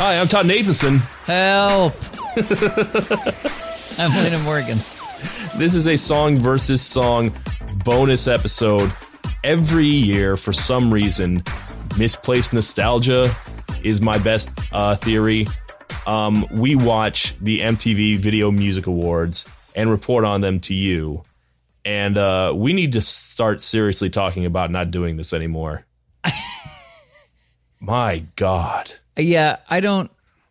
Hi, 0.00 0.20
I'm 0.20 0.28
Todd 0.28 0.46
Nathanson. 0.46 0.98
Help! 1.26 1.92
I'm 3.98 4.12
Lena 4.22 4.38
Morgan. 4.44 4.78
This 5.56 5.74
is 5.74 5.88
a 5.88 5.98
song 5.98 6.36
versus 6.36 6.80
song 6.80 7.34
bonus 7.84 8.28
episode. 8.28 8.92
Every 9.42 9.88
year, 9.88 10.36
for 10.36 10.52
some 10.52 10.94
reason, 10.94 11.42
misplaced 11.98 12.54
nostalgia 12.54 13.28
is 13.82 14.00
my 14.00 14.18
best 14.18 14.56
uh, 14.70 14.94
theory. 14.94 15.48
Um, 16.06 16.46
we 16.52 16.76
watch 16.76 17.36
the 17.40 17.62
MTV 17.62 18.18
Video 18.18 18.52
Music 18.52 18.86
Awards 18.86 19.48
and 19.74 19.90
report 19.90 20.24
on 20.24 20.42
them 20.42 20.60
to 20.60 20.74
you. 20.74 21.24
And 21.84 22.16
uh, 22.16 22.52
we 22.54 22.72
need 22.72 22.92
to 22.92 23.00
start 23.00 23.60
seriously 23.60 24.10
talking 24.10 24.46
about 24.46 24.70
not 24.70 24.92
doing 24.92 25.16
this 25.16 25.32
anymore. 25.32 25.86
my 27.80 28.22
God. 28.36 28.92
Yeah, 29.18 29.56
I 29.68 29.80
don't. 29.80 30.10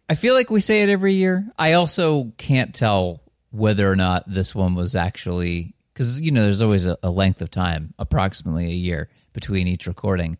I 0.09 0.15
feel 0.15 0.35
like 0.35 0.49
we 0.49 0.59
say 0.59 0.83
it 0.83 0.89
every 0.89 1.15
year. 1.15 1.47
I 1.57 1.73
also 1.73 2.31
can't 2.37 2.73
tell 2.73 3.21
whether 3.51 3.89
or 3.89 3.95
not 3.95 4.23
this 4.27 4.53
one 4.53 4.75
was 4.75 4.95
actually 4.95 5.73
because 5.93 6.21
you 6.21 6.31
know 6.31 6.43
there's 6.43 6.61
always 6.61 6.85
a, 6.85 6.97
a, 7.01 7.09
length 7.09 7.41
of 7.41 7.49
time, 7.49 7.93
approximately 7.97 8.65
a 8.65 8.75
year 8.75 9.09
between 9.33 9.67
each 9.67 9.87
recording. 9.87 10.37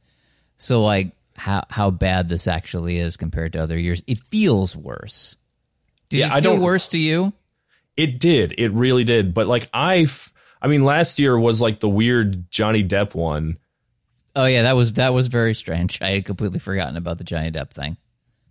So 0.58 0.84
like 0.84 1.12
how 1.36 1.64
how 1.70 1.90
bad 1.90 2.30
this 2.30 2.48
actually 2.48 3.00
is 3.00 3.18
compared 3.18 3.54
to 3.54 3.60
other 3.60 3.78
years, 3.78 4.04
it 4.08 4.20
feels 4.20 4.76
worse. 4.76 5.38
Did 6.10 6.20
yeah, 6.20 6.26
it 6.28 6.30
feel 6.30 6.38
I 6.38 6.40
don't, 6.42 6.62
worse 6.62 6.90
to 6.90 7.00
you? 7.00 7.34
It 7.96 8.20
did. 8.20 8.54
It 8.58 8.70
really 8.70 9.04
did. 9.04 9.34
But 9.34 9.48
like 9.48 9.70
I, 9.74 10.06
I 10.62 10.68
mean, 10.68 10.84
last 10.84 11.20
year 11.20 11.38
was 11.38 11.60
like 11.60 11.80
the 11.80 11.90
weird 11.90 12.50
Johnny 12.52 12.84
Depp 12.84 13.16
one. 13.16 13.58
Oh 14.36 14.46
yeah, 14.46 14.62
that 14.64 14.76
was 14.76 14.94
that 14.94 15.14
was 15.14 15.28
very 15.28 15.54
strange. 15.54 16.02
I 16.02 16.12
had 16.12 16.26
completely 16.26 16.60
forgotten 16.60 16.98
about 16.98 17.18
the 17.18 17.24
Johnny 17.24 17.52
Depp 17.52 17.72
thing. 17.72 17.98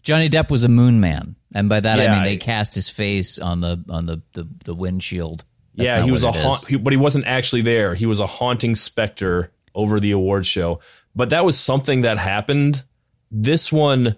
Johnny 0.07 0.29
Depp 0.29 0.53
was 0.53 0.63
a 0.63 0.69
moon 0.69 1.01
man, 1.01 1.35
and 1.53 1.69
by 1.69 1.81
that 1.81 1.99
yeah, 1.99 2.13
I 2.13 2.15
mean 2.15 2.23
they 2.23 2.37
cast 2.37 2.77
his 2.77 2.89
face 2.89 3.41
on 3.41 3.61
the 3.61 3.85
on 3.89 4.07
the 4.07 4.23
the, 4.35 4.47
the 4.65 4.73
windshield. 4.73 5.45
That's 5.75 5.89
yeah, 5.89 6.05
he 6.05 6.13
was 6.13 6.23
a 6.23 6.31
haunt, 6.31 6.65
he, 6.65 6.77
but 6.77 6.93
he 6.93 6.97
wasn't 6.97 7.27
actually 7.27 7.63
there. 7.63 7.97
He 7.97 8.07
was 8.07 8.21
a 8.21 8.27
haunting 8.27 8.77
specter 8.77 9.51
over 9.75 9.99
the 9.99 10.13
award 10.13 10.47
show. 10.47 10.79
But 11.17 11.31
that 11.31 11.45
was 11.45 11.59
something 11.59 12.03
that 12.03 12.19
happened. 12.19 12.85
This 13.33 13.73
one, 13.73 14.15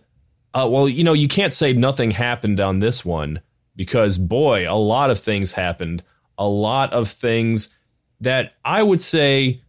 uh, 0.53 0.69
well, 0.71 0.91
you 0.91 1.05
know, 1.05 1.15
you 1.15 1.27
can't 1.27 1.55
say 1.55 1.73
nothing 1.73 2.11
happened 2.11 2.61
on 2.61 2.81
this 2.81 3.03
one 3.03 3.41
because 3.75 4.19
boy, 4.19 4.71
a 4.71 4.77
lot 4.77 5.09
of 5.09 5.19
things 5.19 5.53
happened. 5.53 6.03
A 6.37 6.47
lot 6.47 6.93
of 6.93 7.09
things 7.09 7.75
that 8.21 8.53
I 8.63 8.83
would 8.83 9.01
say 9.01 9.63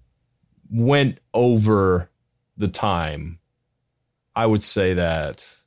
went 0.70 1.20
over 1.34 2.10
the 2.58 2.68
time. 2.68 3.40
I 4.36 4.46
would 4.46 4.62
say 4.62 4.96
that 4.96 5.59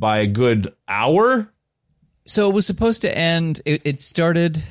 by 0.00 0.18
a 0.18 0.26
good 0.26 0.74
hour. 0.88 1.52
So 2.24 2.50
it 2.50 2.54
was 2.54 2.66
supposed 2.66 3.02
to 3.02 3.16
end. 3.16 3.60
It, 3.64 3.82
it 3.84 4.00
started 4.00 4.62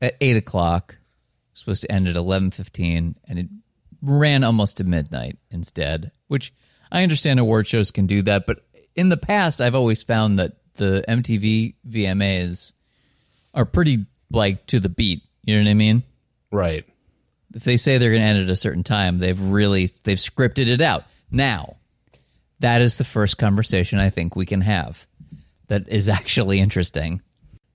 at 0.00 0.14
eight 0.20 0.36
o'clock. 0.36 0.98
supposed 1.54 1.82
to 1.82 1.90
end 1.90 2.06
at 2.06 2.16
eleven 2.16 2.50
fifteen, 2.50 3.16
and 3.26 3.38
it 3.38 3.46
ran 4.02 4.44
almost 4.44 4.76
to 4.76 4.84
midnight 4.84 5.38
instead. 5.50 6.12
Which 6.28 6.52
I 6.92 7.02
understand 7.02 7.40
award 7.40 7.66
shows 7.66 7.90
can 7.90 8.06
do 8.06 8.22
that, 8.22 8.46
but 8.46 8.60
in 8.94 9.08
the 9.08 9.16
past, 9.16 9.60
I've 9.60 9.74
always 9.74 10.02
found 10.02 10.38
that 10.38 10.52
the 10.74 11.04
MTV 11.08 11.74
VMAs 11.88 12.72
are 13.54 13.64
pretty 13.64 14.06
like 14.30 14.66
to 14.66 14.80
the 14.80 14.88
beat. 14.88 15.22
You 15.44 15.56
know 15.56 15.64
what 15.64 15.70
I 15.70 15.74
mean? 15.74 16.02
Right. 16.50 16.84
If 17.54 17.64
they 17.64 17.76
say 17.76 17.98
they're 17.98 18.10
going 18.10 18.22
to 18.22 18.28
end 18.28 18.38
at 18.40 18.50
a 18.50 18.56
certain 18.56 18.84
time, 18.84 19.18
they've 19.18 19.40
really 19.40 19.88
they've 20.04 20.18
scripted 20.18 20.68
it 20.68 20.80
out. 20.80 21.04
Now, 21.30 21.77
that 22.60 22.80
is 22.80 22.98
the 22.98 23.04
first 23.04 23.38
conversation 23.38 23.98
I 23.98 24.10
think 24.10 24.36
we 24.36 24.46
can 24.46 24.60
have 24.60 25.06
that 25.68 25.88
is 25.88 26.08
actually 26.08 26.60
interesting. 26.60 27.22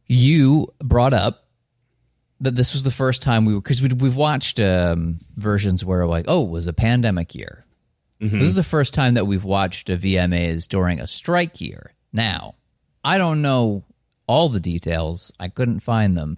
You 0.08 0.68
brought 0.80 1.14
up 1.14 1.48
that 2.42 2.56
this 2.56 2.74
was 2.74 2.84
the 2.84 2.92
first 2.92 3.22
time 3.22 3.46
we 3.46 3.54
were 3.54 3.62
because 3.62 3.82
we've 3.82 4.18
watched 4.18 4.60
um, 4.60 5.20
versions 5.36 5.86
where 5.86 6.06
like, 6.06 6.26
oh, 6.28 6.46
it 6.46 6.50
was 6.50 6.68
a 6.68 6.74
pandemic 6.74 7.34
year. 7.36 7.66
Mm-hmm. 8.22 8.40
This 8.40 8.50
is 8.50 8.56
the 8.56 8.64
first 8.64 8.94
time 8.94 9.16
that 9.16 9.28
we've 9.28 9.44
watched 9.44 9.90
a 9.90 9.98
VMAs 9.98 10.68
during 10.68 11.00
a 11.00 11.08
strike 11.08 11.62
year. 11.62 11.94
Now, 12.12 12.56
I 13.04 13.18
don't 13.18 13.42
know 13.42 13.84
all 14.28 14.50
the 14.50 14.60
details. 14.60 15.32
I 15.40 15.50
couldn't 15.50 15.80
find 15.80 16.16
them. 16.16 16.38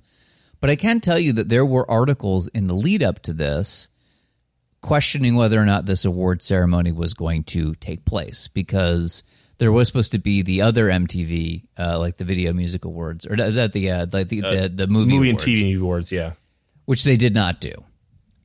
But 0.61 0.69
I 0.69 0.75
can 0.75 0.99
tell 0.99 1.19
you 1.19 1.33
that 1.33 1.49
there 1.49 1.65
were 1.65 1.89
articles 1.89 2.47
in 2.47 2.67
the 2.67 2.73
lead 2.73 3.03
up 3.03 3.19
to 3.23 3.33
this 3.33 3.89
questioning 4.85 5.35
whether 5.35 5.59
or 5.59 5.65
not 5.65 5.87
this 5.87 6.05
award 6.05 6.43
ceremony 6.43 6.91
was 6.91 7.15
going 7.15 7.43
to 7.43 7.73
take 7.75 8.05
place 8.05 8.47
because 8.47 9.23
there 9.57 9.71
was 9.71 9.87
supposed 9.87 10.11
to 10.11 10.19
be 10.19 10.43
the 10.43 10.61
other 10.61 10.89
MTV, 10.89 11.63
uh, 11.79 11.97
like 11.97 12.17
the 12.17 12.23
Video 12.23 12.53
Music 12.53 12.85
Awards, 12.85 13.25
or 13.25 13.35
that 13.35 13.71
the 13.71 13.89
uh, 13.89 14.05
like 14.13 14.27
the, 14.27 14.43
uh, 14.43 14.51
the, 14.61 14.69
the 14.69 14.87
movie 14.87 15.13
movie 15.13 15.29
awards, 15.31 15.47
and 15.47 15.55
TV 15.57 15.79
awards, 15.81 16.11
yeah, 16.11 16.33
which 16.85 17.03
they 17.03 17.17
did 17.17 17.33
not 17.33 17.59
do. 17.59 17.73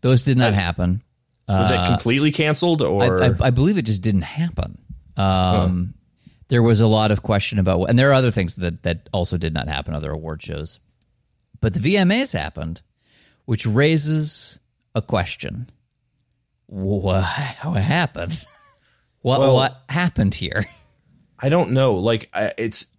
Those 0.00 0.24
did 0.24 0.38
not 0.38 0.54
happen. 0.54 1.02
Was 1.46 1.70
it 1.70 1.76
uh, 1.76 1.88
completely 1.88 2.32
canceled, 2.32 2.80
or 2.80 3.22
I, 3.22 3.26
I, 3.26 3.34
I, 3.42 3.50
believe 3.50 3.76
it 3.76 3.82
just 3.82 4.02
didn't 4.02 4.22
happen. 4.22 4.78
Um, 5.18 5.92
huh. 5.94 6.28
There 6.48 6.62
was 6.62 6.80
a 6.80 6.86
lot 6.86 7.12
of 7.12 7.22
question 7.22 7.58
about, 7.58 7.84
and 7.84 7.98
there 7.98 8.08
are 8.08 8.14
other 8.14 8.30
things 8.30 8.56
that 8.56 8.82
that 8.84 9.10
also 9.12 9.36
did 9.36 9.52
not 9.52 9.68
happen, 9.68 9.92
other 9.92 10.10
award 10.10 10.40
shows, 10.40 10.80
but 11.60 11.74
the 11.74 11.80
VMAs 11.80 12.32
happened, 12.32 12.80
which 13.44 13.66
raises 13.66 14.58
a 14.94 15.02
question 15.02 15.70
what, 16.70 17.24
what 17.64 17.82
happened? 17.82 18.46
What 19.22 19.40
well, 19.40 19.54
what 19.54 19.82
happened 19.88 20.34
here? 20.34 20.64
I 21.38 21.48
don't 21.48 21.72
know. 21.72 21.94
Like 21.94 22.30
I, 22.32 22.52
it's 22.56 22.92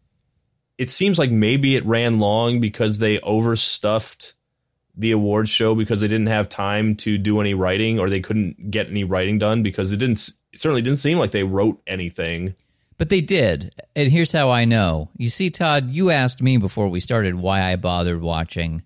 it 0.77 0.89
seems 0.89 1.17
like 1.17 1.31
maybe 1.31 1.75
it 1.75 1.85
ran 1.85 2.19
long 2.19 2.59
because 2.59 2.99
they 2.99 3.19
overstuffed 3.19 4.33
the 4.97 5.11
awards 5.11 5.49
show 5.49 5.73
because 5.73 6.01
they 6.01 6.07
didn't 6.07 6.27
have 6.27 6.49
time 6.49 6.95
to 6.95 7.17
do 7.17 7.39
any 7.39 7.53
writing 7.53 7.97
or 7.97 8.09
they 8.09 8.19
couldn't 8.19 8.71
get 8.71 8.87
any 8.87 9.03
writing 9.03 9.39
done 9.39 9.63
because 9.63 9.91
it 9.91 9.97
didn't 9.97 10.29
it 10.51 10.59
certainly 10.59 10.81
didn't 10.81 10.99
seem 10.99 11.17
like 11.17 11.31
they 11.31 11.43
wrote 11.43 11.81
anything. 11.87 12.55
But 12.97 13.09
they 13.09 13.21
did. 13.21 13.73
And 13.95 14.11
here's 14.11 14.33
how 14.33 14.49
I 14.49 14.65
know. 14.65 15.09
You 15.15 15.29
see 15.29 15.49
Todd, 15.49 15.91
you 15.91 16.11
asked 16.11 16.41
me 16.41 16.57
before 16.57 16.89
we 16.89 16.99
started 16.99 17.35
why 17.35 17.71
I 17.71 17.77
bothered 17.77 18.21
watching 18.21 18.83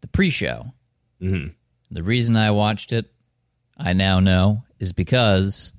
the 0.00 0.08
pre-show. 0.08 0.72
Mm-hmm. 1.22 1.50
The 1.92 2.02
reason 2.02 2.36
I 2.36 2.50
watched 2.50 2.92
it 2.92 3.10
I 3.80 3.92
now 3.92 4.20
know 4.20 4.62
is 4.78 4.92
because 4.92 5.72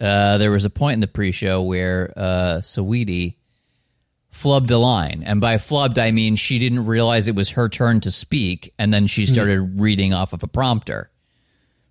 uh, 0.00 0.38
there 0.38 0.50
was 0.50 0.64
a 0.64 0.70
point 0.70 0.94
in 0.94 1.00
the 1.00 1.06
pre-show 1.06 1.62
where 1.62 2.12
uh, 2.16 2.60
Saweetie 2.62 3.36
flubbed 4.32 4.70
a 4.70 4.76
line, 4.76 5.22
and 5.24 5.40
by 5.40 5.56
flubbed 5.56 5.98
I 5.98 6.10
mean 6.10 6.36
she 6.36 6.58
didn't 6.58 6.86
realize 6.86 7.28
it 7.28 7.34
was 7.34 7.50
her 7.50 7.68
turn 7.68 8.00
to 8.00 8.10
speak, 8.10 8.72
and 8.78 8.92
then 8.92 9.06
she 9.06 9.26
hmm. 9.26 9.32
started 9.32 9.58
mm-hmm. 9.58 9.82
reading 9.82 10.14
off 10.14 10.32
of 10.32 10.42
a 10.42 10.48
prompter. 10.48 11.10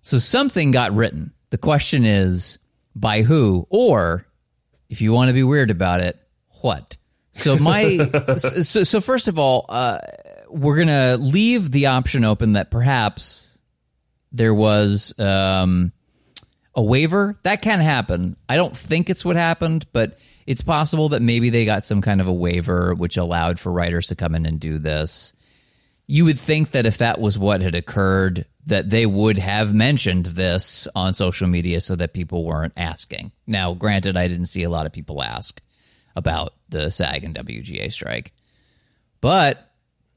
So 0.02 0.18
something 0.18 0.70
got 0.70 0.92
written. 0.92 1.32
The 1.50 1.58
question 1.58 2.04
is 2.04 2.58
by 2.94 3.22
who, 3.22 3.66
or 3.70 4.26
if 4.88 5.00
you 5.00 5.12
want 5.12 5.28
to 5.28 5.34
be 5.34 5.42
weird 5.42 5.70
about 5.70 6.00
it, 6.00 6.16
what? 6.62 6.96
So 7.32 7.58
my 7.58 7.96
so, 8.36 8.82
so 8.82 9.00
first 9.00 9.28
of 9.28 9.38
all, 9.38 9.66
uh, 9.68 9.98
we're 10.48 10.78
gonna 10.78 11.16
leave 11.18 11.70
the 11.70 11.86
option 11.86 12.24
open 12.24 12.54
that 12.54 12.70
perhaps 12.70 13.59
there 14.32 14.54
was 14.54 15.18
um, 15.18 15.92
a 16.74 16.82
waiver. 16.82 17.34
That 17.42 17.62
can 17.62 17.80
happen. 17.80 18.36
I 18.48 18.56
don't 18.56 18.76
think 18.76 19.10
it's 19.10 19.24
what 19.24 19.36
happened, 19.36 19.86
but 19.92 20.18
it's 20.46 20.62
possible 20.62 21.10
that 21.10 21.22
maybe 21.22 21.50
they 21.50 21.64
got 21.64 21.84
some 21.84 22.00
kind 22.00 22.20
of 22.20 22.28
a 22.28 22.32
waiver 22.32 22.94
which 22.94 23.16
allowed 23.16 23.58
for 23.58 23.72
writers 23.72 24.08
to 24.08 24.16
come 24.16 24.34
in 24.34 24.46
and 24.46 24.60
do 24.60 24.78
this. 24.78 25.32
You 26.06 26.24
would 26.24 26.38
think 26.38 26.72
that 26.72 26.86
if 26.86 26.98
that 26.98 27.20
was 27.20 27.38
what 27.38 27.62
had 27.62 27.74
occurred, 27.74 28.46
that 28.66 28.90
they 28.90 29.06
would 29.06 29.38
have 29.38 29.72
mentioned 29.72 30.26
this 30.26 30.88
on 30.94 31.14
social 31.14 31.48
media 31.48 31.80
so 31.80 31.96
that 31.96 32.14
people 32.14 32.44
weren't 32.44 32.74
asking. 32.76 33.32
Now, 33.46 33.74
granted, 33.74 34.16
I 34.16 34.28
didn't 34.28 34.46
see 34.46 34.64
a 34.64 34.70
lot 34.70 34.86
of 34.86 34.92
people 34.92 35.22
ask 35.22 35.60
about 36.16 36.54
the 36.68 36.90
SAG 36.90 37.24
and 37.24 37.34
WGA 37.34 37.92
strike, 37.92 38.32
but 39.20 39.69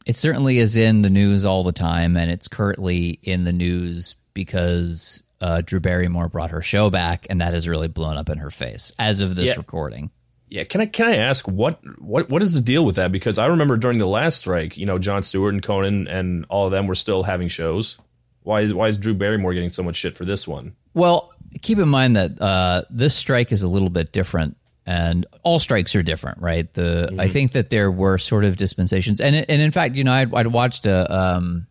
it 0.05 0.15
certainly 0.15 0.57
is 0.57 0.77
in 0.77 1.01
the 1.01 1.09
news 1.09 1.45
all 1.45 1.63
the 1.63 1.71
time, 1.71 2.17
and 2.17 2.29
it's 2.29 2.47
currently 2.47 3.19
in 3.23 3.44
the 3.44 3.53
news 3.53 4.15
because 4.33 5.23
uh, 5.41 5.61
Drew 5.63 5.79
Barrymore 5.79 6.29
brought 6.29 6.51
her 6.51 6.61
show 6.61 6.89
back, 6.89 7.27
and 7.29 7.41
that 7.41 7.53
has 7.53 7.67
really 7.67 7.88
blown 7.88 8.17
up 8.17 8.29
in 8.29 8.38
her 8.39 8.50
face 8.50 8.91
as 9.00 9.21
of 9.21 9.35
this 9.35 9.50
yeah. 9.50 9.55
recording. 9.57 10.11
Yeah, 10.50 10.63
can 10.65 10.81
I 10.81 10.85
can 10.85 11.07
I 11.07 11.15
ask 11.17 11.47
what 11.47 11.79
what 12.00 12.29
what 12.29 12.44
is 12.44 12.53
the 12.53 12.61
deal 12.61 12.85
with 12.85 12.97
that? 12.97 13.11
Because 13.11 13.39
I 13.39 13.47
remember 13.47 13.75
during 13.75 13.97
the 13.97 14.07
last 14.07 14.38
strike, 14.38 14.77
you 14.77 14.85
know, 14.85 15.00
Jon 15.00 15.23
Stewart 15.23 15.53
and 15.53 15.63
Conan 15.63 16.07
and 16.07 16.45
all 16.47 16.65
of 16.67 16.71
them 16.71 16.85
were 16.85 16.95
still 16.95 17.23
having 17.23 17.47
shows. 17.47 17.97
Why 18.44 18.61
is 18.61 18.73
why 18.73 18.89
is 18.89 18.97
Drew 18.97 19.15
Barrymore 19.15 19.53
getting 19.53 19.69
so 19.69 19.81
much 19.81 19.95
shit 19.95 20.15
for 20.15 20.25
this 20.25 20.47
one? 20.47 20.75
Well, 20.94 21.33
keep 21.61 21.79
in 21.79 21.89
mind 21.89 22.15
that 22.17 22.39
uh, 22.39 22.83
this 22.91 23.15
strike 23.15 23.51
is 23.51 23.63
a 23.63 23.67
little 23.67 23.89
bit 23.89 24.11
different 24.11 24.57
and 24.85 25.25
all 25.44 25.59
strikes 25.59 25.95
are 25.95 26.01
different, 26.01 26.39
right? 26.41 26.71
The 26.74 27.07
mm-hmm. 27.09 27.19
I 27.19 27.27
think 27.27 27.53
that 27.53 27.69
there 27.69 27.91
were 27.91 28.18
sort 28.18 28.44
of 28.44 28.57
dispensations, 28.57 29.21
and 29.21 29.35
and 29.35 29.62
in 29.62 29.71
fact, 29.71 29.95
you 29.95 30.03
know, 30.03 30.13
I'd, 30.13 30.33
I'd 30.33 30.47
watched 30.47 30.85
a 30.85 31.13
um, 31.13 31.68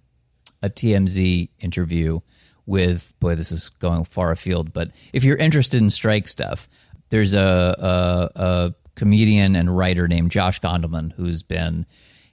a 0.62 0.70
TMZ 0.70 1.48
interview 1.60 2.20
with 2.64 3.12
boy, 3.20 3.34
this 3.34 3.52
is 3.52 3.68
going 3.68 4.04
far 4.04 4.30
afield, 4.30 4.72
but 4.72 4.90
if 5.12 5.24
you're 5.24 5.36
interested 5.36 5.80
in 5.80 5.90
strike 5.90 6.28
stuff, 6.28 6.68
there's 7.10 7.34
a 7.34 7.40
a, 7.78 8.30
a 8.40 8.74
comedian 8.94 9.56
and 9.56 9.76
writer 9.76 10.08
named 10.08 10.30
Josh 10.30 10.60
Gondelman, 10.60 11.12
who's 11.12 11.42
been 11.42 11.86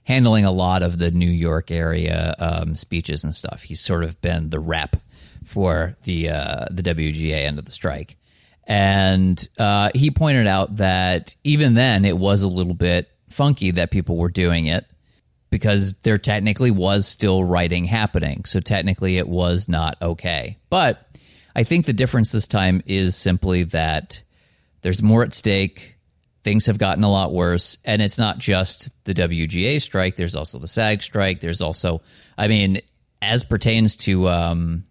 handling 0.04 0.44
a 0.44 0.50
lot 0.50 0.82
of 0.82 0.98
the 0.98 1.10
New 1.10 1.30
York 1.30 1.70
area 1.70 2.34
um, 2.38 2.74
speeches 2.74 3.24
and 3.24 3.34
stuff. 3.34 3.62
He's 3.62 3.80
sort 3.80 4.04
of 4.04 4.20
been 4.20 4.50
the 4.50 4.58
rep 4.58 4.96
for 5.44 5.96
the 6.04 6.30
uh, 6.30 6.66
the 6.70 6.82
WGA 6.82 7.44
end 7.44 7.58
of 7.58 7.64
the 7.64 7.70
strike, 7.70 8.16
and 8.70 9.48
uh, 9.58 9.90
he 9.96 10.12
pointed 10.12 10.46
out 10.46 10.76
that 10.76 11.34
even 11.42 11.74
then 11.74 12.04
it 12.04 12.16
was 12.16 12.44
a 12.44 12.48
little 12.48 12.72
bit 12.72 13.10
funky 13.28 13.72
that 13.72 13.90
people 13.90 14.16
were 14.16 14.30
doing 14.30 14.66
it 14.66 14.86
because 15.50 15.94
there 16.02 16.18
technically 16.18 16.70
was 16.70 17.08
still 17.08 17.42
writing 17.42 17.84
happening. 17.84 18.44
So 18.44 18.60
technically 18.60 19.18
it 19.18 19.28
was 19.28 19.68
not 19.68 20.00
okay. 20.00 20.56
But 20.70 21.04
I 21.56 21.64
think 21.64 21.84
the 21.84 21.92
difference 21.92 22.30
this 22.30 22.46
time 22.46 22.80
is 22.86 23.16
simply 23.16 23.64
that 23.64 24.22
there's 24.82 25.02
more 25.02 25.24
at 25.24 25.34
stake. 25.34 25.96
Things 26.44 26.66
have 26.66 26.78
gotten 26.78 27.02
a 27.02 27.10
lot 27.10 27.32
worse. 27.32 27.76
And 27.84 28.00
it's 28.00 28.20
not 28.20 28.38
just 28.38 28.92
the 29.04 29.14
WGA 29.14 29.82
strike, 29.82 30.14
there's 30.14 30.36
also 30.36 30.60
the 30.60 30.68
SAG 30.68 31.02
strike. 31.02 31.40
There's 31.40 31.60
also, 31.60 32.02
I 32.38 32.46
mean, 32.46 32.82
as 33.20 33.42
pertains 33.42 33.96
to 33.96 34.28
um, 34.28 34.84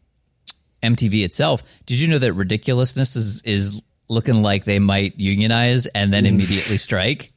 MTV 0.83 1.23
itself, 1.23 1.63
did 1.85 1.99
you 1.99 2.07
know 2.07 2.19
that 2.19 2.33
ridiculousness 2.33 3.15
is, 3.15 3.41
is 3.43 3.81
looking 4.07 4.41
like 4.41 4.65
they 4.65 4.79
might 4.79 5.19
unionize 5.19 5.87
and 5.87 6.11
then 6.11 6.25
immediately 6.25 6.77
strike? 6.77 7.31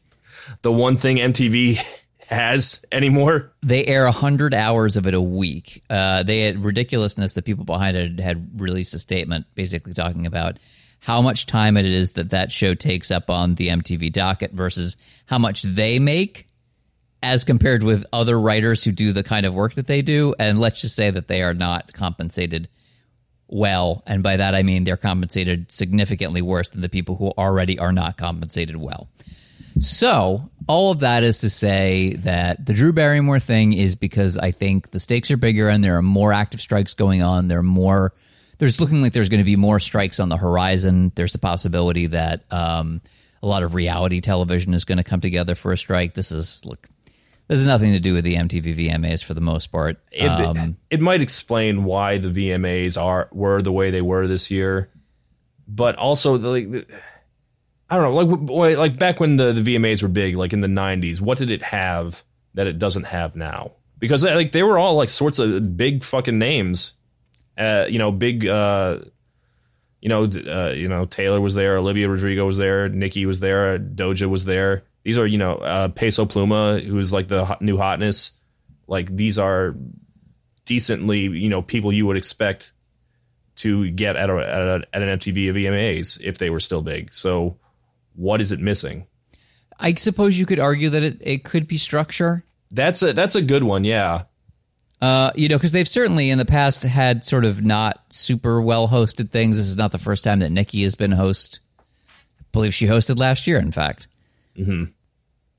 The 0.62 0.72
one 0.72 0.96
thing 0.96 1.16
MTV 1.18 1.80
has 2.26 2.84
anymore. 2.90 3.52
They 3.62 3.84
air 3.84 4.04
100 4.04 4.54
hours 4.54 4.96
of 4.96 5.06
it 5.06 5.14
a 5.14 5.20
week. 5.20 5.82
Uh, 5.88 6.22
they 6.22 6.40
had 6.40 6.64
ridiculousness. 6.64 7.34
The 7.34 7.42
people 7.42 7.64
behind 7.64 7.96
it 7.96 8.20
had 8.20 8.60
released 8.60 8.94
a 8.94 8.98
statement 8.98 9.46
basically 9.54 9.92
talking 9.92 10.26
about 10.26 10.58
how 11.00 11.20
much 11.20 11.46
time 11.46 11.76
it 11.76 11.84
is 11.84 12.12
that 12.12 12.30
that 12.30 12.52
show 12.52 12.74
takes 12.74 13.10
up 13.10 13.28
on 13.28 13.56
the 13.56 13.68
MTV 13.68 14.12
docket 14.12 14.52
versus 14.52 14.96
how 15.26 15.38
much 15.38 15.62
they 15.62 15.98
make 15.98 16.46
as 17.22 17.44
compared 17.44 17.82
with 17.82 18.04
other 18.12 18.38
writers 18.38 18.82
who 18.82 18.92
do 18.92 19.12
the 19.12 19.22
kind 19.22 19.46
of 19.46 19.54
work 19.54 19.74
that 19.74 19.86
they 19.86 20.02
do. 20.02 20.34
And 20.38 20.60
let's 20.60 20.80
just 20.80 20.96
say 20.96 21.10
that 21.10 21.28
they 21.28 21.42
are 21.42 21.54
not 21.54 21.92
compensated 21.92 22.68
well. 23.52 24.02
And 24.06 24.22
by 24.22 24.38
that, 24.38 24.54
I 24.54 24.62
mean 24.62 24.84
they're 24.84 24.96
compensated 24.96 25.70
significantly 25.70 26.42
worse 26.42 26.70
than 26.70 26.80
the 26.80 26.88
people 26.88 27.16
who 27.16 27.28
already 27.28 27.78
are 27.78 27.92
not 27.92 28.16
compensated 28.16 28.76
well. 28.76 29.08
So, 29.78 30.50
all 30.68 30.90
of 30.90 31.00
that 31.00 31.22
is 31.22 31.40
to 31.40 31.50
say 31.50 32.14
that 32.20 32.64
the 32.64 32.72
Drew 32.72 32.92
Barrymore 32.92 33.40
thing 33.40 33.72
is 33.72 33.94
because 33.94 34.38
I 34.38 34.50
think 34.50 34.90
the 34.90 35.00
stakes 35.00 35.30
are 35.30 35.36
bigger 35.36 35.68
and 35.68 35.82
there 35.82 35.96
are 35.96 36.02
more 36.02 36.32
active 36.32 36.60
strikes 36.60 36.94
going 36.94 37.22
on. 37.22 37.48
There 37.48 37.58
are 37.58 37.64
more, 37.64 38.12
there's 38.58 38.80
looking 38.80 39.02
like 39.02 39.12
there's 39.12 39.28
going 39.28 39.40
to 39.40 39.44
be 39.44 39.56
more 39.56 39.80
strikes 39.80 40.20
on 40.20 40.28
the 40.28 40.36
horizon. 40.36 41.10
There's 41.14 41.34
a 41.34 41.38
possibility 41.38 42.06
that 42.08 42.44
um, 42.52 43.00
a 43.42 43.46
lot 43.46 43.62
of 43.62 43.74
reality 43.74 44.20
television 44.20 44.74
is 44.74 44.84
going 44.84 44.98
to 44.98 45.04
come 45.04 45.20
together 45.20 45.54
for 45.54 45.72
a 45.72 45.76
strike. 45.76 46.14
This 46.14 46.32
is, 46.32 46.64
look, 46.64 46.88
this 47.52 47.60
has 47.60 47.66
nothing 47.66 47.92
to 47.92 48.00
do 48.00 48.14
with 48.14 48.24
the 48.24 48.36
MTV 48.36 48.74
VMAs 48.74 49.22
for 49.22 49.34
the 49.34 49.40
most 49.40 49.68
part. 49.68 49.98
It, 50.10 50.26
um, 50.26 50.76
it 50.90 51.00
might 51.00 51.20
explain 51.20 51.84
why 51.84 52.18
the 52.18 52.28
VMAs 52.28 53.00
are 53.00 53.28
were 53.30 53.60
the 53.60 53.72
way 53.72 53.90
they 53.90 54.00
were 54.00 54.26
this 54.26 54.50
year, 54.50 54.90
but 55.68 55.96
also 55.96 56.38
the, 56.38 56.48
like, 56.48 56.90
I 57.90 57.96
don't 57.96 58.14
know, 58.14 58.54
like 58.54 58.76
like 58.78 58.98
back 58.98 59.20
when 59.20 59.36
the, 59.36 59.52
the 59.52 59.76
VMAs 59.76 60.02
were 60.02 60.08
big, 60.08 60.34
like 60.34 60.52
in 60.52 60.60
the 60.60 60.66
'90s. 60.66 61.20
What 61.20 61.36
did 61.38 61.50
it 61.50 61.62
have 61.62 62.24
that 62.54 62.66
it 62.66 62.78
doesn't 62.78 63.04
have 63.04 63.36
now? 63.36 63.72
Because 63.98 64.24
like 64.24 64.52
they 64.52 64.62
were 64.62 64.78
all 64.78 64.94
like 64.94 65.10
sorts 65.10 65.38
of 65.38 65.76
big 65.76 66.04
fucking 66.04 66.38
names, 66.38 66.94
uh, 67.58 67.86
you 67.88 67.98
know, 67.98 68.10
big. 68.10 68.46
Uh, 68.46 69.00
you 70.00 70.08
know, 70.08 70.24
uh, 70.24 70.72
you 70.72 70.88
know, 70.88 71.04
Taylor 71.04 71.40
was 71.40 71.54
there, 71.54 71.76
Olivia 71.76 72.08
Rodrigo 72.08 72.44
was 72.44 72.58
there, 72.58 72.88
Nicki 72.88 73.24
was 73.24 73.38
there, 73.38 73.78
Doja 73.78 74.28
was 74.28 74.44
there. 74.44 74.82
These 75.04 75.18
are, 75.18 75.26
you 75.26 75.38
know, 75.38 75.54
uh, 75.54 75.88
Peso 75.88 76.24
Pluma, 76.24 76.84
who's 76.84 77.12
like 77.12 77.28
the 77.28 77.44
hot, 77.44 77.62
new 77.62 77.76
hotness. 77.76 78.32
Like 78.86 79.14
these 79.14 79.38
are 79.38 79.74
decently, 80.64 81.20
you 81.20 81.48
know, 81.48 81.62
people 81.62 81.92
you 81.92 82.06
would 82.06 82.16
expect 82.16 82.72
to 83.56 83.90
get 83.90 84.16
at, 84.16 84.30
a, 84.30 84.34
at, 84.34 84.62
a, 84.62 84.86
at 84.92 85.02
an 85.02 85.18
MTV 85.18 85.50
of 85.50 85.56
VMAs 85.56 86.20
if 86.20 86.38
they 86.38 86.50
were 86.50 86.60
still 86.60 86.82
big. 86.82 87.12
So 87.12 87.56
what 88.14 88.40
is 88.40 88.52
it 88.52 88.60
missing? 88.60 89.06
I 89.78 89.94
suppose 89.94 90.38
you 90.38 90.46
could 90.46 90.60
argue 90.60 90.90
that 90.90 91.02
it, 91.02 91.18
it 91.20 91.44
could 91.44 91.66
be 91.66 91.76
structure. 91.76 92.44
That's 92.70 93.02
a 93.02 93.12
that's 93.12 93.34
a 93.34 93.42
good 93.42 93.64
one, 93.64 93.84
yeah. 93.84 94.24
Uh, 95.00 95.32
you 95.34 95.48
know, 95.48 95.56
because 95.56 95.72
they've 95.72 95.88
certainly 95.88 96.30
in 96.30 96.38
the 96.38 96.44
past 96.44 96.84
had 96.84 97.24
sort 97.24 97.44
of 97.44 97.64
not 97.64 98.00
super 98.10 98.62
well 98.62 98.88
hosted 98.88 99.30
things. 99.30 99.58
This 99.58 99.66
is 99.66 99.76
not 99.76 99.90
the 99.90 99.98
first 99.98 100.22
time 100.22 100.38
that 100.38 100.50
Nicki 100.50 100.84
has 100.84 100.94
been 100.94 101.10
host. 101.10 101.58
I 101.78 102.44
believe 102.52 102.72
she 102.72 102.86
hosted 102.86 103.18
last 103.18 103.48
year, 103.48 103.58
in 103.58 103.72
fact. 103.72 104.06
Mm-hmm. 104.56 104.84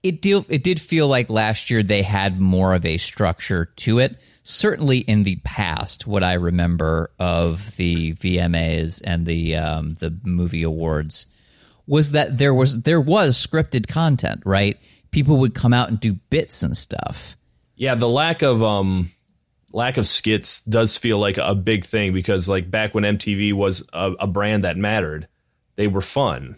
It 0.03 0.21
deal 0.21 0.45
it 0.49 0.63
did 0.63 0.81
feel 0.81 1.07
like 1.07 1.29
last 1.29 1.69
year 1.69 1.81
they 1.81 2.01
had 2.01 2.39
more 2.39 2.73
of 2.73 2.85
a 2.85 2.97
structure 2.97 3.65
to 3.77 3.99
it. 3.99 4.21
Certainly 4.43 4.99
in 4.99 5.23
the 5.23 5.37
past, 5.45 6.05
what 6.05 6.23
I 6.23 6.33
remember 6.33 7.11
of 7.19 7.77
the 7.77 8.13
VMAs 8.13 9.01
and 9.05 9.25
the 9.25 9.55
um, 9.55 9.93
the 9.93 10.13
movie 10.23 10.63
awards 10.63 11.27
was 11.87 12.11
that 12.11 12.37
there 12.37 12.53
was 12.53 12.81
there 12.81 13.01
was 13.01 13.35
scripted 13.35 13.87
content, 13.87 14.41
right? 14.45 14.77
People 15.11 15.37
would 15.39 15.53
come 15.53 15.73
out 15.73 15.89
and 15.89 15.99
do 15.99 16.13
bits 16.29 16.63
and 16.63 16.75
stuff. 16.75 17.37
Yeah, 17.75 17.95
the 17.95 18.09
lack 18.09 18.41
of 18.41 18.61
um 18.61 19.11
lack 19.71 19.97
of 19.97 20.07
skits 20.07 20.61
does 20.61 20.97
feel 20.97 21.17
like 21.17 21.37
a 21.37 21.55
big 21.55 21.83
thing 21.83 22.13
because 22.13 22.47
like 22.47 22.69
back 22.69 22.93
when 22.93 23.03
MTV 23.03 23.53
was 23.53 23.87
a, 23.91 24.11
a 24.19 24.27
brand 24.27 24.63
that 24.63 24.77
mattered, 24.77 25.27
they 25.75 25.87
were 25.87 26.01
fun. 26.01 26.57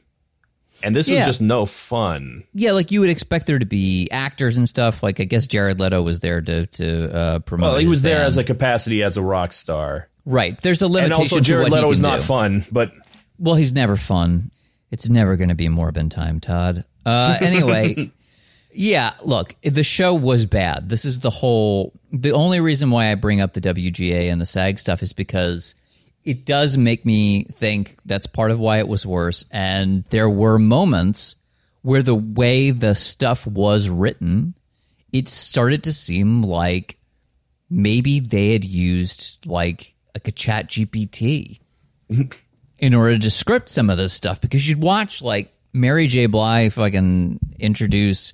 And 0.84 0.96
this 0.96 1.10
was 1.10 1.20
just 1.26 1.42
no 1.42 1.66
fun. 1.66 2.44
Yeah, 2.54 2.72
like 2.74 2.92
you 2.92 3.00
would 3.02 3.10
expect 3.10 3.48
there 3.48 3.60
to 3.60 3.66
be 3.66 4.10
actors 4.12 4.58
and 4.58 4.68
stuff. 4.68 5.02
Like 5.02 5.20
I 5.20 5.24
guess 5.24 5.48
Jared 5.48 5.80
Leto 5.80 6.02
was 6.02 6.20
there 6.20 6.42
to 6.42 6.66
to 6.68 7.16
uh, 7.16 7.40
promote. 7.40 7.72
Well, 7.72 7.80
he 7.80 7.88
was 7.88 8.04
band. 8.04 8.14
there 8.14 8.26
as 8.26 8.38
a 8.38 8.44
capacity 8.44 9.02
as 9.02 9.18
a 9.18 9.22
rock 9.22 9.54
star. 9.54 10.10
Right. 10.26 10.60
There's 10.62 10.82
a 10.82 10.88
limitation. 10.88 11.14
And 11.14 11.20
also, 11.20 11.40
Jared 11.40 11.72
Leto 11.72 11.92
is 11.92 12.02
not 12.02 12.20
do. 12.20 12.26
fun, 12.26 12.66
but 12.72 12.94
well, 13.40 13.56
he's 13.56 13.74
never 13.74 13.96
fun. 13.96 14.52
It's 14.92 15.10
never 15.10 15.36
going 15.36 15.50
to 15.50 15.56
be 15.56 15.68
Morbin 15.68 16.10
time, 16.10 16.40
Todd. 16.40 16.84
Uh, 17.06 17.38
anyway, 17.42 18.12
yeah, 18.72 19.14
look, 19.24 19.54
the 19.62 19.84
show 19.84 20.16
was 20.16 20.46
bad. 20.46 20.90
This 20.90 21.06
is 21.06 21.20
the 21.20 21.30
whole. 21.30 21.94
The 22.12 22.32
only 22.32 22.60
reason 22.60 22.92
why 22.92 23.12
I 23.12 23.16
bring 23.16 23.42
up 23.42 23.54
the 23.54 23.62
WGA 23.62 24.32
and 24.32 24.40
the 24.40 24.46
SAG 24.46 24.80
stuff 24.80 25.04
is 25.04 25.14
because 25.14 25.76
it 26.26 26.44
does 26.44 26.76
make 26.76 27.06
me 27.06 27.44
think 27.44 27.98
that's 28.06 28.28
part 28.28 28.52
of 28.52 28.60
why 28.60 28.80
it 28.80 28.88
was 28.88 29.06
worse. 29.06 29.46
And 29.52 30.04
there 30.06 30.30
were 30.30 30.58
moments 30.58 31.36
where 31.84 32.02
the 32.02 32.16
way 32.16 32.72
the 32.72 32.96
stuff 32.96 33.46
was 33.46 33.90
written, 33.90 34.56
it 35.14 35.30
started 35.30 35.84
to 35.84 35.94
seem 35.94 36.42
like 36.42 36.98
maybe 37.70 38.20
they 38.20 38.54
had 38.54 38.66
used 38.66 39.46
like 39.46 39.94
like 40.16 40.28
a 40.28 40.32
chat 40.32 40.68
GPT 40.68 41.60
in 42.80 42.94
order 42.96 43.20
to 43.20 43.32
script 43.32 43.70
some 43.70 43.90
of 43.90 43.98
this 43.98 44.14
stuff 44.14 44.42
because 44.42 44.68
you'd 44.68 44.82
watch 44.82 45.22
like 45.22 45.54
Mary 45.74 46.08
J. 46.08 46.26
Blige 46.26 46.74
fucking 46.74 47.40
introduce 47.60 48.34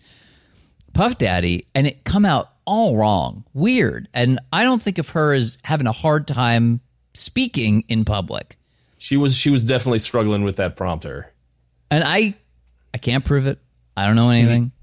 Puff 0.93 1.17
Daddy 1.17 1.65
and 1.75 1.87
it 1.87 2.03
come 2.05 2.23
out 2.23 2.51
all 2.65 2.95
wrong, 2.95 3.43
weird. 3.53 4.07
And 4.13 4.39
I 4.53 4.63
don't 4.63 4.81
think 4.81 4.97
of 4.97 5.09
her 5.09 5.33
as 5.33 5.57
having 5.63 5.87
a 5.87 5.91
hard 5.91 6.27
time 6.27 6.79
speaking 7.13 7.83
in 7.87 8.05
public. 8.05 8.57
She 8.97 9.17
was 9.17 9.35
she 9.35 9.49
was 9.49 9.63
definitely 9.63 9.99
struggling 9.99 10.43
with 10.43 10.57
that 10.57 10.75
prompter. 10.75 11.31
And 11.89 12.03
I 12.03 12.35
I 12.93 12.97
can't 12.97 13.25
prove 13.25 13.47
it. 13.47 13.59
I 13.95 14.07
don't 14.07 14.15
know 14.15 14.29
anything. 14.29 14.65
Mm-hmm. 14.65 14.75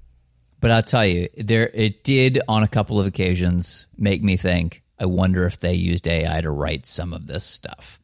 But 0.61 0.71
I'll 0.71 0.83
tell 0.83 1.05
you, 1.05 1.29
there 1.37 1.69
it 1.73 2.03
did 2.03 2.39
on 2.47 2.63
a 2.63 2.67
couple 2.67 2.99
of 2.99 3.05
occasions 3.05 3.87
make 3.97 4.21
me 4.21 4.35
think, 4.35 4.83
I 4.99 5.05
wonder 5.05 5.45
if 5.45 5.59
they 5.59 5.73
used 5.73 6.07
AI 6.07 6.41
to 6.41 6.51
write 6.51 6.85
some 6.85 7.13
of 7.13 7.27
this 7.27 7.45
stuff 7.45 7.99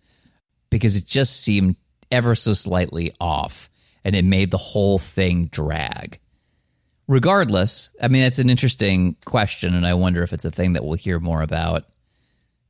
because 0.69 0.95
it 0.95 1.05
just 1.05 1.41
seemed 1.41 1.75
ever 2.11 2.33
so 2.33 2.53
slightly 2.53 3.13
off 3.19 3.69
and 4.05 4.15
it 4.15 4.23
made 4.23 4.51
the 4.51 4.57
whole 4.57 4.97
thing 4.97 5.47
drag. 5.47 6.19
Regardless, 7.07 7.91
I 8.01 8.07
mean, 8.07 8.23
it's 8.23 8.39
an 8.39 8.49
interesting 8.49 9.15
question, 9.25 9.75
and 9.75 9.85
I 9.85 9.93
wonder 9.93 10.23
if 10.23 10.33
it's 10.33 10.45
a 10.45 10.49
thing 10.49 10.73
that 10.73 10.83
we'll 10.83 10.95
hear 10.95 11.19
more 11.19 11.41
about. 11.41 11.85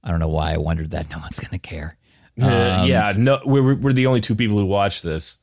I 0.05 0.11
don't 0.11 0.19
know 0.19 0.29
why 0.29 0.53
I 0.53 0.57
wondered 0.57 0.91
that. 0.91 1.09
No 1.11 1.17
one's 1.19 1.39
going 1.39 1.51
to 1.51 1.59
care. 1.59 1.97
Um, 2.39 2.87
yeah, 2.87 3.13
no, 3.15 3.39
we're, 3.45 3.75
we're 3.75 3.93
the 3.93 4.07
only 4.07 4.21
two 4.21 4.35
people 4.35 4.57
who 4.59 4.65
watch 4.65 5.01
this. 5.01 5.37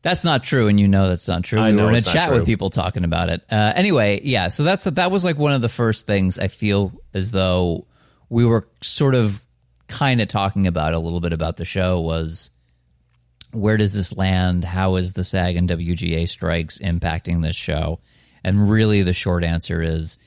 That's 0.00 0.24
not 0.24 0.44
true, 0.44 0.68
and 0.68 0.78
you 0.78 0.88
know 0.88 1.08
that's 1.08 1.28
not 1.28 1.42
true. 1.42 1.60
I 1.60 1.72
we 1.72 1.76
were 1.76 1.90
in 1.90 1.96
a 1.96 2.00
chat 2.00 2.32
with 2.32 2.46
people 2.46 2.70
talking 2.70 3.04
about 3.04 3.30
it. 3.30 3.42
Uh, 3.50 3.72
anyway, 3.74 4.20
yeah. 4.22 4.48
So 4.48 4.62
that's 4.62 4.84
that 4.84 5.10
was 5.10 5.24
like 5.24 5.36
one 5.36 5.52
of 5.52 5.60
the 5.60 5.68
first 5.68 6.06
things 6.06 6.38
I 6.38 6.48
feel 6.48 6.92
as 7.12 7.32
though 7.32 7.86
we 8.28 8.44
were 8.44 8.68
sort 8.80 9.14
of 9.14 9.40
kind 9.88 10.20
of 10.20 10.28
talking 10.28 10.66
about 10.66 10.94
a 10.94 10.98
little 10.98 11.20
bit 11.20 11.32
about 11.32 11.56
the 11.56 11.64
show 11.64 12.00
was 12.00 12.50
where 13.52 13.76
does 13.76 13.94
this 13.94 14.16
land? 14.16 14.64
How 14.64 14.96
is 14.96 15.14
the 15.14 15.24
SAG 15.24 15.56
and 15.56 15.68
WGA 15.68 16.28
strikes 16.28 16.78
impacting 16.78 17.42
this 17.42 17.56
show? 17.56 18.00
And 18.44 18.70
really, 18.70 19.02
the 19.02 19.12
short 19.12 19.42
answer 19.42 19.82
is 19.82 20.18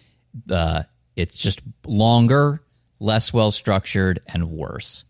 uh, 0.50 0.84
it's 1.16 1.42
just 1.42 1.62
longer, 1.86 2.62
less 3.02 3.34
well 3.34 3.52
structured, 3.52 4.20
and 4.32 4.52
worse. 4.52 5.04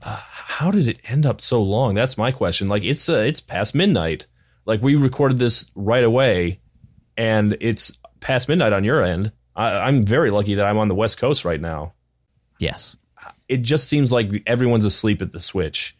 Uh, 0.00 0.20
how 0.20 0.70
did 0.70 0.86
it 0.86 1.00
end 1.08 1.26
up 1.26 1.40
so 1.40 1.60
long? 1.60 1.94
That's 1.94 2.16
my 2.16 2.30
question. 2.30 2.68
Like 2.68 2.84
it's 2.84 3.08
uh, 3.08 3.24
it's 3.26 3.40
past 3.40 3.74
midnight. 3.74 4.26
Like 4.66 4.82
we 4.82 4.94
recorded 4.94 5.38
this 5.38 5.72
right 5.74 6.04
away, 6.04 6.60
and 7.16 7.56
it's 7.60 7.98
past 8.20 8.48
midnight 8.48 8.72
on 8.72 8.84
your 8.84 9.02
end. 9.02 9.32
I, 9.56 9.78
I'm 9.78 10.02
very 10.02 10.30
lucky 10.30 10.54
that 10.54 10.66
I'm 10.66 10.78
on 10.78 10.88
the 10.88 10.94
West 10.94 11.18
Coast 11.18 11.44
right 11.44 11.60
now. 11.60 11.94
Yes. 12.60 12.96
It 13.48 13.62
just 13.62 13.88
seems 13.88 14.12
like 14.12 14.42
everyone's 14.46 14.84
asleep 14.84 15.22
at 15.22 15.32
the 15.32 15.40
switch. 15.40 15.96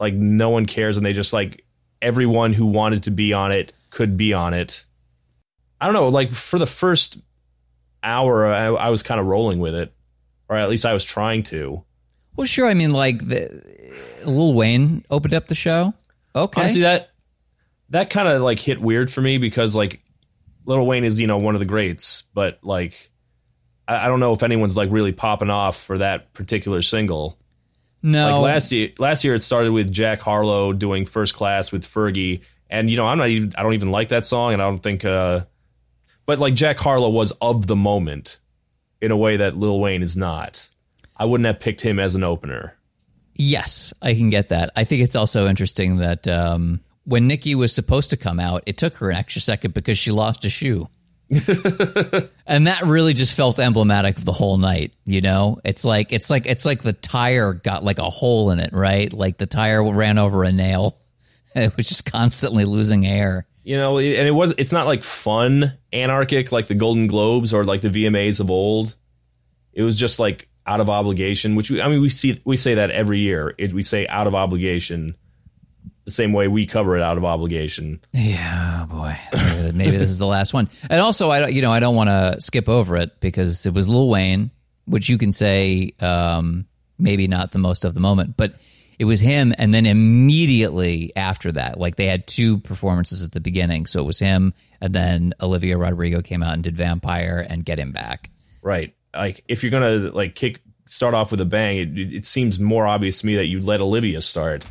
Like 0.00 0.14
no 0.14 0.48
one 0.48 0.64
cares, 0.64 0.96
and 0.96 1.04
they 1.04 1.12
just 1.12 1.34
like 1.34 1.64
everyone 2.00 2.54
who 2.54 2.66
wanted 2.66 3.04
to 3.04 3.10
be 3.10 3.34
on 3.34 3.52
it 3.52 3.72
could 3.90 4.16
be 4.16 4.32
on 4.32 4.54
it. 4.54 4.86
I 5.80 5.84
don't 5.84 5.94
know. 5.94 6.08
Like 6.08 6.32
for 6.32 6.58
the 6.58 6.66
first 6.66 7.18
hour, 8.02 8.46
I, 8.46 8.66
I 8.66 8.88
was 8.88 9.02
kind 9.02 9.20
of 9.20 9.26
rolling 9.26 9.58
with 9.58 9.74
it, 9.74 9.92
or 10.50 10.56
at 10.56 10.68
least 10.68 10.84
I 10.84 10.92
was 10.92 11.04
trying 11.04 11.44
to. 11.44 11.82
Well, 12.36 12.46
sure. 12.46 12.68
I 12.68 12.74
mean, 12.74 12.92
like 12.92 13.26
the, 13.26 13.62
Lil 14.26 14.52
Wayne 14.52 15.04
opened 15.08 15.32
up 15.32 15.46
the 15.46 15.54
show. 15.54 15.94
Okay. 16.34 16.60
Honestly, 16.60 16.82
that 16.82 17.10
that 17.90 18.10
kind 18.10 18.28
of 18.28 18.42
like 18.42 18.58
hit 18.58 18.80
weird 18.80 19.12
for 19.12 19.20
me 19.20 19.38
because 19.38 19.74
like 19.74 20.02
Lil 20.66 20.84
Wayne 20.84 21.04
is 21.04 21.18
you 21.18 21.26
know 21.28 21.38
one 21.38 21.54
of 21.54 21.60
the 21.60 21.66
greats, 21.66 22.24
but 22.34 22.58
like 22.62 23.10
I, 23.86 24.06
I 24.06 24.08
don't 24.08 24.20
know 24.20 24.32
if 24.32 24.42
anyone's 24.42 24.76
like 24.76 24.90
really 24.90 25.12
popping 25.12 25.50
off 25.50 25.80
for 25.80 25.98
that 25.98 26.32
particular 26.34 26.82
single. 26.82 27.38
no. 28.02 28.40
Like 28.40 28.42
last 28.54 28.72
year, 28.72 28.90
last 28.98 29.22
year 29.22 29.34
it 29.36 29.42
started 29.42 29.70
with 29.70 29.92
Jack 29.92 30.20
Harlow 30.20 30.72
doing 30.72 31.06
First 31.06 31.34
Class 31.34 31.70
with 31.70 31.84
Fergie, 31.84 32.40
and 32.68 32.90
you 32.90 32.96
know 32.96 33.06
I'm 33.06 33.18
not 33.18 33.28
even 33.28 33.52
I 33.56 33.62
don't 33.62 33.74
even 33.74 33.92
like 33.92 34.08
that 34.08 34.26
song, 34.26 34.52
and 34.52 34.60
I 34.60 34.64
don't 34.64 34.82
think. 34.82 35.04
uh 35.04 35.40
But 36.26 36.40
like 36.40 36.54
Jack 36.54 36.76
Harlow 36.76 37.10
was 37.10 37.30
of 37.40 37.68
the 37.68 37.76
moment 37.76 38.40
in 39.00 39.10
a 39.10 39.16
way 39.16 39.36
that 39.38 39.56
Lil 39.56 39.80
Wayne 39.80 40.02
is 40.02 40.16
not. 40.16 40.68
I 41.16 41.24
wouldn't 41.24 41.46
have 41.46 41.60
picked 41.60 41.80
him 41.80 41.98
as 41.98 42.14
an 42.14 42.24
opener. 42.24 42.76
Yes, 43.34 43.94
I 44.02 44.14
can 44.14 44.30
get 44.30 44.48
that. 44.48 44.70
I 44.76 44.84
think 44.84 45.02
it's 45.02 45.16
also 45.16 45.46
interesting 45.46 45.98
that 45.98 46.26
um, 46.28 46.80
when 47.04 47.26
Nicki 47.26 47.54
was 47.54 47.74
supposed 47.74 48.10
to 48.10 48.16
come 48.16 48.40
out, 48.40 48.62
it 48.66 48.76
took 48.76 48.96
her 48.96 49.10
an 49.10 49.16
extra 49.16 49.40
second 49.40 49.74
because 49.74 49.98
she 49.98 50.10
lost 50.10 50.44
a 50.44 50.50
shoe. 50.50 50.88
and 52.46 52.66
that 52.66 52.82
really 52.84 53.14
just 53.14 53.36
felt 53.36 53.58
emblematic 53.60 54.18
of 54.18 54.24
the 54.24 54.32
whole 54.32 54.58
night, 54.58 54.92
you 55.06 55.20
know? 55.20 55.60
It's 55.64 55.84
like 55.84 56.12
it's 56.12 56.28
like 56.28 56.46
it's 56.46 56.66
like 56.66 56.82
the 56.82 56.92
tire 56.92 57.52
got 57.54 57.84
like 57.84 57.98
a 57.98 58.10
hole 58.10 58.50
in 58.50 58.58
it, 58.58 58.72
right? 58.72 59.12
Like 59.12 59.38
the 59.38 59.46
tire 59.46 59.82
ran 59.82 60.18
over 60.18 60.44
a 60.44 60.52
nail. 60.52 60.96
It 61.52 61.76
was 61.76 61.88
just 61.88 62.10
constantly 62.10 62.64
losing 62.64 63.04
air. 63.04 63.44
You 63.62 63.76
know, 63.76 63.98
and 63.98 64.26
it 64.26 64.32
was 64.32 64.54
it's 64.56 64.72
not 64.72 64.86
like 64.86 65.04
fun 65.04 65.76
anarchic 65.92 66.50
like 66.50 66.66
the 66.66 66.74
Golden 66.74 67.06
Globes 67.06 67.52
or 67.52 67.64
like 67.64 67.82
the 67.82 67.90
VMAs 67.90 68.40
of 68.40 68.50
old. 68.50 68.96
It 69.72 69.82
was 69.82 69.98
just 69.98 70.18
like 70.18 70.48
out 70.66 70.80
of 70.80 70.88
obligation, 70.88 71.56
which 71.56 71.70
we, 71.70 71.80
I 71.80 71.88
mean 71.88 72.00
we 72.00 72.08
see 72.08 72.40
we 72.44 72.56
say 72.56 72.74
that 72.74 72.90
every 72.90 73.18
year. 73.18 73.54
It, 73.58 73.72
we 73.72 73.82
say 73.82 74.06
out 74.06 74.26
of 74.26 74.34
obligation 74.34 75.14
the 76.10 76.10
same 76.10 76.32
way 76.32 76.48
we 76.48 76.66
cover 76.66 76.96
it 76.96 77.02
out 77.02 77.16
of 77.16 77.24
obligation. 77.24 78.00
Yeah, 78.12 78.86
boy. 78.88 79.14
Maybe 79.72 79.92
this 79.92 80.10
is 80.10 80.18
the 80.18 80.26
last 80.26 80.52
one. 80.52 80.68
And 80.88 81.00
also, 81.00 81.30
I 81.30 81.40
don't, 81.40 81.52
you 81.52 81.62
know, 81.62 81.72
I 81.72 81.80
don't 81.80 81.94
want 81.94 82.08
to 82.08 82.40
skip 82.40 82.68
over 82.68 82.96
it 82.96 83.20
because 83.20 83.64
it 83.66 83.72
was 83.72 83.88
Lil 83.88 84.08
Wayne, 84.08 84.50
which 84.86 85.08
you 85.08 85.18
can 85.18 85.30
say 85.30 85.92
um, 86.00 86.66
maybe 86.98 87.28
not 87.28 87.52
the 87.52 87.58
most 87.58 87.84
of 87.84 87.94
the 87.94 88.00
moment, 88.00 88.36
but 88.36 88.54
it 89.00 89.06
was 89.06 89.20
him. 89.20 89.54
And 89.56 89.72
then 89.72 89.86
immediately 89.86 91.10
after 91.16 91.50
that, 91.52 91.80
like 91.80 91.96
they 91.96 92.06
had 92.06 92.26
two 92.26 92.58
performances 92.58 93.24
at 93.24 93.32
the 93.32 93.40
beginning, 93.40 93.86
so 93.86 94.00
it 94.00 94.06
was 94.06 94.18
him, 94.18 94.52
and 94.80 94.92
then 94.92 95.32
Olivia 95.40 95.78
Rodrigo 95.78 96.20
came 96.22 96.42
out 96.42 96.52
and 96.54 96.62
did 96.62 96.76
Vampire 96.76 97.44
and 97.48 97.64
Get 97.64 97.78
Him 97.78 97.92
Back. 97.92 98.30
Right. 98.62 98.94
Like 99.14 99.42
if 99.48 99.62
you're 99.64 99.70
gonna 99.70 100.10
like 100.14 100.34
kick 100.34 100.60
start 100.86 101.14
off 101.14 101.30
with 101.30 101.40
a 101.40 101.44
bang, 101.46 101.78
it, 101.78 102.14
it 102.14 102.26
seems 102.26 102.60
more 102.60 102.86
obvious 102.86 103.20
to 103.20 103.26
me 103.26 103.36
that 103.36 103.46
you 103.46 103.60
let 103.62 103.80
Olivia 103.80 104.20
start, 104.20 104.64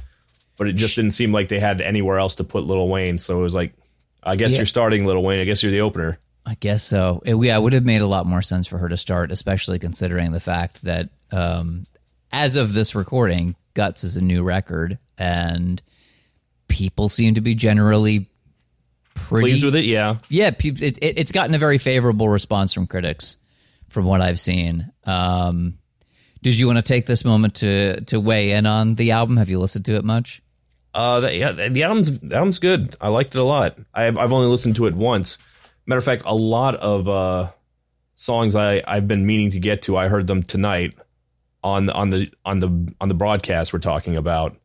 but 0.58 0.68
it 0.68 0.74
just 0.74 0.96
didn't 0.96 1.12
seem 1.12 1.32
like 1.32 1.50
they 1.50 1.60
had 1.60 1.82
anywhere 1.82 2.20
else 2.20 2.36
to 2.36 2.44
put 2.44 2.64
Lil 2.66 2.88
Wayne. 2.88 3.18
So 3.18 3.40
it 3.40 3.42
was 3.42 3.56
like, 3.56 3.74
I 4.22 4.36
guess 4.36 4.52
Yeah. 4.52 4.58
you're 4.60 4.66
starting 4.68 5.06
Lil 5.06 5.24
Wayne. 5.24 5.40
I 5.40 5.46
guess 5.46 5.64
you're 5.64 5.72
the 5.72 5.82
opener. 5.82 6.20
I 6.46 6.56
guess 6.60 6.84
so. 6.84 7.22
It, 7.26 7.36
yeah, 7.36 7.58
it 7.58 7.62
would 7.62 7.74
have 7.74 7.84
made 7.86 8.02
a 8.02 8.08
lot 8.08 8.26
more 8.26 8.42
sense 8.42 8.68
for 8.68 8.78
her 8.78 8.90
to 8.90 8.98
start, 8.98 9.32
especially 9.32 9.80
considering 9.80 10.32
the 10.32 10.40
fact 10.40 10.84
that 10.84 11.10
um, 11.32 11.86
as 12.32 12.56
of 12.56 12.74
this 12.74 12.96
recording, 12.96 13.56
Guts 13.74 14.04
is 14.04 14.18
a 14.18 14.22
new 14.22 14.44
record, 14.44 14.98
and 15.18 15.82
people 16.68 17.10
seem 17.10 17.36
to 17.36 17.42
be 17.42 17.56
generally 17.56 18.30
pretty 19.14 19.52
Pleased 19.52 19.66
with 19.66 19.76
it? 19.76 19.86
Yeah. 19.86 20.16
yeah. 20.30 20.52
It, 20.58 20.82
it, 20.82 21.00
it's 21.02 21.32
gotten 21.32 21.54
a 21.54 21.58
very 21.60 21.78
favorable 21.78 22.30
response 22.30 22.74
from 22.74 22.88
critics, 22.88 23.38
from 23.90 24.06
what 24.06 24.22
I've 24.22 24.40
seen. 24.40 24.92
Um, 25.06 25.78
did 26.42 26.58
you 26.58 26.68
want 26.68 26.78
to 26.78 26.84
take 26.84 27.06
this 27.06 27.26
moment 27.26 27.56
to 27.56 28.02
to 28.06 28.20
weigh 28.20 28.52
in 28.52 28.66
on 28.66 28.96
the 28.96 29.12
album? 29.12 29.38
Have 29.38 29.50
you 29.50 29.60
listened 29.60 29.86
to 29.86 29.98
it 29.98 30.06
much? 30.06 30.42
Uh, 30.94 31.20
the, 31.20 31.36
yeah, 31.36 31.52
the 31.52 31.84
album's 31.84 32.20
the 32.20 32.36
album's 32.36 32.60
good. 32.60 32.96
I 33.02 33.10
liked 33.10 33.36
it 33.36 33.40
a 33.40 33.44
lot. 33.44 33.78
I've 33.94 34.18
I've 34.18 34.32
only 34.32 34.48
listened 34.48 34.78
to 34.78 34.86
it 34.88 34.94
once. 34.94 35.38
Matter 35.86 36.00
of 36.00 36.06
fact, 36.06 36.24
a 36.26 36.36
lot 36.36 36.76
of 36.76 37.10
uh 37.10 37.52
songs 38.16 38.56
I 38.56 38.82
I've 38.88 39.08
been 39.08 39.26
meaning 39.26 39.52
to 39.52 39.60
get 39.60 39.84
to. 39.84 39.98
I 39.98 40.08
heard 40.08 40.28
them 40.28 40.44
tonight 40.44 40.94
on 41.64 41.86
the 41.86 41.94
on 41.94 42.10
the 42.10 42.32
on 42.46 42.60
the 42.60 42.94
on 43.02 43.08
the 43.08 43.14
broadcast 43.14 43.74
we're 43.74 43.80
talking 43.80 44.16
about. 44.16 44.58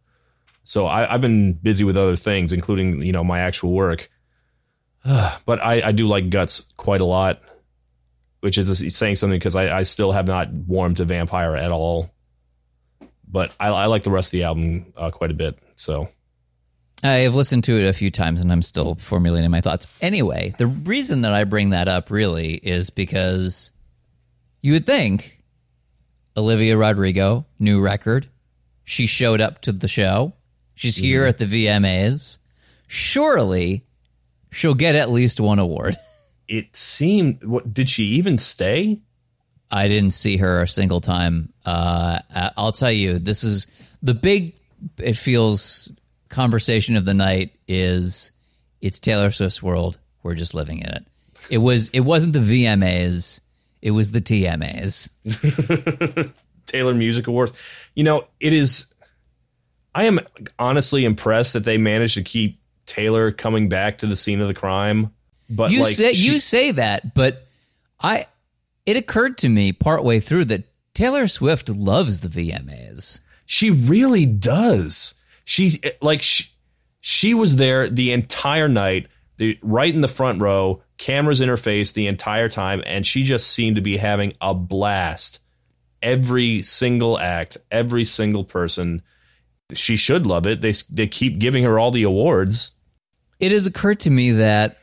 So 0.64 0.86
I, 0.86 1.12
I've 1.12 1.20
been 1.20 1.52
busy 1.52 1.84
with 1.84 1.96
other 1.96 2.16
things, 2.16 2.52
including 2.52 3.02
you 3.02 3.12
know 3.12 3.24
my 3.24 3.40
actual 3.40 3.72
work. 3.72 4.10
but 5.04 5.62
I, 5.62 5.82
I 5.88 5.92
do 5.92 6.06
like 6.06 6.30
Guts 6.30 6.72
quite 6.76 7.00
a 7.00 7.04
lot, 7.04 7.40
which 8.40 8.58
is 8.58 8.94
saying 8.94 9.16
something 9.16 9.38
because 9.38 9.56
I, 9.56 9.78
I 9.78 9.82
still 9.82 10.12
have 10.12 10.26
not 10.26 10.50
warmed 10.52 10.98
to 10.98 11.04
Vampire 11.04 11.56
at 11.56 11.70
all. 11.70 12.10
But 13.30 13.54
I, 13.58 13.68
I 13.68 13.86
like 13.86 14.04
the 14.04 14.10
rest 14.10 14.28
of 14.28 14.32
the 14.32 14.44
album 14.44 14.92
uh, 14.96 15.10
quite 15.10 15.30
a 15.30 15.34
bit. 15.34 15.58
So 15.74 16.08
I 17.02 17.20
have 17.20 17.34
listened 17.34 17.64
to 17.64 17.78
it 17.78 17.86
a 17.86 17.92
few 17.92 18.10
times 18.10 18.40
and 18.40 18.50
I'm 18.50 18.62
still 18.62 18.94
formulating 18.94 19.50
my 19.50 19.60
thoughts. 19.60 19.86
Anyway, 20.00 20.54
the 20.56 20.66
reason 20.66 21.22
that 21.22 21.34
I 21.34 21.44
bring 21.44 21.70
that 21.70 21.88
up 21.88 22.10
really 22.10 22.54
is 22.54 22.90
because 22.90 23.72
you 24.62 24.72
would 24.72 24.86
think 24.86 25.42
Olivia 26.36 26.76
Rodrigo, 26.76 27.46
new 27.58 27.80
record, 27.80 28.26
she 28.84 29.06
showed 29.06 29.40
up 29.40 29.60
to 29.62 29.72
the 29.72 29.88
show. 29.88 30.34
She's 30.74 30.96
here 30.96 31.26
at 31.26 31.38
the 31.38 31.44
VMAs. 31.44 32.38
Surely 32.88 33.84
she'll 34.50 34.74
get 34.74 34.94
at 34.94 35.10
least 35.10 35.40
one 35.40 35.58
award. 35.58 35.96
it 36.48 36.76
seemed. 36.76 37.44
What 37.44 37.72
did 37.72 37.88
she 37.88 38.04
even 38.04 38.38
stay? 38.38 39.00
I 39.70 39.88
didn't 39.88 40.12
see 40.12 40.36
her 40.36 40.62
a 40.62 40.68
single 40.68 41.00
time. 41.00 41.52
Uh, 41.64 42.20
I'll 42.56 42.72
tell 42.72 42.92
you, 42.92 43.18
this 43.18 43.44
is 43.44 43.66
the 44.02 44.14
big. 44.14 44.54
It 44.98 45.14
feels 45.14 45.90
conversation 46.28 46.96
of 46.96 47.04
the 47.04 47.14
night 47.14 47.52
is 47.66 48.32
it's 48.80 49.00
Taylor 49.00 49.30
Swift's 49.30 49.62
world. 49.62 49.98
We're 50.22 50.34
just 50.34 50.54
living 50.54 50.78
in 50.78 50.88
it. 50.88 51.04
It 51.50 51.58
was. 51.58 51.88
It 51.90 52.00
wasn't 52.00 52.34
the 52.34 52.40
VMAs. 52.40 53.40
It 53.84 53.90
was 53.90 54.12
the 54.12 54.20
TMAs. 54.22 55.10
Taylor 56.66 56.94
Music 56.94 57.26
Awards. 57.26 57.52
You 57.94 58.02
know, 58.02 58.24
it 58.40 58.54
is. 58.54 58.94
I 59.94 60.04
am 60.04 60.20
honestly 60.58 61.04
impressed 61.04 61.52
that 61.52 61.66
they 61.66 61.76
managed 61.76 62.14
to 62.14 62.22
keep 62.22 62.58
Taylor 62.86 63.30
coming 63.30 63.68
back 63.68 63.98
to 63.98 64.06
the 64.06 64.16
scene 64.16 64.40
of 64.40 64.48
the 64.48 64.54
crime. 64.54 65.12
But 65.50 65.70
You 65.70 65.82
like, 65.82 65.94
say 65.94 66.14
she- 66.14 66.32
you 66.32 66.38
say 66.38 66.70
that, 66.72 67.14
but 67.14 67.46
I. 68.00 68.26
It 68.86 68.96
occurred 68.96 69.38
to 69.38 69.48
me 69.50 69.72
partway 69.72 70.18
through 70.18 70.46
that 70.46 70.64
Taylor 70.94 71.28
Swift 71.28 71.68
loves 71.68 72.20
the 72.20 72.28
VMAs. 72.28 73.20
She 73.44 73.70
really 73.70 74.24
does. 74.24 75.14
She's 75.44 75.78
like 76.00 76.22
she, 76.22 76.44
she 77.00 77.34
was 77.34 77.56
there 77.56 77.90
the 77.90 78.12
entire 78.12 78.68
night, 78.68 79.08
the, 79.36 79.58
right 79.62 79.94
in 79.94 80.00
the 80.00 80.08
front 80.08 80.40
row, 80.40 80.82
cameras 81.04 81.42
in 81.42 81.50
her 81.50 81.58
face 81.58 81.92
the 81.92 82.06
entire 82.06 82.48
time, 82.48 82.82
and 82.86 83.06
she 83.06 83.24
just 83.24 83.50
seemed 83.50 83.76
to 83.76 83.82
be 83.82 83.98
having 83.98 84.32
a 84.40 84.54
blast. 84.54 85.40
Every 86.02 86.62
single 86.62 87.18
act, 87.18 87.58
every 87.70 88.06
single 88.06 88.42
person, 88.42 89.02
she 89.74 89.96
should 89.96 90.26
love 90.26 90.46
it. 90.46 90.62
They 90.62 90.72
they 90.90 91.06
keep 91.06 91.38
giving 91.38 91.64
her 91.64 91.78
all 91.78 91.90
the 91.90 92.04
awards. 92.04 92.72
it 93.38 93.52
has 93.52 93.66
occurred 93.66 94.00
to 94.00 94.10
me 94.10 94.32
that 94.32 94.78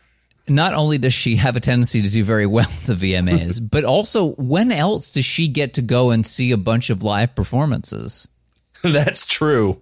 not 0.48 0.74
only 0.74 0.98
does 1.00 1.14
she 1.14 1.38
have 1.38 1.56
a 1.56 1.60
tendency 1.60 2.02
to 2.04 2.10
do 2.10 2.24
very 2.24 2.46
well 2.46 2.70
at 2.70 2.88
the 2.88 2.94
VMAs, 2.94 3.60
but 3.72 3.84
also 3.84 4.34
when 4.34 4.72
else 4.72 5.14
does 5.14 5.26
she 5.26 5.48
get 5.48 5.76
to 5.76 5.82
go 5.82 6.12
and 6.12 6.26
see 6.26 6.52
a 6.52 6.58
bunch 6.58 6.92
of 6.92 7.04
live 7.04 7.36
performances? 7.36 8.28
That's 8.84 9.26
true. 9.26 9.82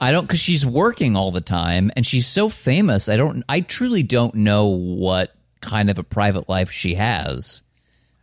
I 0.00 0.12
don't 0.12 0.24
because 0.24 0.40
she's 0.40 0.64
working 0.64 1.16
all 1.16 1.32
the 1.32 1.40
time 1.40 1.90
and 1.96 2.06
she's 2.06 2.28
so 2.28 2.48
famous. 2.48 3.08
I 3.08 3.16
don't. 3.16 3.42
I 3.48 3.60
truly 3.60 4.04
don't 4.04 4.36
know 4.36 4.68
what 4.68 5.34
kind 5.60 5.90
of 5.90 5.98
a 5.98 6.02
private 6.02 6.48
life 6.48 6.70
she 6.70 6.94
has. 6.94 7.62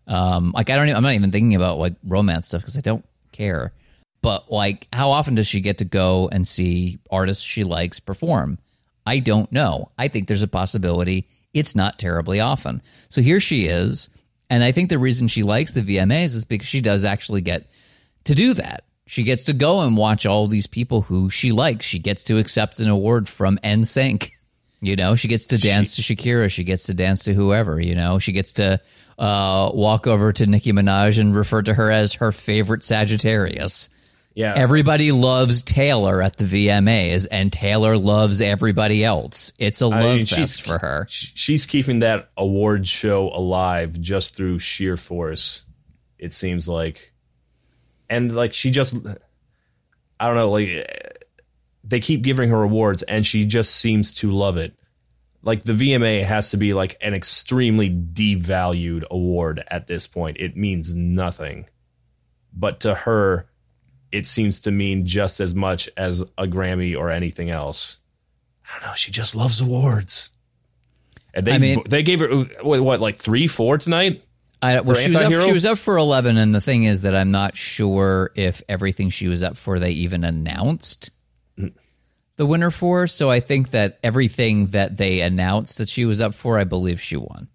Um, 0.07 0.51
like 0.51 0.69
I 0.69 0.75
don't. 0.75 0.87
Even, 0.87 0.97
I'm 0.97 1.03
not 1.03 1.13
even 1.13 1.31
thinking 1.31 1.55
about 1.55 1.79
like 1.79 1.93
romance 2.03 2.47
stuff 2.47 2.61
because 2.61 2.77
I 2.77 2.81
don't 2.81 3.05
care. 3.31 3.73
But 4.21 4.51
like, 4.51 4.87
how 4.91 5.11
often 5.11 5.35
does 5.35 5.47
she 5.47 5.61
get 5.61 5.79
to 5.79 5.85
go 5.85 6.29
and 6.31 6.47
see 6.47 6.99
artists 7.11 7.43
she 7.43 7.63
likes 7.63 7.99
perform? 7.99 8.57
I 9.05 9.19
don't 9.19 9.51
know. 9.51 9.91
I 9.97 10.07
think 10.07 10.27
there's 10.27 10.41
a 10.41 10.47
possibility 10.47 11.27
it's 11.53 11.75
not 11.75 11.97
terribly 11.97 12.41
often. 12.41 12.81
So 13.09 13.21
here 13.21 13.39
she 13.39 13.65
is, 13.65 14.09
and 14.49 14.63
I 14.63 14.73
think 14.73 14.89
the 14.89 14.99
reason 14.99 15.27
she 15.27 15.43
likes 15.43 15.73
the 15.73 15.81
VMAs 15.81 16.35
is 16.35 16.45
because 16.45 16.67
she 16.67 16.81
does 16.81 17.05
actually 17.05 17.41
get 17.41 17.65
to 18.25 18.35
do 18.35 18.53
that. 18.55 18.83
She 19.07 19.23
gets 19.23 19.43
to 19.43 19.53
go 19.53 19.81
and 19.81 19.95
watch 19.95 20.25
all 20.25 20.47
these 20.47 20.67
people 20.67 21.01
who 21.01 21.29
she 21.29 21.51
likes. 21.51 21.85
She 21.85 21.99
gets 21.99 22.25
to 22.25 22.39
accept 22.39 22.79
an 22.79 22.89
award 22.89 23.29
from 23.29 23.57
NSYNC 23.59 24.31
You 24.85 24.95
know, 24.95 25.15
she 25.15 25.27
gets 25.27 25.47
to 25.47 25.57
dance 25.57 25.95
she, 25.95 26.15
to 26.15 26.15
Shakira. 26.15 26.49
She 26.51 26.63
gets 26.63 26.85
to 26.87 26.93
dance 26.93 27.23
to 27.25 27.33
whoever. 27.33 27.79
You 27.79 27.95
know, 27.95 28.19
she 28.19 28.31
gets 28.31 28.53
to 28.53 28.79
uh, 29.17 29.71
walk 29.73 30.07
over 30.07 30.31
to 30.31 30.45
Nicki 30.45 30.71
Minaj 30.71 31.19
and 31.19 31.35
refer 31.35 31.61
to 31.61 31.73
her 31.73 31.91
as 31.91 32.13
her 32.13 32.31
favorite 32.31 32.83
Sagittarius. 32.83 33.89
Yeah. 34.35 34.53
Everybody 34.53 35.13
loves 35.13 35.63
Taylor 35.63 36.21
at 36.21 36.35
the 36.35 36.43
VMAs, 36.43 37.25
and 37.31 37.53
Taylor 37.53 37.97
loves 37.97 38.41
everybody 38.41 39.01
else. 39.01 39.53
It's 39.59 39.79
a 39.81 39.87
love 39.87 40.03
I 40.03 40.15
mean, 40.17 40.25
fest 40.25 40.61
for 40.61 40.77
her. 40.77 41.07
She's 41.09 41.65
keeping 41.65 41.99
that 41.99 42.29
award 42.35 42.85
show 42.85 43.29
alive 43.29 43.99
just 44.01 44.35
through 44.35 44.59
sheer 44.59 44.97
force. 44.97 45.63
It 46.19 46.33
seems 46.33 46.67
like, 46.67 47.13
and 48.09 48.35
like 48.35 48.53
she 48.53 48.71
just, 48.71 48.97
I 50.19 50.27
don't 50.27 50.35
know, 50.35 50.51
like 50.51 51.14
they 51.85 51.99
keep 51.99 52.21
giving 52.21 52.49
her 52.49 52.63
awards, 52.63 53.03
and 53.03 53.25
she 53.25 53.45
just 53.45 53.75
seems 53.75 54.13
to 54.15 54.31
love 54.31 54.57
it. 54.57 54.73
Like 55.43 55.61
the 55.61 55.73
VMA 55.73 56.23
has 56.23 56.51
to 56.51 56.57
be 56.57 56.73
like 56.73 56.97
an 57.01 57.13
extremely 57.13 57.89
devalued 57.89 59.03
award 59.09 59.63
at 59.67 59.87
this 59.87 60.07
point. 60.07 60.37
It 60.39 60.57
means 60.57 60.95
nothing, 60.95 61.67
but 62.51 62.81
to 62.81 62.95
her 62.95 63.47
it 64.15 64.25
seems 64.25 64.61
to 64.61 64.71
mean 64.71 65.05
just 65.05 65.41
as 65.41 65.53
much 65.53 65.89
as 65.97 66.21
a 66.37 66.47
Grammy 66.47 66.97
or 66.97 67.09
anything 67.09 67.49
else. 67.49 67.99
I 68.65 68.79
don't 68.79 68.89
know. 68.89 68.95
She 68.95 69.11
just 69.11 69.35
loves 69.35 69.59
awards. 69.59 70.31
And 71.33 71.45
they 71.45 71.53
I 71.53 71.57
mean, 71.57 71.83
they 71.89 72.01
gave 72.01 72.21
her 72.21 72.29
what, 72.63 72.81
what 72.81 73.01
like 73.01 73.17
three, 73.17 73.47
four 73.47 73.77
tonight. 73.77 74.23
I, 74.61 74.79
well, 74.79 74.95
she 74.95 75.09
was, 75.09 75.21
up, 75.21 75.31
she 75.43 75.51
was 75.51 75.65
up 75.65 75.77
for 75.77 75.97
eleven, 75.97 76.37
and 76.37 76.55
the 76.55 76.61
thing 76.61 76.85
is 76.85 77.01
that 77.01 77.13
I'm 77.13 77.31
not 77.31 77.57
sure 77.57 78.31
if 78.35 78.63
everything 78.69 79.09
she 79.09 79.27
was 79.27 79.43
up 79.43 79.57
for 79.57 79.79
they 79.79 79.91
even 79.91 80.23
announced. 80.23 81.11
The 82.37 82.45
winner 82.45 82.71
for. 82.71 83.07
So 83.07 83.29
I 83.29 83.39
think 83.39 83.71
that 83.71 83.99
everything 84.03 84.67
that 84.67 84.97
they 84.97 85.21
announced 85.21 85.77
that 85.77 85.89
she 85.89 86.05
was 86.05 86.21
up 86.21 86.33
for, 86.33 86.59
I 86.59 86.63
believe 86.63 87.01
she 87.01 87.17
won. 87.17 87.47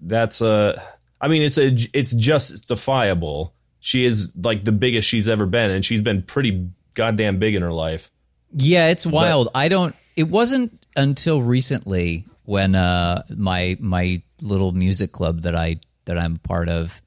That's 0.00 0.40
a. 0.40 0.80
I 1.20 1.28
mean, 1.28 1.42
it's 1.42 1.58
a. 1.58 1.76
It's 1.92 2.12
justifiable 2.12 3.54
she 3.84 4.06
is 4.06 4.32
like 4.34 4.64
the 4.64 4.72
biggest 4.72 5.06
she's 5.06 5.28
ever 5.28 5.44
been, 5.44 5.70
and 5.70 5.84
she's 5.84 6.00
been 6.00 6.22
pretty 6.22 6.70
goddamn 6.94 7.38
big 7.38 7.54
in 7.54 7.60
her 7.60 7.70
life. 7.70 8.10
Yeah, 8.56 8.88
it's 8.88 9.06
wild. 9.06 9.50
But, 9.52 9.58
I 9.58 9.68
don't. 9.68 9.94
It 10.16 10.22
wasn't 10.22 10.82
until 10.96 11.42
recently 11.42 12.24
when 12.44 12.74
uh, 12.74 13.24
my 13.28 13.76
my 13.78 14.22
little 14.40 14.72
music 14.72 15.12
club 15.12 15.42
that 15.42 15.54
I 15.54 15.76
that 16.06 16.16
I'm 16.16 16.38
part 16.38 16.70
of 16.70 17.02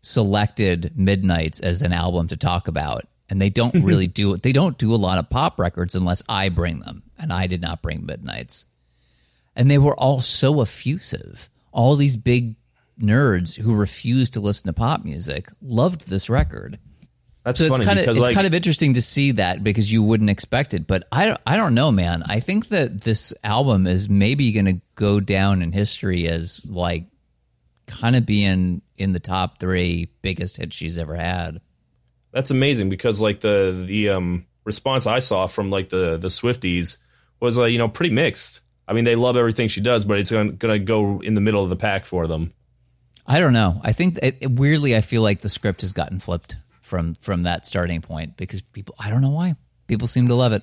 selected 0.00 0.92
Midnights 0.96 1.60
as 1.60 1.82
an 1.82 1.92
album 1.92 2.28
to 2.28 2.36
talk 2.38 2.66
about, 2.66 3.04
and 3.32 3.40
they 3.40 3.48
don't 3.48 3.72
mm-hmm. 3.72 3.86
really 3.86 4.06
do 4.06 4.34
it. 4.34 4.42
They 4.42 4.52
don't 4.52 4.76
do 4.76 4.94
a 4.94 4.96
lot 4.96 5.16
of 5.16 5.30
pop 5.30 5.58
records 5.58 5.94
unless 5.94 6.22
I 6.28 6.50
bring 6.50 6.80
them, 6.80 7.02
and 7.18 7.32
I 7.32 7.46
did 7.46 7.62
not 7.62 7.80
bring 7.80 8.04
Midnights, 8.04 8.66
and 9.56 9.70
they 9.70 9.78
were 9.78 9.94
all 9.94 10.20
so 10.20 10.60
effusive. 10.60 11.48
All 11.72 11.96
these 11.96 12.18
big 12.18 12.56
nerds 13.00 13.58
who 13.58 13.74
refused 13.74 14.34
to 14.34 14.40
listen 14.40 14.66
to 14.66 14.74
pop 14.74 15.02
music 15.02 15.48
loved 15.62 16.10
this 16.10 16.28
record. 16.28 16.78
That's 17.42 17.58
so 17.58 17.74
it's 17.74 17.86
kind 17.86 17.98
of 17.98 18.06
it's 18.06 18.18
like, 18.18 18.34
kind 18.34 18.46
of 18.46 18.52
interesting 18.52 18.92
to 18.92 19.02
see 19.02 19.32
that 19.32 19.64
because 19.64 19.90
you 19.90 20.02
wouldn't 20.02 20.28
expect 20.28 20.74
it. 20.74 20.86
But 20.86 21.08
I 21.10 21.34
I 21.46 21.56
don't 21.56 21.74
know, 21.74 21.90
man. 21.90 22.22
I 22.26 22.40
think 22.40 22.68
that 22.68 23.00
this 23.00 23.32
album 23.42 23.86
is 23.86 24.10
maybe 24.10 24.52
going 24.52 24.66
to 24.66 24.80
go 24.94 25.20
down 25.20 25.62
in 25.62 25.72
history 25.72 26.28
as 26.28 26.70
like 26.70 27.06
kind 27.86 28.14
of 28.14 28.26
being 28.26 28.82
in 28.98 29.14
the 29.14 29.20
top 29.20 29.58
three 29.58 30.10
biggest 30.20 30.58
hits 30.58 30.76
she's 30.76 30.98
ever 30.98 31.14
had. 31.14 31.62
That's 32.32 32.50
amazing 32.50 32.88
because 32.88 33.20
like 33.20 33.40
the 33.40 33.84
the 33.86 34.10
um, 34.10 34.46
response 34.64 35.06
I 35.06 35.18
saw 35.20 35.46
from 35.46 35.70
like 35.70 35.90
the 35.90 36.16
the 36.16 36.28
Swifties 36.28 36.98
was 37.40 37.58
uh, 37.58 37.64
you 37.64 37.78
know 37.78 37.88
pretty 37.88 38.14
mixed. 38.14 38.60
I 38.88 38.94
mean, 38.94 39.04
they 39.04 39.14
love 39.14 39.36
everything 39.36 39.68
she 39.68 39.80
does, 39.80 40.04
but 40.04 40.18
it's 40.18 40.30
going 40.30 40.58
to 40.58 40.78
go 40.78 41.20
in 41.22 41.34
the 41.34 41.40
middle 41.40 41.62
of 41.62 41.70
the 41.70 41.76
pack 41.76 42.04
for 42.04 42.26
them. 42.26 42.52
I 43.26 43.38
don't 43.38 43.52
know. 43.52 43.80
I 43.82 43.92
think 43.92 44.18
it, 44.20 44.38
it, 44.40 44.50
weirdly, 44.50 44.96
I 44.96 45.00
feel 45.00 45.22
like 45.22 45.40
the 45.40 45.48
script 45.48 45.82
has 45.82 45.92
gotten 45.92 46.18
flipped 46.18 46.56
from 46.80 47.14
from 47.14 47.44
that 47.44 47.66
starting 47.66 48.00
point 48.00 48.36
because 48.36 48.60
people. 48.60 48.94
I 48.98 49.10
don't 49.10 49.22
know 49.22 49.30
why 49.30 49.54
people 49.86 50.08
seem 50.08 50.28
to 50.28 50.34
love 50.34 50.52
it. 50.52 50.62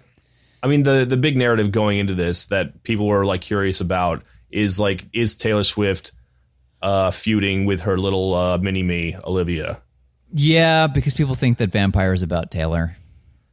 I 0.62 0.67
mean, 0.67 0.84
the 0.84 1.06
the 1.06 1.17
big 1.17 1.38
narrative 1.38 1.72
going 1.72 2.00
into 2.00 2.15
this 2.15 2.48
that 2.48 2.84
people 2.84 3.08
were 3.08 3.26
like 3.26 3.41
curious 3.41 3.80
about 3.80 4.24
is 4.52 4.80
like, 4.80 5.06
is 5.13 5.36
Taylor 5.36 5.63
Swift 5.63 6.12
uh, 6.82 7.12
feuding 7.12 7.65
with 7.65 7.82
her 7.82 7.98
little 7.98 8.34
uh, 8.34 8.58
mini 8.58 8.84
me 8.84 9.15
Olivia? 9.24 9.82
Yeah, 10.32 10.88
because 10.88 11.13
people 11.13 11.36
think 11.36 11.58
that 11.58 11.72
Vampire 11.72 12.13
is 12.13 12.24
about 12.24 12.52
Taylor. 12.52 12.96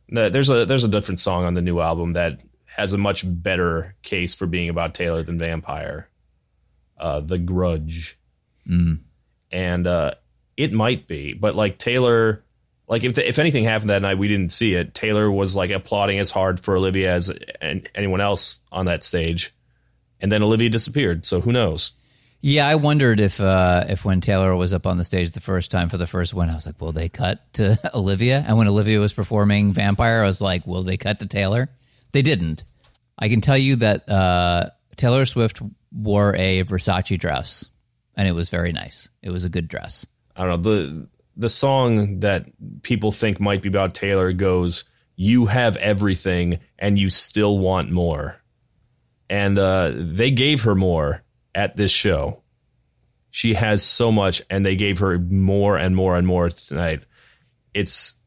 There's 0.08 0.50
a 0.50 0.66
there's 0.66 0.84
a 0.84 0.88
different 0.88 1.20
song 1.20 1.44
on 1.44 1.54
the 1.54 1.62
new 1.62 1.80
album 1.80 2.12
that 2.12 2.40
has 2.66 2.92
a 2.92 2.98
much 2.98 3.24
better 3.24 3.94
case 4.02 4.34
for 4.34 4.46
being 4.46 4.68
about 4.68 4.94
Taylor 4.94 5.22
than 5.22 5.38
Vampire. 5.38 6.08
Uh, 6.98 7.20
the 7.20 7.38
Grudge. 7.38 8.18
Mm. 8.68 9.00
And 9.50 9.86
uh, 9.86 10.14
it 10.56 10.72
might 10.72 11.06
be, 11.06 11.32
but 11.34 11.54
like 11.54 11.78
Taylor, 11.78 12.44
like 12.88 13.04
if 13.04 13.14
the, 13.14 13.26
if 13.26 13.38
anything 13.38 13.64
happened 13.64 13.90
that 13.90 14.02
night, 14.02 14.18
we 14.18 14.28
didn't 14.28 14.52
see 14.52 14.74
it. 14.74 14.94
Taylor 14.94 15.30
was 15.30 15.56
like 15.56 15.70
applauding 15.70 16.18
as 16.18 16.30
hard 16.30 16.60
for 16.60 16.76
Olivia 16.76 17.12
as 17.12 17.36
anyone 17.94 18.20
else 18.20 18.60
on 18.70 18.86
that 18.86 19.02
stage, 19.02 19.54
and 20.20 20.30
then 20.30 20.42
Olivia 20.42 20.68
disappeared. 20.68 21.24
So 21.24 21.40
who 21.40 21.52
knows? 21.52 21.92
Yeah, 22.46 22.68
I 22.68 22.76
wondered 22.76 23.18
if 23.18 23.40
uh, 23.40 23.86
if 23.88 24.04
when 24.04 24.20
Taylor 24.20 24.54
was 24.54 24.72
up 24.72 24.86
on 24.86 24.98
the 24.98 25.04
stage 25.04 25.32
the 25.32 25.40
first 25.40 25.72
time 25.72 25.88
for 25.88 25.96
the 25.96 26.06
first 26.06 26.32
one, 26.32 26.48
I 26.48 26.54
was 26.54 26.64
like, 26.64 26.80
will 26.80 26.92
they 26.92 27.08
cut 27.08 27.40
to 27.54 27.76
Olivia? 27.94 28.44
And 28.46 28.56
when 28.56 28.68
Olivia 28.68 29.00
was 29.00 29.12
performing 29.12 29.72
Vampire, 29.72 30.22
I 30.22 30.26
was 30.26 30.40
like, 30.40 30.64
will 30.64 30.84
they 30.84 30.96
cut 30.96 31.18
to 31.18 31.26
Taylor? 31.26 31.68
They 32.12 32.22
didn't. 32.22 32.62
I 33.18 33.28
can 33.30 33.40
tell 33.40 33.58
you 33.58 33.74
that 33.76 34.08
uh, 34.08 34.70
Taylor 34.94 35.24
Swift 35.24 35.60
wore 35.90 36.36
a 36.36 36.62
Versace 36.62 37.18
dress 37.18 37.68
and 38.16 38.28
it 38.28 38.32
was 38.32 38.48
very 38.48 38.70
nice. 38.70 39.10
It 39.22 39.30
was 39.30 39.44
a 39.44 39.50
good 39.50 39.66
dress. 39.66 40.06
I 40.36 40.44
don't 40.44 40.62
know 40.62 40.70
the 40.70 41.08
the 41.36 41.50
song 41.50 42.20
that 42.20 42.46
people 42.82 43.10
think 43.10 43.40
might 43.40 43.60
be 43.60 43.68
about 43.70 43.92
Taylor 43.92 44.32
goes, 44.32 44.84
"You 45.16 45.46
have 45.46 45.76
everything 45.78 46.60
and 46.78 46.96
you 46.96 47.10
still 47.10 47.58
want 47.58 47.90
more," 47.90 48.36
and 49.28 49.58
uh, 49.58 49.90
they 49.96 50.30
gave 50.30 50.62
her 50.62 50.76
more 50.76 51.24
at 51.56 51.76
this 51.76 51.90
show. 51.90 52.42
She 53.30 53.54
has 53.54 53.82
so 53.82 54.12
much, 54.12 54.42
and 54.48 54.64
they 54.64 54.76
gave 54.76 55.00
her 55.00 55.18
more 55.18 55.76
and 55.76 55.96
more 55.96 56.16
and 56.16 56.26
more 56.26 56.48
tonight. 56.50 57.04
It's 57.74 58.20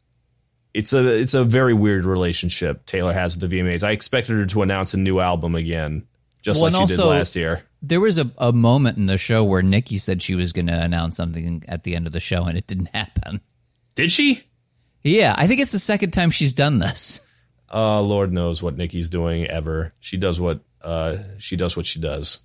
it's 0.74 0.94
a 0.94 1.08
it's 1.08 1.34
a 1.34 1.44
very 1.44 1.74
weird 1.74 2.06
relationship 2.06 2.86
Taylor 2.86 3.14
has 3.14 3.38
with 3.38 3.50
the 3.50 3.60
VMAs. 3.60 3.84
I 3.84 3.92
expected 3.92 4.36
her 4.36 4.46
to 4.48 4.62
announce 4.62 4.94
a 4.94 4.98
new 4.98 5.20
album 5.20 5.56
again, 5.56 6.06
just 6.42 6.62
well, 6.62 6.72
like 6.72 6.78
she 6.78 6.82
also, 6.82 7.12
did 7.12 7.18
last 7.18 7.36
year. 7.36 7.64
There 7.82 8.02
was 8.02 8.18
a, 8.18 8.30
a 8.38 8.52
moment 8.52 8.98
in 8.98 9.06
the 9.06 9.18
show 9.18 9.44
where 9.44 9.62
Nicki 9.62 9.98
said 9.98 10.22
she 10.22 10.36
was 10.36 10.52
going 10.52 10.68
to 10.68 10.84
announce 10.84 11.16
something 11.16 11.64
at 11.68 11.84
the 11.84 11.96
end 11.96 12.06
of 12.08 12.14
the 12.14 12.20
show, 12.20 12.44
and 12.44 12.58
it 12.58 12.68
didn't 12.68 12.90
happen. 12.94 13.42
Did 13.96 14.12
she? 14.12 14.44
Yeah, 15.02 15.34
I 15.38 15.48
think 15.48 15.62
it's 15.62 15.72
the 15.72 15.80
second 15.80 16.12
time 16.12 16.30
she's 16.30 16.54
done 16.54 16.80
this. 16.80 17.26
Uh, 17.74 18.02
Lord 18.02 18.34
knows 18.34 18.62
what 18.62 18.76
Nicki's 18.76 19.10
doing 19.10 19.46
ever. 19.46 19.94
She 20.00 20.18
does 20.18 20.40
what 20.40 20.60
uh, 20.82 21.18
she 21.38 21.56
does 21.56 21.76
what 21.76 21.86
she 21.86 22.00
does. 22.00 22.42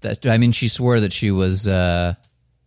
That 0.00 0.26
I 0.26 0.38
mean, 0.38 0.52
she 0.52 0.68
swore 0.68 1.00
that 1.00 1.12
she 1.12 1.30
was 1.30 1.68
uh, 1.68 2.14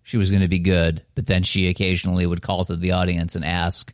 she 0.04 0.18
was 0.18 0.32
going 0.32 0.42
to 0.42 0.48
be 0.48 0.60
good, 0.60 1.02
but 1.16 1.26
then 1.28 1.44
she 1.44 1.68
occasionally 1.68 2.26
would 2.26 2.42
call 2.42 2.64
to 2.66 2.76
the 2.76 2.92
audience 2.92 3.36
and 3.36 3.44
ask, 3.44 3.94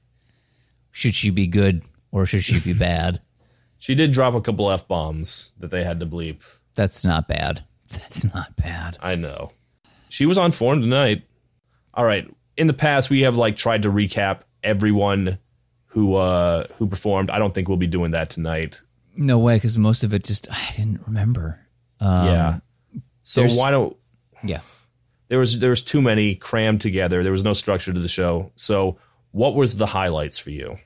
"Should 0.91 1.15
she 1.15 1.29
be 1.29 1.47
good 1.47 1.83
or 2.11 2.25
should 2.25 2.43
she 2.43 2.59
be 2.59 2.73
bad?" 2.73 3.21
she 3.77 3.95
did 3.95 4.11
drop 4.11 4.35
a 4.35 4.41
couple 4.41 4.69
f 4.69 4.87
bombs 4.87 5.51
that 5.59 5.71
they 5.71 5.83
had 5.83 5.99
to 6.01 6.05
bleep. 6.05 6.41
That's 6.75 7.05
not 7.05 7.27
bad. 7.27 7.63
That's 7.89 8.31
not 8.33 8.55
bad. 8.55 8.97
I 9.01 9.15
know. 9.15 9.51
She 10.09 10.25
was 10.25 10.37
on 10.37 10.51
form 10.51 10.81
tonight. 10.81 11.23
All 11.93 12.05
right. 12.05 12.29
In 12.57 12.67
the 12.67 12.73
past, 12.73 13.09
we 13.09 13.21
have 13.21 13.35
like 13.35 13.55
tried 13.55 13.83
to 13.83 13.89
recap 13.89 14.41
everyone 14.63 15.37
who 15.87 16.15
uh 16.15 16.65
who 16.77 16.87
performed. 16.87 17.29
I 17.29 17.39
don't 17.39 17.53
think 17.53 17.67
we'll 17.67 17.77
be 17.77 17.87
doing 17.87 18.11
that 18.11 18.29
tonight. 18.29 18.81
No 19.15 19.39
way, 19.39 19.55
because 19.55 19.77
most 19.77 20.03
of 20.03 20.13
it 20.13 20.23
just 20.23 20.51
I 20.51 20.71
didn't 20.75 21.05
remember. 21.07 21.65
Um, 21.99 22.25
yeah. 22.27 22.59
So 23.29 23.45
why 23.45 23.69
don't? 23.69 23.95
Yeah. 24.43 24.61
There 25.27 25.37
was 25.37 25.59
there 25.59 25.69
was 25.69 25.83
too 25.83 26.01
many 26.01 26.33
crammed 26.33 26.81
together. 26.81 27.21
There 27.21 27.31
was 27.31 27.43
no 27.43 27.53
structure 27.53 27.93
to 27.93 27.99
the 27.99 28.07
show. 28.07 28.51
So 28.55 28.97
what 29.29 29.53
was 29.53 29.77
the 29.77 29.85
highlights 29.85 30.39
for 30.39 30.49
you? 30.49 30.77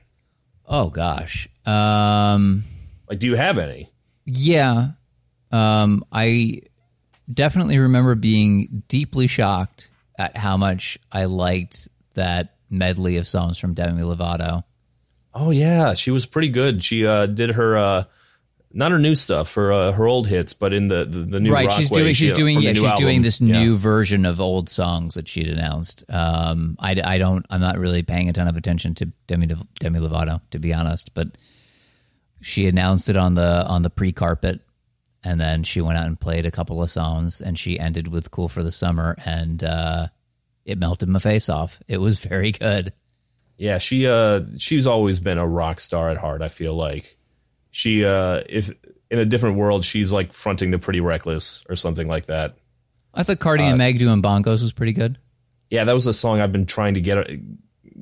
Oh 0.66 0.90
gosh. 0.90 1.48
Um. 1.64 2.64
Like, 3.08 3.18
do 3.18 3.26
you 3.28 3.36
have 3.36 3.56
any? 3.56 3.90
Yeah. 4.26 4.88
Um. 5.50 6.04
I 6.12 6.60
definitely 7.32 7.78
remember 7.78 8.14
being 8.14 8.82
deeply 8.88 9.26
shocked 9.26 9.88
at 10.18 10.36
how 10.36 10.58
much 10.58 10.98
I 11.10 11.24
liked 11.24 11.88
that 12.12 12.56
medley 12.68 13.16
of 13.16 13.26
songs 13.26 13.58
from 13.58 13.72
Demi 13.72 14.02
Lovato. 14.02 14.64
Oh 15.32 15.50
yeah, 15.50 15.94
she 15.94 16.10
was 16.10 16.26
pretty 16.26 16.50
good. 16.50 16.84
She 16.84 17.06
uh, 17.06 17.24
did 17.24 17.52
her 17.52 17.78
uh, 17.78 18.04
not 18.74 18.90
her 18.90 18.98
new 18.98 19.14
stuff, 19.14 19.54
her 19.54 19.72
uh, 19.72 19.92
her 19.92 20.06
old 20.06 20.26
hits, 20.26 20.52
but 20.52 20.74
in 20.74 20.88
the 20.88 21.04
the, 21.04 21.18
the 21.20 21.40
new 21.40 21.52
right. 21.52 21.70
she's 21.72 21.90
doing 21.90 22.14
she's 22.14 22.32
doing 22.32 22.60
yeah 22.60 22.72
she's 22.72 22.84
album. 22.84 22.98
doing 22.98 23.22
this 23.22 23.40
yeah. 23.40 23.52
new 23.52 23.76
version 23.76 24.26
of 24.26 24.40
old 24.40 24.68
songs 24.68 25.14
that 25.14 25.28
she'd 25.28 25.48
announced. 25.48 26.04
Um, 26.08 26.76
I, 26.78 27.00
I 27.02 27.18
don't 27.18 27.46
I'm 27.50 27.60
not 27.60 27.78
really 27.78 28.02
paying 28.02 28.28
a 28.28 28.32
ton 28.32 28.48
of 28.48 28.56
attention 28.56 28.94
to 28.96 29.06
Demi 29.26 29.46
Demi 29.78 30.00
Lovato 30.00 30.40
to 30.50 30.58
be 30.58 30.74
honest, 30.74 31.14
but 31.14 31.28
she 32.42 32.68
announced 32.68 33.08
it 33.08 33.16
on 33.16 33.34
the 33.34 33.64
on 33.66 33.82
the 33.82 33.90
pre 33.90 34.12
carpet 34.12 34.60
and 35.24 35.40
then 35.40 35.62
she 35.62 35.80
went 35.80 35.98
out 35.98 36.06
and 36.06 36.20
played 36.20 36.44
a 36.44 36.50
couple 36.50 36.82
of 36.82 36.90
songs, 36.90 37.40
and 37.40 37.58
she 37.58 37.80
ended 37.80 38.08
with 38.08 38.30
"Cool 38.30 38.48
for 38.48 38.62
the 38.62 38.70
Summer," 38.70 39.16
and 39.24 39.64
uh, 39.64 40.08
it 40.64 40.78
melted 40.78 41.08
my 41.08 41.18
face 41.18 41.48
off. 41.48 41.80
It 41.88 41.98
was 41.98 42.20
very 42.20 42.52
good. 42.52 42.92
Yeah, 43.56 43.78
she 43.78 44.06
uh 44.06 44.42
she's 44.58 44.86
always 44.86 45.20
been 45.20 45.38
a 45.38 45.46
rock 45.46 45.80
star 45.80 46.10
at 46.10 46.18
heart. 46.18 46.42
I 46.42 46.48
feel 46.48 46.74
like 46.74 47.16
she 47.74 48.04
uh 48.04 48.40
if 48.48 48.70
in 49.10 49.18
a 49.18 49.24
different 49.24 49.56
world 49.56 49.84
she's 49.84 50.12
like 50.12 50.32
fronting 50.32 50.70
the 50.70 50.78
Pretty 50.78 51.00
Reckless 51.00 51.64
or 51.68 51.74
something 51.74 52.06
like 52.06 52.26
that. 52.26 52.54
I 53.12 53.24
thought 53.24 53.40
Cardi 53.40 53.64
and 53.64 53.78
Meg 53.78 53.98
doing 53.98 54.22
bongos 54.22 54.62
was 54.62 54.72
pretty 54.72 54.92
good. 54.92 55.18
Yeah, 55.70 55.82
that 55.82 55.92
was 55.92 56.06
a 56.06 56.12
song 56.12 56.40
I've 56.40 56.52
been 56.52 56.66
trying 56.66 56.94
to 56.94 57.00
get 57.00 57.26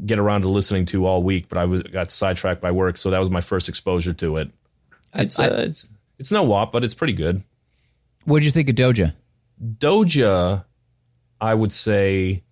get 0.06 0.18
around 0.18 0.42
to 0.42 0.48
listening 0.48 0.84
to 0.86 1.06
all 1.06 1.22
week, 1.22 1.48
but 1.48 1.56
I 1.56 1.64
was 1.64 1.82
got 1.84 2.10
sidetracked 2.10 2.60
by 2.60 2.70
work, 2.70 2.98
so 2.98 3.08
that 3.10 3.18
was 3.18 3.30
my 3.30 3.40
first 3.40 3.70
exposure 3.70 4.12
to 4.12 4.36
it. 4.36 4.50
It's 5.14 5.38
I- 5.38 5.48
uh, 5.48 5.56
it's 5.62 5.86
it's 6.18 6.30
no 6.30 6.42
WAP, 6.42 6.70
but 6.70 6.84
it's 6.84 6.94
pretty 6.94 7.14
good. 7.14 7.42
What 8.26 8.40
did 8.40 8.44
you 8.44 8.50
think 8.50 8.68
of 8.68 8.76
Doja? 8.76 9.14
Doja, 9.78 10.64
I 11.40 11.54
would 11.54 11.72
say, 11.72 12.42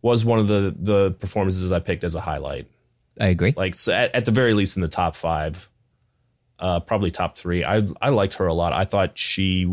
was 0.00 0.24
one 0.24 0.38
of 0.38 0.48
the 0.48 0.74
the 0.78 1.10
performances 1.12 1.70
I 1.70 1.80
picked 1.80 2.02
as 2.02 2.14
a 2.14 2.20
highlight. 2.20 2.66
I 3.20 3.26
agree. 3.28 3.52
Like 3.54 3.74
so 3.74 3.92
at, 3.92 4.14
at 4.14 4.24
the 4.24 4.30
very 4.30 4.54
least 4.54 4.76
in 4.76 4.82
the 4.82 4.88
top 4.88 5.16
five, 5.16 5.68
uh, 6.58 6.80
probably 6.80 7.10
top 7.10 7.36
three. 7.36 7.64
I 7.64 7.86
I 8.00 8.10
liked 8.10 8.34
her 8.34 8.46
a 8.46 8.54
lot. 8.54 8.72
I 8.72 8.84
thought 8.84 9.18
she 9.18 9.70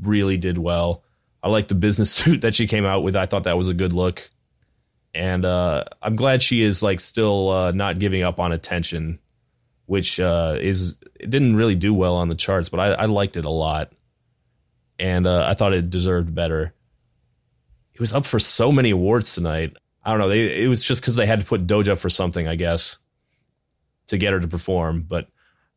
really 0.00 0.36
did 0.36 0.58
well. 0.58 1.02
I 1.42 1.48
liked 1.48 1.68
the 1.68 1.74
business 1.74 2.10
suit 2.12 2.42
that 2.42 2.54
she 2.54 2.66
came 2.66 2.84
out 2.84 3.02
with. 3.02 3.16
I 3.16 3.26
thought 3.26 3.44
that 3.44 3.58
was 3.58 3.68
a 3.68 3.74
good 3.74 3.92
look, 3.92 4.30
and 5.14 5.44
uh, 5.44 5.84
I'm 6.00 6.16
glad 6.16 6.42
she 6.42 6.62
is 6.62 6.82
like 6.82 7.00
still 7.00 7.50
uh, 7.50 7.70
not 7.72 7.98
giving 7.98 8.22
up 8.22 8.38
on 8.38 8.52
attention, 8.52 9.18
which 9.86 10.20
uh, 10.20 10.56
is 10.60 10.96
it 11.18 11.30
didn't 11.30 11.56
really 11.56 11.76
do 11.76 11.92
well 11.92 12.16
on 12.16 12.28
the 12.28 12.34
charts, 12.34 12.68
but 12.68 12.80
I, 12.80 12.92
I 12.92 13.04
liked 13.06 13.36
it 13.36 13.44
a 13.44 13.50
lot, 13.50 13.92
and 14.98 15.26
uh, 15.26 15.46
I 15.46 15.54
thought 15.54 15.72
it 15.72 15.90
deserved 15.90 16.34
better. 16.34 16.74
He 17.92 17.98
was 17.98 18.14
up 18.14 18.26
for 18.26 18.38
so 18.38 18.72
many 18.72 18.90
awards 18.90 19.34
tonight. 19.34 19.76
I 20.04 20.10
don't 20.10 20.18
know. 20.18 20.28
They, 20.28 20.64
it 20.64 20.68
was 20.68 20.82
just 20.82 21.02
because 21.02 21.16
they 21.16 21.26
had 21.26 21.40
to 21.40 21.44
put 21.44 21.66
Doja 21.66 21.96
for 21.98 22.10
something, 22.10 22.48
I 22.48 22.56
guess, 22.56 22.98
to 24.08 24.18
get 24.18 24.32
her 24.32 24.40
to 24.40 24.48
perform. 24.48 25.04
But 25.08 25.28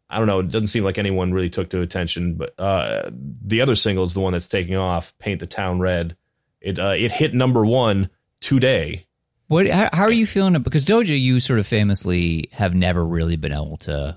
I 0.09 0.17
don't 0.19 0.27
know. 0.27 0.39
It 0.39 0.49
doesn't 0.49 0.67
seem 0.67 0.83
like 0.83 0.97
anyone 0.97 1.33
really 1.33 1.49
took 1.49 1.69
to 1.71 1.81
attention. 1.81 2.35
But 2.35 2.59
uh, 2.59 3.09
the 3.11 3.61
other 3.61 3.75
single 3.75 4.03
is 4.03 4.13
the 4.13 4.19
one 4.19 4.33
that's 4.33 4.47
taking 4.49 4.75
off, 4.75 5.13
"Paint 5.19 5.39
the 5.39 5.47
Town 5.47 5.79
Red." 5.79 6.15
It 6.61 6.77
uh, 6.79 6.89
it 6.97 7.11
hit 7.11 7.33
number 7.33 7.65
one 7.65 8.09
today. 8.41 9.05
What? 9.47 9.67
How, 9.67 9.89
how 9.93 10.03
are 10.03 10.11
you 10.11 10.25
feeling? 10.25 10.59
Because 10.61 10.85
Doja, 10.85 11.19
you 11.19 11.39
sort 11.39 11.59
of 11.59 11.67
famously 11.67 12.49
have 12.53 12.73
never 12.73 13.05
really 13.05 13.35
been 13.35 13.51
able 13.51 13.77
to 13.77 14.15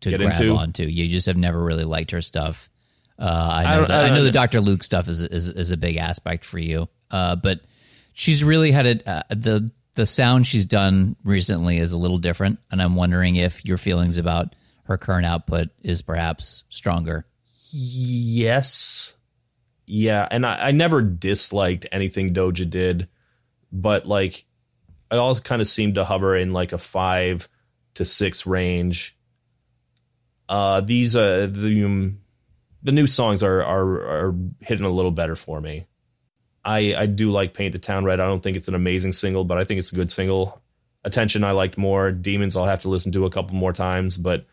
to 0.00 0.10
Get 0.10 0.20
grab 0.20 0.32
into? 0.40 0.54
onto. 0.54 0.84
You 0.84 1.08
just 1.08 1.26
have 1.26 1.36
never 1.36 1.62
really 1.62 1.84
liked 1.84 2.10
her 2.12 2.20
stuff. 2.22 2.68
Uh, 3.18 3.22
I 3.24 3.62
I 3.64 3.70
know. 3.70 3.76
don't- 3.78 3.88
that, 3.88 4.04
I 4.04 4.06
I, 4.08 4.10
know 4.14 4.22
the 4.24 4.30
Dr. 4.32 4.60
Luke 4.60 4.82
stuff 4.82 5.08
is, 5.08 5.22
is 5.22 5.48
is 5.48 5.70
a 5.70 5.76
big 5.76 5.96
aspect 5.96 6.44
for 6.44 6.58
you. 6.58 6.88
Uh, 7.10 7.36
but 7.36 7.60
she's 8.12 8.42
really 8.42 8.70
had 8.72 8.86
a 8.86 9.08
uh, 9.10 9.22
the 9.30 9.70
the 9.94 10.06
sound 10.06 10.46
she's 10.46 10.66
done 10.66 11.14
recently 11.24 11.78
is 11.78 11.92
a 11.92 11.96
little 11.98 12.18
different, 12.18 12.58
and 12.72 12.82
I'm 12.82 12.96
wondering 12.96 13.36
if 13.36 13.64
your 13.64 13.76
feelings 13.76 14.18
about 14.18 14.54
her 14.84 14.98
current 14.98 15.26
output 15.26 15.68
is 15.82 16.02
perhaps 16.02 16.64
stronger. 16.68 17.26
Yes. 17.70 19.16
Yeah, 19.86 20.26
and 20.30 20.46
I, 20.46 20.68
I 20.68 20.70
never 20.70 21.02
disliked 21.02 21.86
anything 21.92 22.32
Doja 22.32 22.68
did, 22.68 23.08
but 23.70 24.06
like 24.06 24.44
it 25.10 25.16
all 25.16 25.34
kind 25.36 25.60
of 25.60 25.68
seemed 25.68 25.96
to 25.96 26.04
hover 26.04 26.36
in 26.36 26.52
like 26.52 26.72
a 26.72 26.78
five 26.78 27.48
to 27.94 28.04
six 28.04 28.46
range. 28.46 29.16
Uh, 30.48 30.80
these 30.80 31.14
uh 31.16 31.48
the 31.50 31.84
um, 31.84 32.20
the 32.82 32.92
new 32.92 33.06
songs 33.06 33.42
are 33.42 33.62
are 33.62 34.28
are 34.28 34.34
hitting 34.60 34.86
a 34.86 34.90
little 34.90 35.10
better 35.10 35.36
for 35.36 35.60
me. 35.60 35.86
I 36.64 36.94
I 36.94 37.06
do 37.06 37.30
like 37.30 37.54
Paint 37.54 37.72
the 37.72 37.78
Town 37.78 38.04
Red. 38.04 38.20
I 38.20 38.26
don't 38.26 38.42
think 38.42 38.56
it's 38.56 38.68
an 38.68 38.74
amazing 38.74 39.12
single, 39.12 39.44
but 39.44 39.58
I 39.58 39.64
think 39.64 39.78
it's 39.78 39.92
a 39.92 39.96
good 39.96 40.10
single. 40.10 40.62
Attention 41.02 41.44
I 41.44 41.50
liked 41.50 41.76
more. 41.76 42.10
Demons 42.10 42.56
I'll 42.56 42.64
have 42.64 42.82
to 42.82 42.88
listen 42.88 43.12
to 43.12 43.26
a 43.26 43.30
couple 43.30 43.56
more 43.56 43.74
times, 43.74 44.16
but 44.16 44.46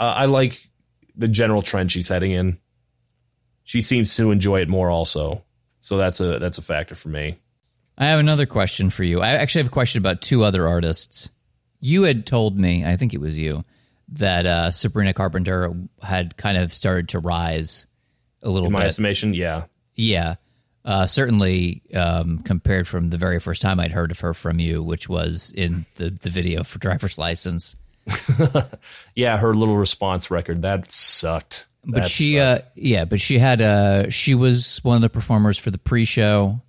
uh, 0.00 0.04
I 0.04 0.26
like 0.26 0.68
the 1.16 1.28
general 1.28 1.62
trend 1.62 1.92
she's 1.92 2.08
heading 2.08 2.32
in. 2.32 2.58
She 3.64 3.80
seems 3.80 4.14
to 4.16 4.30
enjoy 4.30 4.60
it 4.60 4.68
more 4.68 4.90
also. 4.90 5.42
So 5.80 5.96
that's 5.96 6.20
a 6.20 6.38
that's 6.38 6.58
a 6.58 6.62
factor 6.62 6.94
for 6.94 7.08
me. 7.08 7.36
I 7.98 8.06
have 8.06 8.20
another 8.20 8.46
question 8.46 8.90
for 8.90 9.04
you. 9.04 9.20
I 9.20 9.30
actually 9.30 9.60
have 9.60 9.68
a 9.68 9.74
question 9.74 10.00
about 10.00 10.20
two 10.20 10.44
other 10.44 10.68
artists. 10.68 11.30
You 11.80 12.02
had 12.02 12.26
told 12.26 12.58
me, 12.58 12.84
I 12.84 12.96
think 12.96 13.14
it 13.14 13.20
was 13.20 13.38
you, 13.38 13.64
that 14.08 14.46
uh, 14.46 14.70
Sabrina 14.70 15.14
Carpenter 15.14 15.72
had 16.02 16.36
kind 16.36 16.58
of 16.58 16.72
started 16.74 17.08
to 17.10 17.18
rise 17.18 17.86
a 18.42 18.50
little 18.50 18.66
In 18.66 18.72
my 18.72 18.80
bit. 18.80 18.86
estimation, 18.86 19.34
yeah. 19.34 19.64
Yeah. 19.94 20.34
Uh, 20.84 21.06
certainly 21.06 21.82
um, 21.94 22.38
compared 22.40 22.86
from 22.86 23.10
the 23.10 23.18
very 23.18 23.40
first 23.40 23.62
time 23.62 23.80
I'd 23.80 23.92
heard 23.92 24.10
of 24.10 24.20
her 24.20 24.34
from 24.34 24.60
you, 24.60 24.82
which 24.82 25.08
was 25.08 25.52
in 25.56 25.86
the, 25.96 26.10
the 26.10 26.30
video 26.30 26.62
for 26.62 26.78
driver's 26.78 27.18
license. 27.18 27.76
Yeah, 29.14 29.36
her 29.38 29.54
little 29.54 29.76
response 29.76 30.30
record, 30.30 30.62
that 30.62 30.90
sucked. 30.92 31.66
But 31.84 32.02
That 32.02 32.06
she, 32.06 32.36
sucked. 32.36 32.62
uh, 32.62 32.68
yeah, 32.74 33.04
but 33.04 33.20
she 33.20 33.38
had, 33.38 33.60
uh, 33.60 34.10
she 34.10 34.34
was 34.34 34.80
one 34.82 34.96
of 34.96 35.02
the 35.02 35.08
performers 35.08 35.58
for 35.58 35.70
the 35.70 35.78
pre-show, 35.78 36.60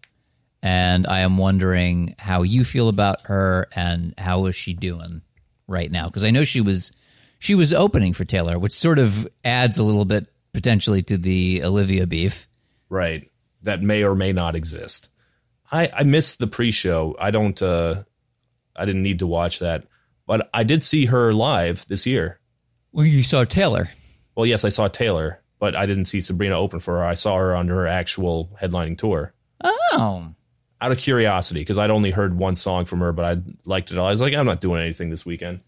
and 0.61 1.05
I 1.07 1.21
am 1.21 1.37
wondering 1.37 2.15
how 2.19 2.43
you 2.43 2.63
feel 2.63 2.89
about 2.89 3.21
her 3.23 3.67
and 3.75 4.13
how 4.17 4.45
is 4.45 4.55
she 4.55 4.73
doing 4.73 5.21
right 5.67 5.91
now? 5.91 6.05
Because 6.07 6.23
I 6.23 6.31
know 6.31 6.43
she 6.43 6.61
was, 6.61 6.93
she 7.39 7.55
was 7.55 7.73
opening 7.73 8.13
for 8.13 8.25
Taylor, 8.25 8.57
which 8.57 8.73
sort 8.73 8.99
of 8.99 9.27
adds 9.43 9.77
a 9.77 9.83
little 9.83 10.05
bit 10.05 10.27
potentially 10.53 11.01
to 11.03 11.17
the 11.17 11.63
Olivia 11.63 12.07
beef. 12.07 12.47
right. 12.89 13.29
That 13.63 13.81
may 13.81 14.03
or 14.03 14.15
may 14.15 14.31
not 14.33 14.55
exist. 14.55 15.09
I 15.71 15.89
I 15.93 16.03
missed 16.03 16.37
the 16.39 16.47
pre-show. 16.47 17.17
I 17.19 17.31
don't 17.31 17.59
uh 17.61 18.03
I 18.75 18.85
didn't 18.85 19.01
need 19.03 19.19
to 19.19 19.27
watch 19.27 19.59
that. 19.59 19.83
But 20.27 20.49
I 20.53 20.63
did 20.63 20.83
see 20.83 21.05
her 21.05 21.33
live 21.33 21.87
this 21.87 22.05
year. 22.05 22.39
Well, 22.91 23.05
you 23.05 23.23
saw 23.23 23.43
Taylor. 23.45 23.87
Well, 24.35 24.45
yes, 24.45 24.63
I 24.63 24.69
saw 24.69 24.87
Taylor, 24.87 25.39
but 25.57 25.75
I 25.75 25.87
didn't 25.87 26.05
see 26.05 26.21
Sabrina 26.21 26.59
open 26.59 26.79
for 26.79 26.97
her. 26.97 27.03
I 27.03 27.15
saw 27.15 27.37
her 27.37 27.55
on 27.55 27.69
her 27.69 27.87
actual 27.87 28.49
headlining 28.61 28.97
tour. 28.97 29.33
Oh, 29.63 30.33
out 30.79 30.91
of 30.91 30.97
curiosity 30.99 31.61
because 31.61 31.77
I'd 31.77 31.89
only 31.89 32.11
heard 32.11 32.37
one 32.37 32.55
song 32.55 32.85
from 32.85 32.99
her, 32.99 33.11
but 33.11 33.25
I 33.25 33.41
liked 33.65 33.91
it 33.91 33.97
all. 33.97 34.05
I 34.05 34.11
was 34.11 34.21
like, 34.21 34.35
I'm 34.35 34.45
not 34.45 34.61
doing 34.61 34.81
anything 34.81 35.09
this 35.09 35.25
weekend, 35.25 35.61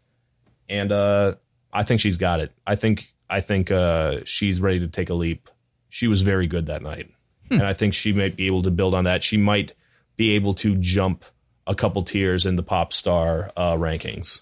and 0.68 0.92
uh, 0.92 1.36
I 1.74 1.84
think 1.84 2.02
she's 2.02 2.18
got 2.18 2.40
it. 2.40 2.52
I 2.68 2.76
think 2.76 3.12
I 3.30 3.42
think 3.42 3.72
uh, 3.72 4.20
she's 4.26 4.62
ready 4.62 4.80
to 4.80 4.88
take 4.88 5.10
a 5.10 5.16
leap. 5.16 5.50
She 5.90 6.08
was 6.08 6.22
very 6.22 6.46
good 6.46 6.68
that 6.68 6.84
night, 6.84 7.10
and 7.50 7.64
I 7.64 7.74
think 7.74 7.94
she 7.94 8.14
might 8.14 8.36
be 8.36 8.48
able 8.48 8.62
to 8.64 8.72
build 8.72 8.94
on 8.94 9.06
that. 9.06 9.24
She 9.24 9.38
might 9.38 9.74
be 10.16 10.32
able 10.32 10.54
to 10.56 10.76
jump 10.76 11.26
a 11.66 11.74
couple 11.74 12.04
tiers 12.04 12.46
in 12.46 12.56
the 12.56 12.64
pop 12.64 12.94
star 12.94 13.52
uh, 13.56 13.76
rankings. 13.76 14.42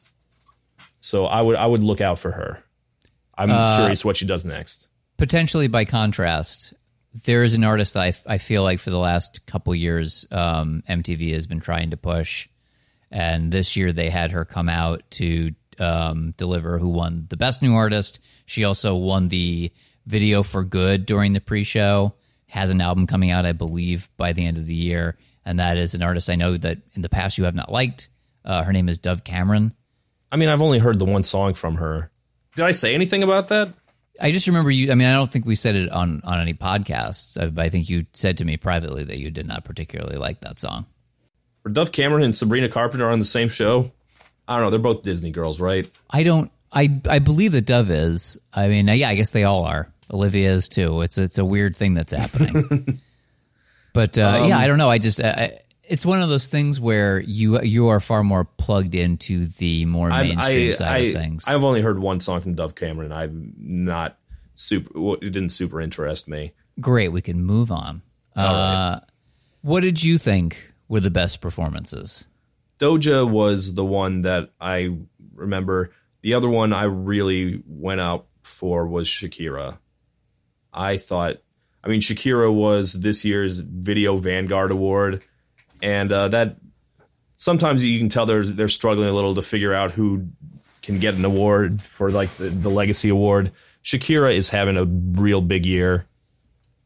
So 1.00 1.26
I 1.26 1.42
would 1.42 1.56
I 1.56 1.66
would 1.66 1.84
look 1.84 2.02
out 2.02 2.20
for 2.20 2.32
her. 2.32 2.64
I'm 3.38 3.50
curious 3.80 4.04
what 4.04 4.18
she 4.18 4.26
does 4.26 4.46
next. 4.46 4.88
potentially 5.18 5.68
by 5.68 5.86
contrast, 5.86 6.74
there 7.26 7.44
is 7.44 7.54
an 7.54 7.64
artist 7.64 7.94
that 7.94 8.02
I, 8.28 8.34
I 8.34 8.38
feel 8.40 8.64
like 8.64 8.80
for 8.80 8.90
the 8.90 8.98
last 8.98 9.46
couple 9.46 9.74
years, 9.76 10.26
um, 10.32 10.84
MTV 10.90 11.34
has 11.34 11.48
been 11.48 11.60
trying 11.60 11.92
to 11.92 11.98
push, 11.98 12.48
and 13.12 13.52
this 13.52 13.76
year 13.76 13.92
they 13.92 14.10
had 14.10 14.32
her 14.32 14.44
come 14.46 14.70
out 14.70 15.04
to 15.12 15.50
um, 15.80 16.34
deliver. 16.38 16.80
Who 16.80 16.90
won 16.90 17.28
the 17.30 17.38
best 17.38 17.62
new 17.62 17.76
artist? 17.76 18.24
She 18.46 18.64
also 18.64 18.96
won 18.96 19.30
the 19.30 19.72
video 20.06 20.42
for 20.44 20.64
good 20.64 21.06
during 21.06 21.34
the 21.34 21.42
pre-show. 21.42 22.14
Has 22.48 22.70
an 22.70 22.82
album 22.82 23.08
coming 23.08 23.30
out, 23.30 23.46
I 23.46 23.52
believe, 23.52 24.10
by 24.18 24.34
the 24.34 24.46
end 24.46 24.58
of 24.58 24.66
the 24.66 24.74
year, 24.74 25.18
and 25.46 25.60
that 25.60 25.78
is 25.78 25.94
an 25.96 26.02
artist 26.02 26.30
I 26.30 26.36
know 26.36 26.58
that 26.58 26.80
in 26.94 27.02
the 27.02 27.10
past 27.10 27.38
you 27.38 27.44
have 27.44 27.56
not 27.56 27.72
liked. 27.72 28.10
Uh, 28.46 28.64
her 28.64 28.74
name 28.74 28.90
is 28.90 28.98
Dove 28.98 29.24
Cameron. 29.24 29.74
I 30.32 30.38
mean, 30.38 30.50
I've 30.50 30.62
only 30.62 30.80
heard 30.80 31.00
the 31.00 31.06
one 31.06 31.24
song 31.24 31.54
from 31.54 31.76
her. 31.76 32.12
Did 32.56 32.66
I 32.66 32.72
say 32.72 32.94
anything 32.94 33.24
about 33.24 33.50
that? 33.50 33.70
I 34.20 34.32
just 34.32 34.48
remember 34.48 34.72
you. 34.72 34.92
I 34.92 34.96
mean, 34.96 35.08
I 35.08 35.14
don't 35.14 35.30
think 35.30 35.46
we 35.46 35.56
said 35.56 35.76
it 35.76 35.90
on 35.92 36.22
on 36.24 36.40
any 36.40 36.54
podcasts. 36.54 37.38
I, 37.38 37.64
I 37.64 37.70
think 37.70 37.90
you 37.90 38.06
said 38.14 38.40
to 38.40 38.46
me 38.46 38.58
privately 38.58 39.04
that 39.04 39.18
you 39.18 39.30
did 39.30 39.48
not 39.48 39.64
particularly 39.64 40.18
like 40.18 40.42
that 40.42 40.60
song. 40.60 40.88
Were 41.64 41.72
Dove 41.72 41.92
Cameron 41.92 42.24
and 42.24 42.36
Sabrina 42.36 42.70
Carpenter 42.70 43.10
on 43.10 43.20
the 43.20 43.26
same 43.26 43.50
show? 43.50 43.92
I 44.48 44.56
don't 44.56 44.64
know. 44.64 44.70
They're 44.72 44.80
both 44.80 45.04
Disney 45.04 45.32
girls, 45.32 45.62
right? 45.62 45.90
I 46.10 46.24
don't. 46.24 46.52
I 46.72 47.00
I 47.08 47.20
believe 47.20 47.52
that 47.52 47.66
Dove 47.66 47.92
is. 47.92 48.40
I 48.54 48.68
mean, 48.70 48.88
yeah, 48.88 49.10
I 49.10 49.16
guess 49.16 49.32
they 49.32 49.44
all 49.44 49.66
are. 49.66 49.92
Olivia 50.12 50.52
is 50.52 50.70
too. 50.70 51.02
It's 51.02 51.18
it's 51.18 51.38
a 51.38 51.46
weird 51.46 51.76
thing 51.76 51.94
that's 51.94 52.14
happening. 52.14 53.00
but 53.94 54.18
uh, 54.18 54.46
yeah, 54.48 54.58
I 54.58 54.68
don't 54.68 54.78
know. 54.78 54.90
I 54.90 54.98
just. 54.98 55.22
I, 55.22 55.60
it's 55.88 56.06
one 56.06 56.22
of 56.22 56.30
those 56.30 56.48
things 56.48 56.80
where 56.80 57.20
you 57.20 57.62
you 57.62 57.88
are 57.88 58.00
far 58.00 58.24
more 58.24 58.44
plugged 58.46 58.96
into 58.96 59.46
the 59.46 59.86
more 59.86 60.10
mainstream 60.10 60.70
I, 60.70 60.72
side 60.74 60.88
I, 60.88 60.98
of 61.00 61.14
things. 61.16 61.48
I've 61.48 61.64
only 61.64 61.82
heard 61.82 62.00
one 62.00 62.20
song 62.20 62.42
from 62.42 62.56
Dove 62.56 62.76
Cameron. 62.76 63.12
I'm 63.12 63.54
not 63.58 64.18
super. 64.56 65.00
well, 65.00 65.14
It 65.16 65.32
didn't 65.32 65.50
super 65.50 65.82
interest 65.82 66.28
me. 66.28 66.52
Great, 66.80 67.10
we 67.10 67.22
can 67.22 67.44
move 67.44 67.72
on. 67.72 68.02
Uh, 68.36 69.00
What 69.62 69.82
did 69.82 70.04
you 70.04 70.18
think 70.18 70.72
were 70.88 71.00
the 71.00 71.10
best 71.10 71.42
performances? 71.42 72.28
Doja 72.80 73.30
was 73.30 73.74
the 73.74 73.86
one 73.86 74.22
that 74.22 74.52
I 74.62 74.96
remember. 75.34 75.92
The 76.22 76.36
other 76.36 76.50
one 76.50 76.74
I 76.74 76.84
really 76.84 77.64
went 77.66 78.02
out 78.02 78.28
for 78.44 78.86
was 78.88 79.08
Shakira. 79.08 79.80
I 80.72 80.98
thought, 80.98 81.38
I 81.84 81.88
mean, 81.88 82.02
Shakira 82.02 82.54
was 82.54 82.94
this 82.94 83.26
year's 83.26 83.60
Video 83.60 84.18
Vanguard 84.18 84.72
Award, 84.72 85.24
and 85.82 86.12
uh, 86.12 86.28
that 86.30 86.58
sometimes 87.36 87.86
you 87.86 87.98
can 88.00 88.10
tell 88.10 88.26
they're 88.26 88.44
they're 88.44 88.68
struggling 88.68 89.10
a 89.10 89.14
little 89.14 89.36
to 89.36 89.42
figure 89.42 89.74
out 89.74 89.92
who 89.92 90.28
can 90.82 91.00
get 91.00 91.16
an 91.16 91.26
award 91.26 91.82
for 91.82 92.12
like 92.12 92.30
the, 92.32 92.50
the 92.50 92.70
Legacy 92.70 93.10
Award. 93.10 93.52
Shakira 93.84 94.36
is 94.36 94.50
having 94.50 94.78
a 94.78 94.86
real 94.86 95.42
big 95.42 95.66
year, 95.66 96.06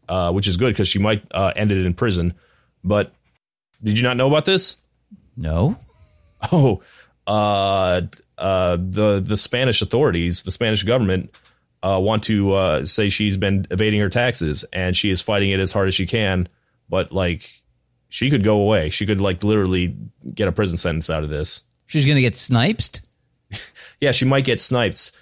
uh, 0.08 0.32
which 0.32 0.48
is 0.48 0.58
good 0.58 0.74
because 0.74 0.88
she 0.88 1.00
might 1.00 1.24
uh, 1.32 1.54
end 1.56 1.72
it 1.72 1.86
in 1.86 1.94
prison. 1.94 2.34
But 2.84 3.14
did 3.82 3.98
you 3.98 4.04
not 4.04 4.18
know 4.18 4.28
about 4.28 4.46
this? 4.46 4.82
No. 5.36 5.78
Oh, 6.52 6.82
uh, 7.28 8.02
uh, 8.36 8.76
the 8.76 9.24
the 9.24 9.38
Spanish 9.38 9.84
authorities, 9.84 10.42
the 10.42 10.50
Spanish 10.50 10.82
government, 10.82 11.30
uh, 11.84 12.00
want 12.02 12.24
to 12.24 12.54
uh, 12.54 12.86
say 12.86 13.10
she's 13.10 13.38
been 13.38 13.68
evading 13.70 14.00
her 14.00 14.10
taxes 14.10 14.66
and 14.74 14.98
she 14.98 15.12
is 15.12 15.22
fighting 15.22 15.52
it 15.52 15.60
as 15.60 15.72
hard 15.72 15.88
as 15.88 15.94
she 15.94 16.08
can. 16.08 16.48
But 16.90 17.12
like, 17.12 17.61
she 18.12 18.30
could 18.30 18.44
go 18.44 18.58
away. 18.58 18.90
She 18.90 19.06
could 19.06 19.22
like 19.22 19.42
literally 19.42 19.96
get 20.36 20.50
a 20.50 20.52
prison 20.52 20.78
sentence 20.78 21.10
out 21.10 21.24
of 21.24 21.30
this. 21.30 21.64
She's 21.88 22.06
gonna 22.06 22.22
get 22.22 22.36
sniped. 22.36 23.02
yeah, 24.02 24.12
she 24.12 24.26
might 24.26 24.44
get 24.44 24.60
sniped. 24.60 25.14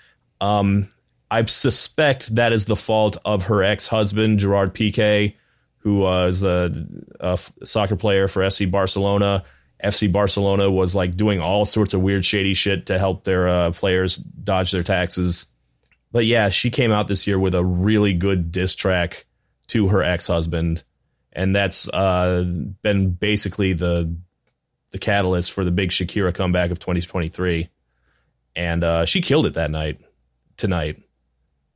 Um, 0.42 0.90
I 1.30 1.46
suspect 1.46 2.36
that 2.36 2.52
is 2.52 2.66
the 2.66 2.76
fault 2.76 3.16
of 3.24 3.44
her 3.44 3.64
ex 3.64 3.86
husband 3.86 4.40
Gerard 4.40 4.74
Piqué, 4.74 5.36
who 5.78 6.00
was 6.00 6.42
a, 6.42 6.74
a 7.20 7.40
soccer 7.64 7.96
player 7.96 8.28
for 8.28 8.42
FC 8.42 8.70
Barcelona. 8.70 9.44
FC 9.84 10.12
Barcelona 10.12 10.72
was 10.72 10.96
like 10.96 11.16
doing 11.16 11.40
all 11.40 11.66
sorts 11.66 11.94
of 11.94 12.02
weird, 12.02 12.26
shady 12.26 12.56
shit 12.56 12.88
to 12.88 12.98
help 12.98 13.24
their 13.24 13.48
uh, 13.48 13.72
players 13.72 14.18
dodge 14.18 14.72
their 14.72 14.84
taxes. 14.84 15.54
But 16.12 16.26
yeah, 16.26 16.50
she 16.50 16.72
came 16.72 16.92
out 16.92 17.08
this 17.08 17.28
year 17.28 17.38
with 17.38 17.54
a 17.54 17.64
really 17.64 18.14
good 18.14 18.52
diss 18.52 18.74
track 18.74 19.26
to 19.68 19.90
her 19.90 20.02
ex 20.02 20.26
husband, 20.26 20.84
and 21.34 21.56
that's 21.56 21.88
uh, 21.90 22.44
been 22.82 23.12
basically 23.12 23.74
the 23.74 24.16
the 24.92 24.98
catalyst 24.98 25.54
for 25.54 25.64
the 25.64 25.72
big 25.72 25.92
Shakira 25.92 26.34
comeback 26.34 26.72
of 26.72 26.80
2023. 26.80 27.70
And 28.56 28.84
uh, 28.84 29.06
she 29.06 29.22
killed 29.22 29.46
it 29.46 29.54
that 29.54 29.70
night. 29.70 30.00
Tonight, 30.58 31.02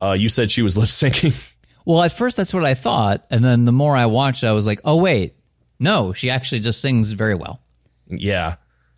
uh, 0.02 0.12
you 0.12 0.28
said 0.28 0.50
she 0.50 0.62
was 0.62 0.76
lip 0.76 0.88
syncing. 0.88 1.54
Well, 1.86 2.02
at 2.02 2.12
first 2.12 2.36
that's 2.36 2.52
what 2.52 2.64
I 2.64 2.74
thought, 2.74 3.24
and 3.30 3.44
then 3.44 3.64
the 3.64 3.72
more 3.72 3.96
I 3.96 4.06
watched, 4.06 4.44
I 4.44 4.52
was 4.52 4.66
like, 4.66 4.80
"Oh 4.84 4.96
wait, 4.96 5.34
no, 5.78 6.12
she 6.12 6.30
actually 6.30 6.60
just 6.60 6.80
sings 6.80 7.12
very 7.12 7.34
well." 7.34 7.60
Yeah. 8.08 8.56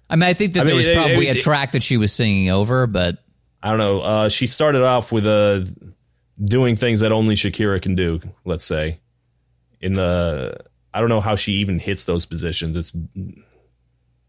I 0.08 0.16
mean, 0.16 0.24
I 0.24 0.34
think 0.34 0.54
that 0.54 0.60
I 0.60 0.64
there 0.64 0.74
mean, 0.74 0.86
was 0.86 0.96
probably 0.96 1.28
it, 1.28 1.36
it, 1.36 1.40
a 1.40 1.40
track 1.40 1.72
that 1.72 1.82
she 1.82 1.96
was 1.96 2.12
singing 2.12 2.48
over, 2.48 2.86
but 2.86 3.18
I 3.62 3.70
don't 3.70 3.78
know. 3.78 4.00
Uh, 4.00 4.28
she 4.28 4.46
started 4.46 4.82
off 4.82 5.10
with 5.10 5.26
uh, 5.26 5.64
doing 6.42 6.76
things 6.76 7.00
that 7.00 7.10
only 7.10 7.34
Shakira 7.34 7.82
can 7.82 7.96
do. 7.96 8.20
Let's 8.44 8.64
say 8.64 9.00
in 9.80 9.94
the 9.94 10.58
I 10.92 11.00
don't 11.00 11.08
know 11.08 11.20
how 11.20 11.36
she 11.36 11.54
even 11.54 11.78
hits 11.78 12.04
those 12.04 12.24
positions. 12.24 12.76
It's 12.76 12.96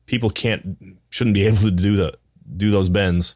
people 0.06 0.30
can't 0.30 0.98
shouldn't 1.10 1.34
be 1.34 1.46
able 1.48 1.60
to 1.60 1.72
do 1.72 1.96
the 1.96 2.18
do 2.56 2.72
those 2.72 2.90
bends. 2.90 3.36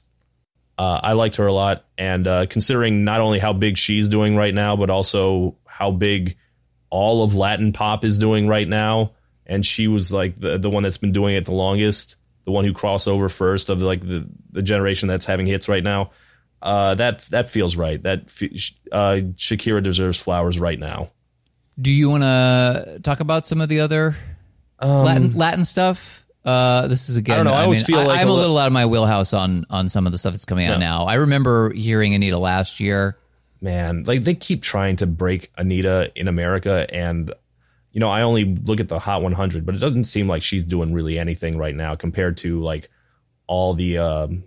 Uh, 0.77 0.99
I 1.03 1.13
liked 1.13 1.35
her 1.35 1.45
a 1.45 1.53
lot, 1.53 1.85
and 1.97 2.27
uh, 2.27 2.45
considering 2.47 3.03
not 3.03 3.21
only 3.21 3.39
how 3.39 3.53
big 3.53 3.77
she's 3.77 4.09
doing 4.09 4.35
right 4.35 4.53
now, 4.53 4.75
but 4.75 4.89
also 4.89 5.55
how 5.65 5.91
big 5.91 6.37
all 6.89 7.23
of 7.23 7.35
Latin 7.35 7.71
pop 7.71 8.03
is 8.03 8.17
doing 8.17 8.47
right 8.47 8.67
now, 8.67 9.11
and 9.45 9.65
she 9.65 9.87
was 9.87 10.11
like 10.11 10.39
the 10.39 10.57
the 10.57 10.69
one 10.69 10.83
that's 10.83 10.97
been 10.97 11.11
doing 11.11 11.35
it 11.35 11.45
the 11.45 11.53
longest, 11.53 12.15
the 12.45 12.51
one 12.51 12.65
who 12.65 12.73
crossed 12.73 13.07
over 13.07 13.29
first 13.29 13.69
of 13.69 13.81
like 13.81 14.01
the 14.01 14.27
the 14.51 14.61
generation 14.61 15.07
that's 15.07 15.25
having 15.25 15.45
hits 15.45 15.69
right 15.69 15.83
now. 15.83 16.11
Uh, 16.61 16.95
that 16.95 17.19
that 17.29 17.49
feels 17.49 17.75
right. 17.75 18.01
That 18.03 18.23
uh, 18.91 19.21
Shakira 19.35 19.81
deserves 19.83 20.21
flowers 20.21 20.59
right 20.59 20.79
now. 20.79 21.11
Do 21.81 21.91
you 21.91 22.09
want 22.09 22.23
to 22.23 22.99
talk 23.01 23.21
about 23.21 23.47
some 23.47 23.59
of 23.61 23.69
the 23.69 23.79
other 23.79 24.15
um, 24.79 25.03
Latin 25.03 25.37
Latin 25.37 25.65
stuff? 25.65 26.25
Uh, 26.43 26.87
this 26.87 27.09
is 27.09 27.17
again. 27.17 27.35
I 27.35 27.37
don't 27.37 27.45
know. 27.45 27.53
I, 27.53 27.61
I 27.61 27.63
always 27.63 27.79
mean, 27.79 27.97
feel 27.97 28.07
like 28.07 28.19
I, 28.19 28.21
am 28.21 28.29
a 28.29 28.33
little 28.33 28.57
out 28.57 28.67
of 28.67 28.73
my 28.73 28.85
wheelhouse 28.85 29.33
on 29.33 29.65
on 29.69 29.89
some 29.89 30.05
of 30.05 30.11
the 30.11 30.17
stuff 30.17 30.33
that's 30.33 30.45
coming 30.45 30.67
out 30.67 30.79
now. 30.79 31.05
I 31.05 31.15
remember 31.15 31.71
hearing 31.73 32.13
Anitta 32.13 32.39
last 32.39 32.79
year. 32.79 33.17
Man, 33.61 34.03
like 34.03 34.21
they 34.21 34.33
keep 34.33 34.63
trying 34.63 34.95
to 34.97 35.07
break 35.07 35.53
Anitta 35.55 36.11
in 36.15 36.27
America, 36.27 36.87
and 36.91 37.33
you 37.91 37.99
know, 37.99 38.09
I 38.09 38.21
only 38.23 38.45
look 38.45 38.79
at 38.79 38.87
the 38.87 38.99
Hot 38.99 39.21
100, 39.21 39.65
but 39.65 39.75
it 39.75 39.79
doesn't 39.79 40.05
seem 40.05 40.27
like 40.27 40.43
she's 40.43 40.63
doing 40.63 40.93
really 40.93 41.19
anything 41.19 41.57
right 41.57 41.75
now 41.75 41.95
compared 41.95 42.37
to 42.37 42.61
like 42.61 42.89
all 43.47 43.73
the 43.73 43.97
um, 43.97 44.43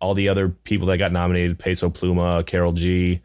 all 0.00 0.14
the 0.14 0.28
other 0.28 0.48
people 0.48 0.88
that 0.88 0.98
got 0.98 1.12
nominated: 1.12 1.58
Peso 1.58 1.88
Pluma, 1.88 2.44
Karol 2.44 2.72
G, 2.72 3.22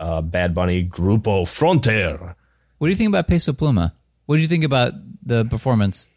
uh, 0.00 0.22
Bad 0.22 0.54
Bunny, 0.54 0.84
Grupo 0.84 1.44
Frontera. 1.44 2.34
What 2.78 2.86
do 2.86 2.90
you 2.90 2.96
think 2.96 3.08
about 3.08 3.28
Peso 3.28 3.52
Pluma? 3.52 3.92
What 4.26 4.36
did 4.36 4.42
you 4.42 4.48
think 4.48 4.64
about 4.64 4.94
the 5.22 5.44
performance 5.44 6.10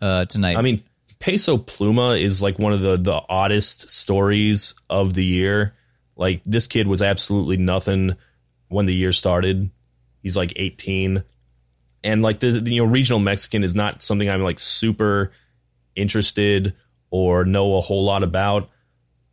uh, 0.00 0.24
tonight? 0.24 0.56
I 0.56 0.62
mean, 0.62 0.82
Peso 1.18 1.58
Pluma 1.58 2.20
is 2.20 2.40
like 2.40 2.58
one 2.58 2.72
of 2.72 2.80
the 2.80 2.96
the 2.96 3.20
oddest 3.28 3.90
stories 3.90 4.74
of 4.88 5.14
the 5.14 5.24
year. 5.24 5.74
Like 6.16 6.40
this 6.46 6.66
kid 6.66 6.86
was 6.86 7.02
absolutely 7.02 7.58
nothing 7.58 8.16
when 8.68 8.86
the 8.86 8.94
year 8.94 9.12
started. 9.12 9.70
He's 10.22 10.36
like 10.36 10.52
18 10.56 11.22
and 12.06 12.22
like 12.22 12.40
the 12.40 12.50
you 12.64 12.82
know 12.82 12.90
regional 12.90 13.18
Mexican 13.18 13.64
is 13.64 13.74
not 13.74 14.02
something 14.02 14.30
I'm 14.30 14.42
like 14.42 14.60
super 14.60 15.32
interested 15.96 16.74
or 17.10 17.44
know 17.44 17.76
a 17.76 17.80
whole 17.80 18.04
lot 18.04 18.22
about. 18.22 18.70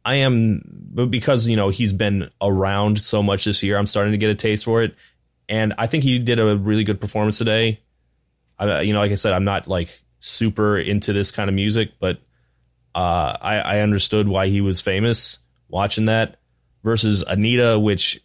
I 0.05 0.15
am, 0.15 0.61
but 0.65 1.09
because 1.09 1.47
you 1.47 1.55
know 1.55 1.69
he's 1.69 1.93
been 1.93 2.29
around 2.41 2.99
so 2.99 3.23
much 3.23 3.45
this 3.45 3.63
year, 3.63 3.77
I'm 3.77 3.87
starting 3.87 4.11
to 4.11 4.17
get 4.17 4.29
a 4.29 4.35
taste 4.35 4.65
for 4.65 4.83
it, 4.83 4.95
and 5.47 5.73
I 5.77 5.87
think 5.87 6.03
he 6.03 6.19
did 6.19 6.39
a 6.39 6.57
really 6.57 6.83
good 6.83 6.99
performance 6.99 7.37
today. 7.37 7.79
I, 8.59 8.81
you 8.81 8.93
know, 8.93 8.99
like 8.99 9.11
I 9.11 9.15
said, 9.15 9.33
I'm 9.33 9.45
not 9.45 9.67
like 9.67 10.01
super 10.19 10.77
into 10.77 11.13
this 11.13 11.31
kind 11.31 11.49
of 11.49 11.55
music, 11.55 11.93
but 11.99 12.19
uh, 12.95 13.37
I, 13.41 13.57
I 13.59 13.79
understood 13.79 14.27
why 14.27 14.47
he 14.47 14.61
was 14.61 14.81
famous 14.81 15.39
watching 15.69 16.05
that 16.05 16.37
versus 16.83 17.23
Anitta, 17.23 17.81
which 17.81 18.21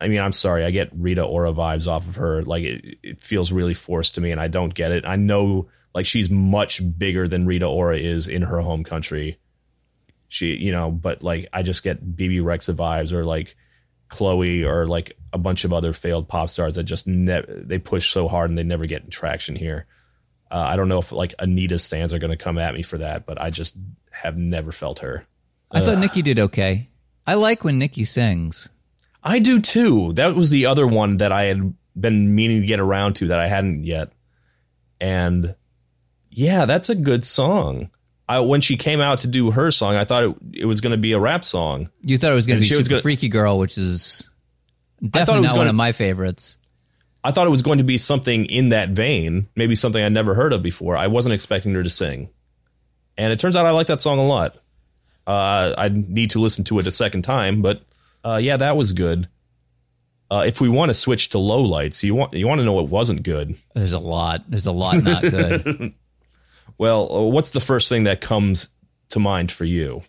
I 0.00 0.08
mean, 0.08 0.20
I'm 0.20 0.32
sorry, 0.32 0.64
I 0.64 0.70
get 0.70 0.90
Rita 0.92 1.22
Ora 1.22 1.52
vibes 1.52 1.86
off 1.86 2.06
of 2.06 2.16
her. 2.16 2.42
Like 2.42 2.64
it, 2.64 2.98
it 3.02 3.20
feels 3.20 3.52
really 3.52 3.74
forced 3.74 4.16
to 4.16 4.20
me, 4.20 4.32
and 4.32 4.40
I 4.40 4.48
don't 4.48 4.74
get 4.74 4.92
it. 4.92 5.06
I 5.06 5.16
know 5.16 5.68
like 5.94 6.06
she's 6.06 6.28
much 6.28 6.82
bigger 6.98 7.28
than 7.28 7.46
Rita 7.46 7.66
Ora 7.66 7.96
is 7.96 8.28
in 8.28 8.42
her 8.42 8.60
home 8.60 8.84
country. 8.84 9.38
She, 10.28 10.56
you 10.56 10.72
know, 10.72 10.90
but 10.90 11.22
like 11.22 11.46
I 11.52 11.62
just 11.62 11.82
get 11.82 12.16
Bebe 12.16 12.38
Rexha 12.38 12.74
vibes 12.74 13.12
or 13.12 13.24
like 13.24 13.56
Chloe 14.08 14.64
or 14.64 14.86
like 14.86 15.16
a 15.32 15.38
bunch 15.38 15.64
of 15.64 15.72
other 15.72 15.92
failed 15.92 16.28
pop 16.28 16.48
stars 16.48 16.76
that 16.76 16.84
just 16.84 17.06
they 17.06 17.78
push 17.78 18.10
so 18.10 18.28
hard 18.28 18.50
and 18.50 18.58
they 18.58 18.64
never 18.64 18.86
get 18.86 19.10
traction 19.10 19.56
here. 19.56 19.86
Uh, 20.50 20.64
I 20.68 20.76
don't 20.76 20.88
know 20.88 20.98
if 20.98 21.12
like 21.12 21.34
Anitta 21.38 21.80
stands 21.80 22.12
are 22.12 22.18
going 22.18 22.30
to 22.30 22.36
come 22.36 22.58
at 22.58 22.74
me 22.74 22.82
for 22.82 22.98
that, 22.98 23.26
but 23.26 23.40
I 23.40 23.50
just 23.50 23.76
have 24.10 24.38
never 24.38 24.72
felt 24.72 25.00
her. 25.00 25.24
I 25.70 25.80
thought 25.80 25.98
Nicki 25.98 26.22
did 26.22 26.38
okay. 26.38 26.88
I 27.26 27.34
like 27.34 27.64
when 27.64 27.78
Nicki 27.78 28.04
sings. 28.04 28.70
I 29.22 29.40
do 29.40 29.60
too. 29.60 30.12
That 30.12 30.36
was 30.36 30.50
the 30.50 30.66
other 30.66 30.86
one 30.86 31.16
that 31.16 31.32
I 31.32 31.44
had 31.44 31.74
been 31.98 32.34
meaning 32.34 32.60
to 32.60 32.66
get 32.66 32.80
around 32.80 33.14
to 33.14 33.28
that 33.28 33.40
I 33.40 33.48
hadn't 33.48 33.84
yet. 33.84 34.12
And 35.00 35.56
yeah, 36.30 36.66
that's 36.66 36.90
a 36.90 36.94
good 36.94 37.24
song. 37.24 37.90
I, 38.28 38.40
when 38.40 38.60
she 38.60 38.76
came 38.76 39.00
out 39.00 39.18
to 39.20 39.26
do 39.26 39.50
her 39.50 39.70
song, 39.70 39.96
I 39.96 40.04
thought 40.04 40.22
it, 40.22 40.36
it 40.52 40.64
was 40.64 40.80
going 40.80 40.92
to 40.92 40.98
be 40.98 41.12
a 41.12 41.18
rap 41.18 41.44
song. 41.44 41.90
You 42.02 42.16
thought 42.18 42.32
it 42.32 42.34
was 42.34 42.46
going 42.46 42.58
to 42.58 42.62
be 42.62 42.68
Super 42.68 42.88
gonna, 42.90 43.02
Freaky 43.02 43.28
Girl, 43.28 43.58
which 43.58 43.76
is 43.76 44.30
definitely 45.02 45.42
not 45.42 45.50
gonna, 45.50 45.58
one 45.58 45.68
of 45.68 45.74
my 45.74 45.92
favorites. 45.92 46.58
I 47.22 47.32
thought 47.32 47.46
it 47.46 47.50
was 47.50 47.62
going 47.62 47.78
to 47.78 47.84
be 47.84 47.98
something 47.98 48.46
in 48.46 48.70
that 48.70 48.90
vein, 48.90 49.48
maybe 49.56 49.76
something 49.76 50.02
I'd 50.02 50.12
never 50.12 50.34
heard 50.34 50.52
of 50.52 50.62
before. 50.62 50.96
I 50.96 51.06
wasn't 51.06 51.34
expecting 51.34 51.74
her 51.74 51.82
to 51.82 51.90
sing. 51.90 52.30
And 53.16 53.32
it 53.32 53.38
turns 53.38 53.56
out 53.56 53.66
I 53.66 53.70
like 53.70 53.86
that 53.88 54.00
song 54.00 54.18
a 54.18 54.24
lot. 54.24 54.56
Uh, 55.26 55.74
I 55.76 55.88
need 55.88 56.30
to 56.30 56.38
listen 56.38 56.64
to 56.64 56.78
it 56.78 56.86
a 56.86 56.90
second 56.90 57.22
time, 57.22 57.62
but 57.62 57.82
uh, 58.24 58.38
yeah, 58.42 58.56
that 58.58 58.76
was 58.76 58.92
good. 58.92 59.28
Uh, 60.30 60.44
if 60.46 60.60
we 60.60 60.68
want 60.68 60.90
to 60.90 60.94
switch 60.94 61.30
to 61.30 61.38
low 61.38 61.60
lights, 61.60 62.02
you 62.02 62.14
want 62.14 62.34
you 62.34 62.46
want 62.46 62.58
to 62.58 62.64
know 62.64 62.72
what 62.72 62.88
wasn't 62.88 63.22
good. 63.22 63.56
There's 63.74 63.92
a 63.92 63.98
lot. 63.98 64.50
There's 64.50 64.66
a 64.66 64.72
lot 64.72 65.02
not 65.02 65.22
good. 65.22 65.94
well, 66.78 67.14
uh, 67.14 67.22
what's 67.22 67.50
the 67.50 67.60
first 67.60 67.88
thing 67.88 68.04
that 68.04 68.20
comes 68.20 68.68
to 69.10 69.18
mind 69.18 69.52
for 69.52 69.64
you? 69.64 70.02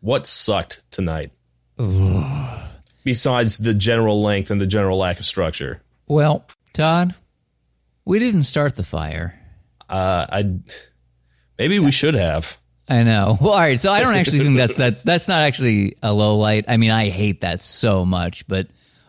What 0.00 0.26
sucked 0.26 0.82
tonight? 0.90 1.30
Besides 3.04 3.58
the 3.58 3.74
general 3.74 4.22
length 4.22 4.50
and 4.50 4.60
the 4.60 4.66
general 4.66 4.98
lack 4.98 5.18
of 5.18 5.24
structure. 5.24 5.82
Well, 6.06 6.46
Todd, 6.72 7.14
we 8.04 8.18
didn't 8.18 8.44
start 8.44 8.76
the 8.76 8.82
fire. 8.82 9.38
Uh, 9.88 10.26
I 10.30 10.58
maybe 11.58 11.78
we 11.78 11.90
should 11.90 12.14
have. 12.14 12.58
I 12.88 13.02
know. 13.04 13.36
Well, 13.40 13.52
all 13.52 13.58
right. 13.58 13.78
So 13.78 13.92
I 13.92 14.00
don't 14.00 14.14
actually 14.14 14.40
think 14.40 14.56
that's 14.56 14.76
that. 14.76 15.02
That's 15.02 15.28
not 15.28 15.42
actually 15.42 15.96
a 16.02 16.12
low 16.12 16.36
light. 16.36 16.64
I 16.68 16.76
mean, 16.76 16.90
I 16.90 17.08
hate 17.08 17.42
that 17.42 17.62
so 17.62 18.04
much, 18.04 18.46
but 18.48 18.68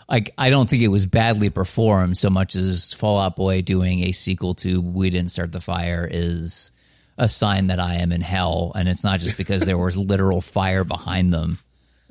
like 0.09 0.33
I 0.37 0.49
don't 0.49 0.69
think 0.69 0.83
it 0.83 0.89
was 0.89 1.05
badly 1.05 1.49
performed 1.49 2.17
so 2.17 2.29
much 2.29 2.55
as 2.55 2.93
Fall 2.93 3.19
Out 3.19 3.35
Boy 3.35 3.61
doing 3.61 4.01
a 4.01 4.11
sequel 4.11 4.53
to 4.55 4.81
"We 4.81 5.09
Didn't 5.09 5.31
Start 5.31 5.51
the 5.51 5.59
Fire" 5.59 6.07
is 6.09 6.71
a 7.17 7.29
sign 7.29 7.67
that 7.67 7.79
I 7.79 7.95
am 7.95 8.11
in 8.11 8.21
hell, 8.21 8.71
and 8.75 8.89
it's 8.89 9.03
not 9.03 9.19
just 9.19 9.37
because 9.37 9.65
there 9.65 9.77
was 9.77 9.95
literal 9.97 10.41
fire 10.41 10.83
behind 10.83 11.33
them. 11.33 11.59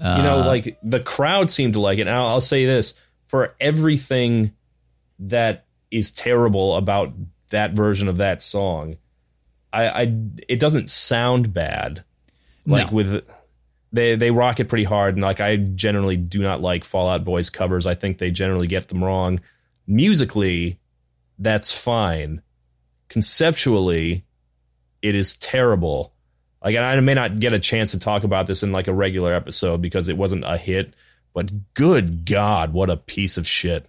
Uh, 0.00 0.14
you 0.18 0.22
know, 0.22 0.38
like 0.38 0.78
the 0.82 1.00
crowd 1.00 1.50
seemed 1.50 1.74
to 1.74 1.80
like 1.80 1.98
it. 1.98 2.02
And 2.02 2.10
I'll, 2.10 2.26
I'll 2.26 2.40
say 2.40 2.64
this: 2.64 2.98
for 3.26 3.54
everything 3.60 4.52
that 5.18 5.66
is 5.90 6.12
terrible 6.12 6.76
about 6.76 7.12
that 7.50 7.72
version 7.72 8.08
of 8.08 8.16
that 8.18 8.42
song, 8.42 8.96
I, 9.72 9.88
I 9.88 10.02
it 10.48 10.60
doesn't 10.60 10.90
sound 10.90 11.52
bad. 11.52 12.04
Like 12.66 12.90
No. 12.90 12.96
with 12.96 13.24
they 13.92 14.16
they 14.16 14.30
rock 14.30 14.60
it 14.60 14.68
pretty 14.68 14.84
hard, 14.84 15.14
and 15.14 15.22
like 15.22 15.40
I 15.40 15.56
generally 15.56 16.16
do 16.16 16.42
not 16.42 16.60
like 16.62 16.84
Fall 16.84 17.08
Out 17.08 17.24
Boy's 17.24 17.50
covers. 17.50 17.86
I 17.86 17.94
think 17.94 18.18
they 18.18 18.30
generally 18.30 18.66
get 18.68 18.88
them 18.88 19.02
wrong. 19.04 19.40
Musically, 19.86 20.78
that's 21.38 21.72
fine. 21.76 22.40
Conceptually, 23.08 24.24
it 25.02 25.14
is 25.14 25.36
terrible. 25.36 26.12
Like 26.64 26.76
and 26.76 26.84
I 26.84 26.98
may 27.00 27.14
not 27.14 27.40
get 27.40 27.52
a 27.52 27.58
chance 27.58 27.90
to 27.90 27.98
talk 27.98 28.24
about 28.24 28.46
this 28.46 28.62
in 28.62 28.72
like 28.72 28.86
a 28.86 28.94
regular 28.94 29.34
episode 29.34 29.82
because 29.82 30.08
it 30.08 30.16
wasn't 30.16 30.44
a 30.46 30.56
hit, 30.56 30.94
but 31.34 31.74
good 31.74 32.24
God, 32.24 32.72
what 32.72 32.88
a 32.88 32.96
piece 32.96 33.36
of 33.36 33.46
shit. 33.46 33.86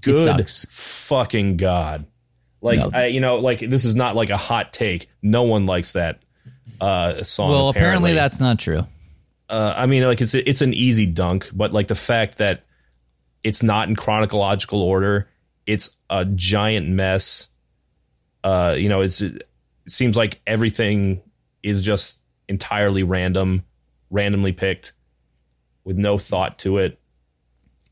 Good 0.00 0.48
fucking 0.48 1.58
God. 1.58 2.06
Like 2.62 2.78
No. 2.78 2.90
I, 2.94 3.06
you 3.06 3.20
know, 3.20 3.36
like 3.36 3.60
this 3.60 3.84
is 3.84 3.94
not 3.94 4.16
like 4.16 4.30
a 4.30 4.38
hot 4.38 4.72
take. 4.72 5.10
No 5.22 5.42
one 5.42 5.66
likes 5.66 5.92
that 5.92 6.22
uh 6.80 7.22
song. 7.22 7.50
Well, 7.50 7.68
apparently 7.68 8.14
that's 8.14 8.40
not 8.40 8.58
true. 8.58 8.86
uh, 9.50 9.74
I 9.76 9.84
mean, 9.86 10.04
like 10.04 10.22
it's 10.22 10.34
it's 10.34 10.62
an 10.62 10.72
easy 10.72 11.04
dunk, 11.04 11.50
but 11.52 11.72
like 11.72 11.88
the 11.88 11.94
fact 11.94 12.38
that 12.38 12.64
it's 13.42 13.62
not 13.62 13.88
in 13.88 13.94
chronological 13.94 14.80
order, 14.80 15.28
it's 15.66 15.98
a 16.08 16.24
giant 16.24 16.88
mess. 16.88 17.48
Uh, 18.42 18.74
you 18.76 18.88
know, 18.88 19.02
it's 19.02 19.22
it 19.84 19.92
seems 19.92 20.16
like 20.16 20.40
everything 20.46 21.22
is 21.62 21.82
just 21.82 22.22
entirely 22.48 23.02
random, 23.02 23.64
randomly 24.10 24.52
picked, 24.52 24.92
with 25.84 25.96
no 25.96 26.18
thought 26.18 26.58
to 26.60 26.78
it. 26.78 26.98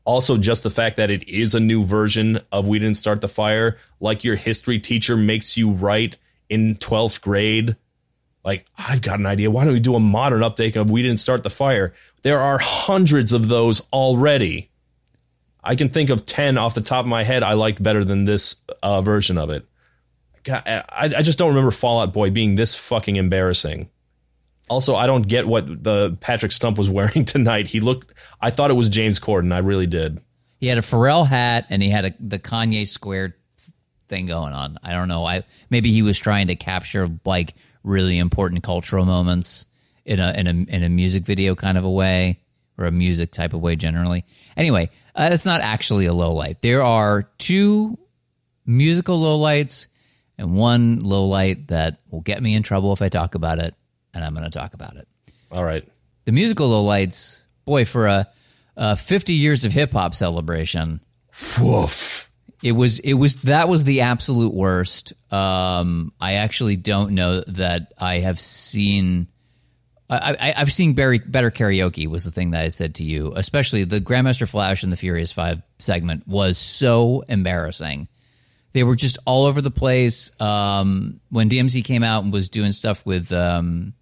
Also, 0.05 0.37
just 0.37 0.63
the 0.63 0.69
fact 0.69 0.97
that 0.97 1.09
it 1.09 1.27
is 1.29 1.55
a 1.55 1.59
new 1.59 1.83
version 1.83 2.41
of 2.51 2.67
"We 2.67 2.79
Didn't 2.79 2.97
Start 2.97 3.21
the 3.21 3.29
Fire," 3.29 3.77
like 3.99 4.23
your 4.23 4.35
history 4.35 4.79
teacher 4.79 5.15
makes 5.15 5.55
you 5.55 5.71
write 5.71 6.17
in 6.49 6.75
twelfth 6.75 7.21
grade 7.21 7.75
like 8.43 8.65
I've 8.77 9.01
got 9.01 9.19
an 9.19 9.25
idea. 9.25 9.49
Why 9.49 9.63
don't 9.63 9.73
we 9.73 9.79
do 9.79 9.95
a 9.95 9.99
modern 9.99 10.41
update 10.41 10.75
of 10.75 10.89
We 10.89 11.01
Didn't 11.01 11.19
Start 11.19 11.43
the 11.43 11.49
Fire? 11.49 11.93
There 12.23 12.39
are 12.39 12.57
hundreds 12.57 13.31
of 13.33 13.47
those 13.47 13.87
already. 13.91 14.69
I 15.63 15.75
can 15.75 15.89
think 15.89 16.09
of 16.09 16.25
ten 16.25 16.57
off 16.57 16.73
the 16.73 16.81
top 16.81 17.05
of 17.05 17.09
my 17.09 17.23
head 17.23 17.41
I 17.41 17.53
liked 17.53 17.81
better 17.81 18.03
than 18.03 18.25
this 18.25 18.57
uh, 18.81 19.01
version 19.01 19.37
of 19.37 19.49
it. 19.49 19.65
God, 20.43 20.63
I, 20.65 20.83
I 21.17 21.21
just 21.21 21.37
don't 21.39 21.49
remember 21.49 21.71
Fall 21.71 22.01
Out 22.01 22.13
Boy 22.13 22.29
being 22.29 22.55
this 22.55 22.75
fucking 22.75 23.15
embarrassing. 23.15 23.89
Also, 24.69 24.95
I 24.95 25.07
don't 25.07 25.27
get 25.27 25.47
what 25.47 25.83
the 25.83 26.17
Patrick 26.19 26.51
Stump 26.51 26.77
was 26.77 26.89
wearing 26.89 27.25
tonight. 27.25 27.67
He 27.67 27.79
looked. 27.79 28.13
I 28.41 28.49
thought 28.49 28.69
it 28.69 28.75
was 28.75 28.89
James 28.89 29.19
Corden. 29.19 29.53
I 29.53 29.59
really 29.59 29.87
did. 29.87 30.21
He 30.59 30.67
had 30.67 30.77
a 30.77 30.81
Pharrell 30.81 31.27
hat 31.27 31.65
and 31.69 31.81
he 31.81 31.89
had 31.89 32.05
a, 32.05 32.13
the 32.19 32.39
Kanye 32.39 32.87
squared 32.87 33.33
thing 34.07 34.25
going 34.25 34.53
on. 34.53 34.77
I 34.81 34.93
don't 34.93 35.07
know. 35.07 35.25
I 35.25 35.41
maybe 35.69 35.91
he 35.91 36.01
was 36.01 36.17
trying 36.17 36.47
to 36.47 36.55
capture 36.55 37.09
like 37.25 37.53
really 37.83 38.17
important 38.17 38.63
cultural 38.63 39.05
moments 39.05 39.65
in 40.05 40.19
a 40.19 40.33
in 40.33 40.47
a 40.47 40.75
in 40.75 40.83
a 40.83 40.89
music 40.89 41.23
video 41.23 41.55
kind 41.55 41.77
of 41.77 41.83
a 41.83 41.91
way 41.91 42.39
or 42.77 42.85
a 42.85 42.91
music 42.91 43.31
type 43.31 43.53
of 43.53 43.61
way 43.61 43.75
generally. 43.75 44.23
Anyway, 44.55 44.89
uh, 45.15 45.29
it's 45.31 45.45
not 45.45 45.61
actually 45.61 46.05
a 46.05 46.13
low 46.13 46.33
light. 46.33 46.61
There 46.61 46.81
are 46.81 47.23
two 47.37 47.97
musical 48.65 49.19
lowlights 49.19 49.87
and 50.43 50.53
one 50.53 50.99
low 50.99 51.25
light 51.25 51.69
that 51.69 51.99
will 52.11 52.21
get 52.21 52.43
me 52.43 52.53
in 52.53 52.61
trouble 52.63 52.91
if 52.93 53.01
I 53.01 53.09
talk 53.09 53.33
about 53.33 53.59
it, 53.59 53.73
and 54.13 54.23
I'm 54.23 54.33
going 54.35 54.43
to 54.43 54.51
talk 54.51 54.73
about 54.75 54.97
it 54.97 55.07
All 55.51 55.63
right. 55.63 55.87
the 56.25 56.31
musical 56.33 56.69
lowlights, 56.69 57.45
boy, 57.65 57.85
for 57.85 58.05
a, 58.07 58.25
a 58.75 58.95
50 58.95 59.33
years 59.33 59.63
of 59.65 59.71
hip 59.71 59.93
hop 59.93 60.13
celebration, 60.13 60.99
Woof. 61.61 62.29
it 62.61 62.73
was 62.73 62.99
it 62.99 63.13
was 63.13 63.37
that 63.37 63.67
was 63.69 63.85
the 63.85 64.01
absolute 64.01 64.53
worst. 64.53 65.13
Um, 65.31 66.11
I 66.19 66.33
actually 66.33 66.75
don't 66.75 67.15
know 67.15 67.41
that 67.47 67.93
I 67.97 68.19
have 68.19 68.39
seen. 68.39 69.27
I, 70.09 70.35
I, 70.39 70.53
I've 70.57 70.71
seen 70.71 70.93
Barry, 70.93 71.19
better 71.19 71.49
karaoke 71.49 72.07
was 72.07 72.25
the 72.25 72.31
thing 72.31 72.51
that 72.51 72.61
I 72.63 72.69
said 72.69 72.95
to 72.95 73.03
you, 73.03 73.31
especially 73.35 73.85
the 73.85 74.01
Grandmaster 74.01 74.47
Flash 74.47 74.83
and 74.83 74.91
the 74.91 74.97
Furious 74.97 75.31
Five 75.31 75.61
segment 75.79 76.27
was 76.27 76.57
so 76.57 77.23
embarrassing. 77.29 78.09
They 78.73 78.83
were 78.83 78.95
just 78.95 79.17
all 79.25 79.45
over 79.45 79.61
the 79.61 79.71
place. 79.71 80.39
Um, 80.41 81.19
when 81.29 81.49
DMC 81.49 81.83
came 81.83 82.03
out 82.03 82.23
and 82.23 82.33
was 82.33 82.49
doing 82.49 82.71
stuff 82.71 83.05
with 83.05 83.31
um, 83.31 83.93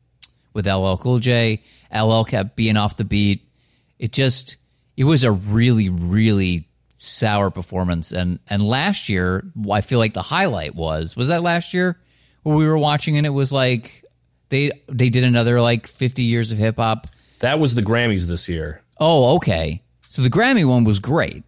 with 0.54 0.66
LL 0.66 0.96
Cool 0.96 1.20
J, 1.20 1.62
LL 1.94 2.24
kept 2.24 2.56
being 2.56 2.78
off 2.78 2.98
the 2.98 3.06
beat. 3.06 3.48
It 4.00 4.12
just 4.12 4.58
it 4.98 5.04
was 5.04 5.24
a 5.24 5.32
really 5.32 5.90
really 5.90 6.68
sour 6.96 7.50
performance. 7.52 8.12
And 8.12 8.40
and 8.50 8.64
last 8.64 9.10
year, 9.10 9.44
I 9.72 9.82
feel 9.82 10.00
like 10.00 10.14
the 10.14 10.22
highlight 10.22 10.76
was 10.76 11.16
was 11.16 11.28
that 11.28 11.44
last 11.44 11.74
year 11.74 11.98
where 12.44 12.56
we 12.56 12.68
were 12.68 12.78
watching 12.78 13.18
and 13.18 13.26
it 13.26 13.32
was 13.32 13.52
like 13.52 14.04
they 14.50 14.72
they 14.88 15.10
did 15.10 15.24
another 15.24 15.62
like 15.62 15.88
50 15.88 16.24
years 16.24 16.52
of 16.52 16.58
hip 16.58 16.78
hop. 16.78 17.08
That 17.40 17.60
was 17.60 17.76
the 17.76 17.82
Grammys 17.82 18.28
this 18.28 18.48
year. 18.48 18.84
Oh, 19.00 19.36
okay. 19.36 19.82
So 20.08 20.22
the 20.22 20.30
Grammy 20.30 20.66
one 20.66 20.84
was 20.84 21.00
great. 21.00 21.44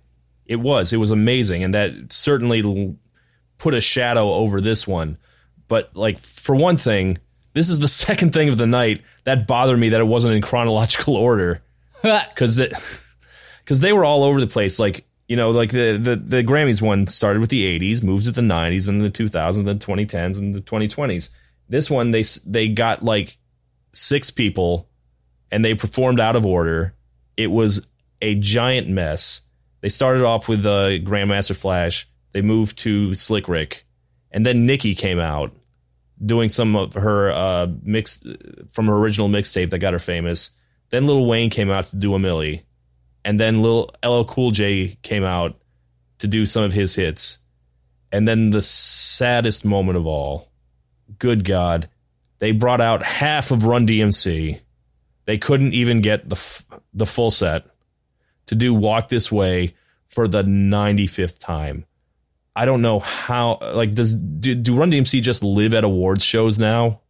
It 0.46 0.56
was. 0.58 0.92
It 0.92 0.98
was 0.98 1.12
amazing, 1.12 1.64
and 1.64 1.74
that 1.74 2.12
certainly 2.12 2.62
put 3.64 3.74
a 3.74 3.82
shadow 3.82 4.34
over 4.34 4.60
this 4.60 4.86
one. 4.86 5.18
But 5.70 5.96
like 5.96 6.20
for 6.20 6.56
one 6.56 6.76
thing, 6.78 7.18
this 7.54 7.70
is 7.70 7.80
the 7.80 7.88
second 8.08 8.34
thing 8.34 8.50
of 8.50 8.58
the 8.58 8.68
night 8.68 9.02
that 9.24 9.48
bothered 9.48 9.80
me 9.80 9.90
that 9.90 10.02
it 10.02 10.08
wasn't 10.08 10.36
in 10.36 10.42
chronological 10.42 11.16
order 11.16 11.62
because 12.04 12.58
that 12.58 12.72
because 13.64 13.80
they 13.80 13.94
were 13.94 14.04
all 14.06 14.24
over 14.24 14.40
the 14.42 14.48
place. 14.48 14.78
Like 14.80 15.06
you 15.30 15.38
know, 15.38 15.52
like 15.52 15.72
the, 15.72 15.98
the 15.98 16.16
the 16.18 16.44
Grammys 16.44 16.82
one 16.82 17.08
started 17.08 17.40
with 17.40 17.50
the 17.50 17.80
'80s, 17.80 18.04
moved 18.04 18.26
to 18.26 18.32
the 18.32 18.42
'90s, 18.42 18.90
and 18.90 19.00
the 19.00 19.10
2000s, 19.10 19.64
the 19.64 19.76
2010s, 19.76 20.38
and 20.38 20.54
the 20.54 20.62
2020s. 20.62 21.34
This 21.70 21.90
one 21.90 22.12
they 22.12 22.20
s- 22.20 22.44
they 22.46 22.68
got 22.68 23.04
like 23.04 23.38
six 23.94 24.30
people, 24.30 24.90
and 25.50 25.64
they 25.64 25.74
performed 25.76 26.20
out 26.20 26.36
of 26.36 26.46
order. 26.46 26.94
It 27.38 27.48
was 27.48 27.88
a 28.22 28.36
giant 28.36 28.90
mess. 28.90 29.42
They 29.80 29.90
started 29.90 30.24
off 30.24 30.50
with 30.50 30.62
the 30.64 31.00
Grandmaster 31.04 31.56
Flash. 31.56 32.08
They 32.34 32.42
moved 32.42 32.78
to 32.80 33.16
Slick 33.16 33.48
Rick, 33.48 33.86
and 34.32 34.46
then 34.46 34.66
Nicki 34.66 34.96
came 34.96 35.20
out 35.20 35.56
doing 36.24 36.50
some 36.50 36.76
of 36.76 36.94
her 36.94 37.32
uh, 37.32 37.68
mix 37.82 38.24
from 38.72 38.88
her 38.88 38.98
original 38.98 39.30
mixtape 39.30 39.70
that 39.70 39.80
got 39.80 39.94
her 39.94 40.00
famous. 40.00 40.52
Then 40.90 41.08
Lil 41.08 41.26
Wayne 41.26 41.50
came 41.50 41.72
out 41.72 41.88
to 41.88 41.96
do 41.96 42.14
a 42.16 42.20
Milli, 42.20 42.64
and 43.24 43.40
then 43.40 43.62
Lil 43.62 43.90
LL 44.06 44.24
Cool 44.24 44.52
J 44.52 44.98
came 45.02 45.24
out 45.24 45.60
to 46.20 46.28
do 46.28 46.46
some 46.46 46.64
of 46.64 46.74
his 46.74 46.96
hits, 46.96 47.40
and 48.12 48.28
then 48.28 48.52
the 48.52 48.62
saddest 48.62 49.66
moment 49.66 49.98
of 49.98 50.06
all, 50.06 50.52
good 51.20 51.46
God, 51.46 51.90
they 52.40 52.52
brought 52.52 52.82
out 52.82 53.04
half 53.04 53.52
of 53.52 53.66
Run 53.66 53.88
DMC. 53.88 54.60
They 55.26 55.38
couldn't 55.38 55.74
even 55.74 56.02
get 56.02 56.30
the 56.30 56.36
f- 56.36 56.66
the 56.94 57.06
full 57.06 57.32
set 57.32 57.66
to 58.48 58.56
do 58.56 58.74
Walk 58.74 59.08
This 59.08 59.32
Way 59.32 59.76
for 60.08 60.28
the 60.28 60.44
95th 60.44 61.40
time. 61.40 61.86
I 62.56 62.66
don't 62.66 62.82
know 62.82 63.00
how 63.00 63.58
like 63.62 63.94
does 63.96 64.16
do, 64.16 64.54
do 64.56 64.76
Run 64.76 64.92
DMC 64.92 65.22
just 65.22 65.44
live 65.44 65.74
at 65.74 65.84
awards 65.84 66.24
shows 66.24 66.60
now 66.60 67.02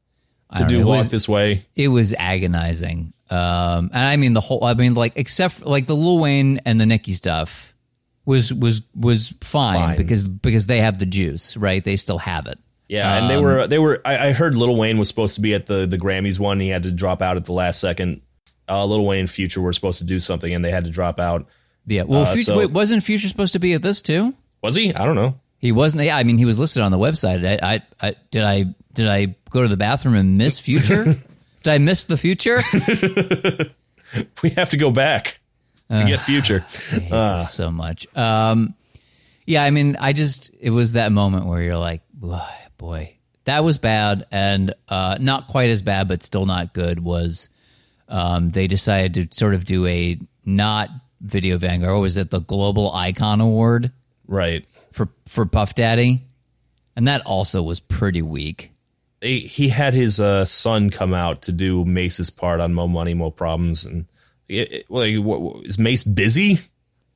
to 0.55 0.59
don't 0.59 0.71
know. 0.71 0.79
It 0.79 0.83
Walk 0.85 0.97
was- 0.99 1.11
This 1.11 1.27
Way? 1.27 1.65
It 1.75 1.89
was 1.89 2.13
agonizing. 2.13 3.13
Um, 3.29 3.89
and 3.93 4.03
I 4.03 4.15
mean 4.17 4.33
the 4.33 4.41
whole. 4.41 4.63
I 4.63 4.73
mean, 4.75 4.93
like 4.93 5.13
except 5.15 5.55
for, 5.55 5.65
like 5.65 5.87
the 5.87 5.95
Lil 5.95 6.19
Wayne 6.19 6.59
and 6.65 6.79
the 6.79 6.85
Nicki 6.85 7.13
stuff 7.13 7.73
was 8.25 8.53
was 8.53 8.83
was 8.95 9.33
fine, 9.41 9.73
Fine. 9.79 9.97
because 9.97 10.27
because 10.27 10.67
they 10.67 10.81
have 10.81 10.99
the 10.99 11.05
juice, 11.05 11.57
right? 11.57 11.83
They 11.83 11.95
still 11.95 12.19
have 12.19 12.47
it. 12.47 12.59
Yeah, 12.87 13.17
and 13.17 13.29
they 13.29 13.37
were 13.41 13.65
they 13.65 13.79
were. 13.79 14.01
I, 14.05 14.27
I 14.27 14.33
heard 14.33 14.55
Lil 14.55 14.75
Wayne 14.75 14.99
was 14.99 15.07
supposed 15.07 15.35
to 15.35 15.41
be 15.41 15.53
at 15.55 15.65
the 15.65 15.87
the 15.87 15.97
Grammys 15.97 16.37
one. 16.39 16.59
He 16.59 16.69
had 16.69 16.83
to 16.83 16.91
drop 16.91 17.21
out 17.23 17.37
at 17.37 17.45
the 17.45 17.53
last 17.53 17.79
second. 17.79 18.21
Uh, 18.69 18.85
Lil 18.85 19.03
Wayne 19.05 19.21
and 19.21 19.29
Future 19.29 19.61
were 19.61 19.73
supposed 19.73 19.97
to 19.99 20.05
do 20.05 20.19
something, 20.19 20.53
and 20.53 20.63
they 20.63 20.69
had 20.71 20.83
to 20.85 20.91
drop 20.91 21.19
out. 21.19 21.47
Yeah. 21.87 22.03
Well, 22.03 22.21
Uh, 22.21 22.25
Future, 22.33 22.51
so- 22.51 22.57
wait, 22.57 22.71
wasn't 22.71 23.03
Future 23.03 23.27
supposed 23.29 23.53
to 23.53 23.59
be 23.59 23.73
at 23.73 23.81
this 23.81 24.01
too? 24.01 24.35
Was 24.63 24.75
he? 24.75 24.93
I 24.95 25.05
don't 25.05 25.15
know. 25.15 25.39
He 25.59 25.71
wasn't. 25.71 26.03
Yeah, 26.05 26.17
I 26.17 26.23
mean, 26.23 26.37
he 26.37 26.45
was 26.45 26.59
listed 26.59 26.81
on 26.81 26.91
the 26.91 26.97
website. 26.97 27.45
I, 27.45 27.75
I, 27.75 27.81
I 28.01 28.15
did 28.31 28.43
I 28.43 28.65
did 28.93 29.07
I 29.07 29.35
go 29.51 29.61
to 29.61 29.67
the 29.67 29.77
bathroom 29.77 30.15
and 30.15 30.37
miss 30.37 30.59
Future? 30.59 31.03
did 31.63 31.71
I 31.71 31.77
miss 31.77 32.05
the 32.05 32.17
future? 32.17 32.59
We 34.43 34.49
have 34.51 34.69
to 34.69 34.77
go 34.77 34.91
back 34.91 35.39
to 35.89 36.03
get 36.05 36.19
Future. 36.21 36.65
This 36.91 37.51
so 37.51 37.71
much. 37.71 38.05
Um, 38.15 38.75
yeah, 39.45 39.63
I 39.63 39.71
mean, 39.71 39.97
I 39.99 40.13
just 40.13 40.55
it 40.59 40.69
was 40.69 40.93
that 40.93 41.11
moment 41.11 41.47
where 41.47 41.61
you're 41.61 41.77
like, 41.77 42.01
"Boy, 42.77 43.17
that 43.45 43.63
was 43.63 43.77
bad, 43.77 44.25
and 44.31 44.73
uh, 44.87 45.17
not 45.19 45.47
quite 45.47 45.69
as 45.69 45.81
bad, 45.81 46.07
but 46.07 46.23
still 46.23 46.45
not 46.45 46.73
good. 46.73 47.03
Was 47.03 47.49
um, 48.07 48.49
they 48.49 48.67
decided 48.67 49.31
to 49.31 49.35
sort 49.35 49.53
of 49.53 49.65
do 49.65 49.85
a 49.87 50.19
not 50.45 50.89
video 51.21 51.57
Vanguard? 51.57 51.93
What 51.93 52.01
was 52.01 52.17
it? 52.17 52.29
The 52.29 52.41
Global 52.41 52.93
Icon 52.93 53.41
Award 53.41 53.91
Right. 54.27 54.65
for 54.91 55.09
for 55.27 55.45
Puff 55.45 55.75
Daddy, 55.75 56.23
and 56.95 57.07
that 57.07 57.21
also 57.25 57.61
was 57.63 57.79
pretty 57.79 58.21
weak. 58.21 58.71
They, 59.21 59.39
he 59.39 59.69
had 59.69 59.93
his 59.93 60.19
uh, 60.19 60.43
son 60.45 60.89
come 60.89 61.13
out 61.13 61.43
to 61.43 61.51
do 61.51 61.85
Mase's 61.85 62.29
part 62.29 62.59
on 62.59 62.73
Mo 62.73 62.87
Money, 62.87 63.13
Mo 63.13 63.31
Problems, 63.31 63.85
and 63.85 64.05
it, 64.49 64.71
it, 64.71 64.85
well, 64.89 65.09
what- 65.21 65.41
what- 65.41 65.65
is 65.65 65.77
Mace 65.79 66.03
busy? 66.03 66.59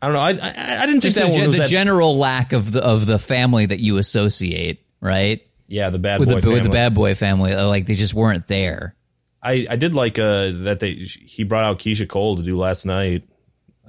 I 0.01 0.08
don't 0.08 0.14
know. 0.14 0.20
I 0.22 0.32
I, 0.32 0.84
I 0.84 0.86
didn't 0.86 1.01
Just 1.01 1.18
think 1.18 1.30
the, 1.32 1.34
that 1.36 1.39
one 1.39 1.47
was 1.49 1.58
the 1.58 1.64
that, 1.64 1.70
general 1.70 2.18
lack 2.18 2.53
of 2.53 2.72
the 2.72 2.82
of 2.84 3.05
the 3.08 3.18
family 3.18 3.66
that 3.66 3.80
you 3.80 3.97
associate, 3.97 4.86
right? 5.01 5.41
yeah 5.70 5.89
the 5.89 5.99
bad 5.99 6.22
With 6.22 6.30
boy 6.30 6.36
the 6.36 6.41
family. 6.41 6.53
with 6.55 6.64
the 6.64 6.70
bad 6.70 6.93
boy 6.93 7.14
family, 7.16 7.51
uh, 7.51 7.68
like 7.68 7.88
they 7.88 7.95
just 7.95 8.14
weren't 8.14 8.47
there. 8.47 8.95
I 9.43 9.68
I 9.70 9.76
did 9.76 9.93
like 9.93 10.18
uh 10.20 10.51
that 10.64 10.80
they 10.80 10.93
he 10.93 11.43
brought 11.43 11.64
out 11.66 11.80
Keyshia 11.80 12.08
Cole 12.08 12.38
to 12.38 12.43
do 12.43 12.58
last 12.58 12.86
night. 12.86 13.24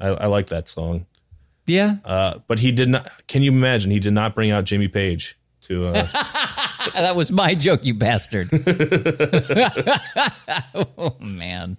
I, 0.00 0.08
I 0.08 0.26
like 0.26 0.48
that 0.48 0.66
song. 0.68 1.06
Yeah, 1.68 1.96
Uh, 2.04 2.38
but 2.48 2.58
he 2.58 2.72
did 2.72 2.88
not. 2.88 3.10
Can 3.28 3.42
you 3.42 3.52
imagine? 3.52 3.90
He 3.90 4.00
did 4.00 4.12
not 4.14 4.34
bring 4.34 4.50
out 4.50 4.64
Jimmy 4.64 4.88
Page 4.88 5.38
to. 5.62 5.86
Uh, 5.88 5.92
that 6.94 7.14
was 7.14 7.30
my 7.30 7.54
joke, 7.54 7.84
you 7.84 7.94
bastard. 7.94 8.48
oh 10.74 11.16
man, 11.20 11.76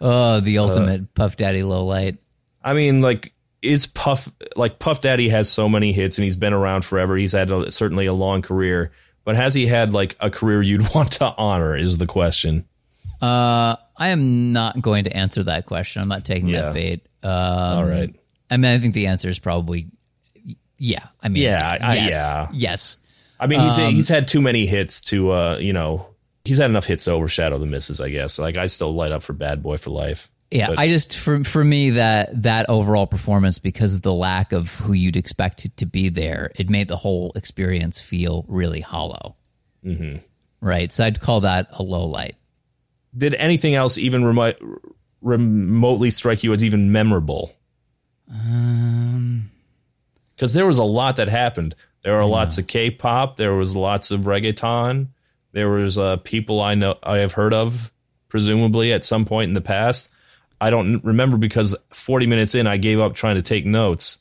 oh 0.00 0.40
the 0.40 0.58
ultimate 0.58 1.14
Puff 1.14 1.36
Daddy 1.36 1.62
low 1.62 1.84
light. 1.84 2.18
I 2.62 2.74
mean, 2.74 3.00
like, 3.00 3.32
is 3.62 3.86
Puff 3.86 4.28
like 4.56 4.78
Puff 4.78 5.00
Daddy 5.00 5.28
has 5.28 5.48
so 5.48 5.68
many 5.68 5.92
hits 5.92 6.18
and 6.18 6.24
he's 6.24 6.36
been 6.36 6.52
around 6.52 6.84
forever. 6.84 7.16
He's 7.16 7.32
had 7.32 7.50
a, 7.50 7.70
certainly 7.70 8.06
a 8.06 8.12
long 8.12 8.42
career, 8.42 8.92
but 9.24 9.36
has 9.36 9.54
he 9.54 9.66
had 9.66 9.92
like 9.92 10.16
a 10.20 10.30
career 10.30 10.62
you'd 10.62 10.92
want 10.94 11.12
to 11.12 11.34
honor? 11.36 11.76
Is 11.76 11.98
the 11.98 12.06
question. 12.06 12.66
Uh, 13.20 13.76
I 13.96 14.08
am 14.08 14.52
not 14.52 14.80
going 14.82 15.04
to 15.04 15.16
answer 15.16 15.42
that 15.44 15.64
question. 15.64 16.02
I'm 16.02 16.08
not 16.08 16.24
taking 16.24 16.48
Yeah. 16.48 16.62
that 16.62 16.74
bait. 16.74 17.06
Um, 17.22 17.30
All 17.32 17.84
right. 17.86 18.14
I 18.50 18.56
mean, 18.56 18.70
I 18.72 18.78
think 18.78 18.94
the 18.94 19.06
answer 19.08 19.28
is 19.28 19.38
probably 19.38 19.86
yeah. 20.78 21.04
I 21.22 21.28
mean, 21.28 21.42
Yeah, 21.42 21.78
I- 21.80 21.94
yes, 21.94 22.10
yeah. 22.12 22.48
yes. 22.52 22.98
I 23.40 23.46
mean, 23.46 23.60
he's 23.60 23.78
Um, 23.78 23.94
he's 23.94 24.08
had 24.08 24.28
too 24.28 24.40
many 24.40 24.66
hits 24.66 25.00
to 25.02 25.30
uh, 25.32 25.58
you 25.60 25.72
know, 25.72 26.06
he's 26.44 26.58
had 26.58 26.70
enough 26.70 26.86
hits 26.86 27.04
to 27.04 27.12
overshadow 27.12 27.58
the 27.58 27.66
misses. 27.66 28.00
I 28.00 28.10
guess. 28.10 28.38
Like, 28.38 28.56
I 28.56 28.66
still 28.66 28.94
light 28.94 29.12
up 29.12 29.22
for 29.22 29.32
Bad 29.32 29.62
Boy 29.62 29.76
for 29.76 29.90
Life. 29.90 30.30
Yeah, 30.50 30.68
But- 30.68 30.78
I 30.78 30.86
just 30.88 31.18
for 31.18 31.42
for 31.42 31.64
me 31.64 31.90
that 31.90 32.42
that 32.44 32.70
overall 32.70 33.06
performance 33.08 33.58
because 33.58 33.96
of 33.96 34.02
the 34.02 34.12
lack 34.14 34.52
of 34.52 34.72
who 34.76 34.92
you'd 34.92 35.16
expect 35.16 35.58
to, 35.58 35.68
to 35.70 35.86
be 35.86 36.08
there, 36.08 36.50
it 36.54 36.70
made 36.70 36.86
the 36.88 36.96
whole 36.96 37.32
experience 37.34 38.00
feel 38.00 38.44
really 38.48 38.80
hollow. 38.80 39.34
Mm-hmm. 39.84 40.18
Right, 40.60 40.92
so 40.92 41.04
I'd 41.04 41.20
call 41.20 41.40
that 41.40 41.68
a 41.72 41.82
low 41.82 42.06
light. 42.06 42.36
Did 43.16 43.34
anything 43.34 43.74
else 43.74 43.98
even 43.98 44.24
remo- 44.24 44.54
remotely 45.20 46.10
strike 46.10 46.44
you 46.44 46.52
as 46.52 46.62
even 46.64 46.92
memorable? 46.92 47.52
Um, 48.30 49.50
because 50.34 50.52
there 50.52 50.66
was 50.66 50.78
a 50.78 50.84
lot 50.84 51.16
that 51.16 51.28
happened. 51.28 51.74
There 52.02 52.14
were 52.14 52.24
lots 52.24 52.58
of 52.58 52.66
K-pop. 52.66 53.36
There 53.36 53.54
was 53.54 53.74
lots 53.74 54.10
of 54.10 54.22
reggaeton. 54.22 55.08
There 55.52 55.70
was 55.70 55.96
uh, 55.96 56.18
people 56.18 56.60
I 56.60 56.74
know 56.74 56.98
I 57.02 57.18
have 57.18 57.32
heard 57.32 57.54
of, 57.54 57.90
presumably 58.28 58.92
at 58.92 59.02
some 59.02 59.24
point 59.24 59.48
in 59.48 59.54
the 59.54 59.60
past. 59.60 60.10
I 60.60 60.70
don't 60.70 61.02
remember 61.04 61.36
because 61.36 61.74
40 61.92 62.26
minutes 62.26 62.54
in, 62.54 62.66
I 62.66 62.76
gave 62.76 63.00
up 63.00 63.14
trying 63.14 63.36
to 63.36 63.42
take 63.42 63.66
notes. 63.66 64.20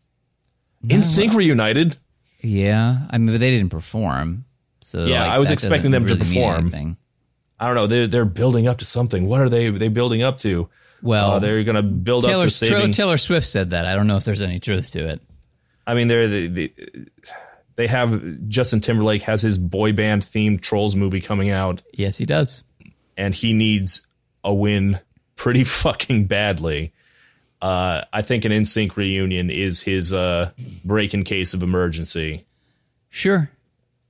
NSYNC 0.85 1.33
reunited. 1.33 1.97
Yeah, 2.41 2.99
I 3.09 3.17
mean, 3.17 3.33
but 3.33 3.39
they 3.39 3.51
didn't 3.51 3.71
perform. 3.71 4.45
So 4.81 5.05
Yeah, 5.05 5.21
like, 5.21 5.31
I 5.31 5.39
was 5.39 5.49
expecting 5.51 5.91
them 5.91 6.05
to 6.05 6.13
really 6.13 6.29
mean 6.29 6.43
perform. 6.43 6.97
I 7.59 7.67
don't 7.67 7.75
know. 7.75 7.87
They're 7.87 8.07
they're 8.07 8.25
building 8.25 8.67
up 8.67 8.77
to 8.79 8.85
something. 8.85 9.27
What 9.27 9.41
are 9.41 9.49
they 9.49 9.69
they 9.69 9.87
building 9.87 10.21
up 10.21 10.37
to? 10.39 10.69
Well, 11.05 11.31
Uh, 11.33 11.39
they're 11.39 11.63
going 11.63 11.75
to 11.75 11.83
build 11.83 12.25
Taylor, 12.25 12.39
up 12.43 12.49
to 12.49 12.49
saving. 12.49 12.91
Taylor 12.91 13.15
Swift 13.17 13.45
said 13.47 13.69
that. 13.69 13.85
I 13.85 13.95
don't 13.95 14.07
know 14.07 14.17
if 14.17 14.25
there's 14.25 14.41
any 14.41 14.59
truth 14.59 14.91
to 14.91 15.07
it. 15.07 15.21
I 15.87 15.93
mean, 15.93 16.07
they're 16.09 16.27
the, 16.27 16.47
the 16.47 16.73
they 17.75 17.87
have 17.87 18.47
Justin 18.49 18.79
Timberlake 18.81 19.21
has 19.23 19.41
his 19.41 19.57
boy 19.57 19.93
band 19.93 20.23
themed 20.23 20.61
Trolls 20.61 20.95
movie 20.95 21.21
coming 21.21 21.49
out. 21.51 21.81
Yes, 21.93 22.17
he 22.17 22.25
does. 22.25 22.63
and 23.17 23.33
he 23.35 23.53
needs 23.53 24.05
a 24.43 24.53
win 24.53 24.99
pretty 25.35 25.63
fucking 25.83 26.25
badly. 26.25 26.91
Uh, 27.61 28.03
I 28.11 28.21
think 28.21 28.45
an 28.45 28.51
NSYNC 28.51 28.95
reunion 28.95 29.49
is 29.49 29.81
his 29.81 30.11
uh, 30.13 30.51
break 30.83 31.13
in 31.13 31.23
case 31.23 31.53
of 31.53 31.63
emergency. 31.63 32.45
Sure. 33.09 33.49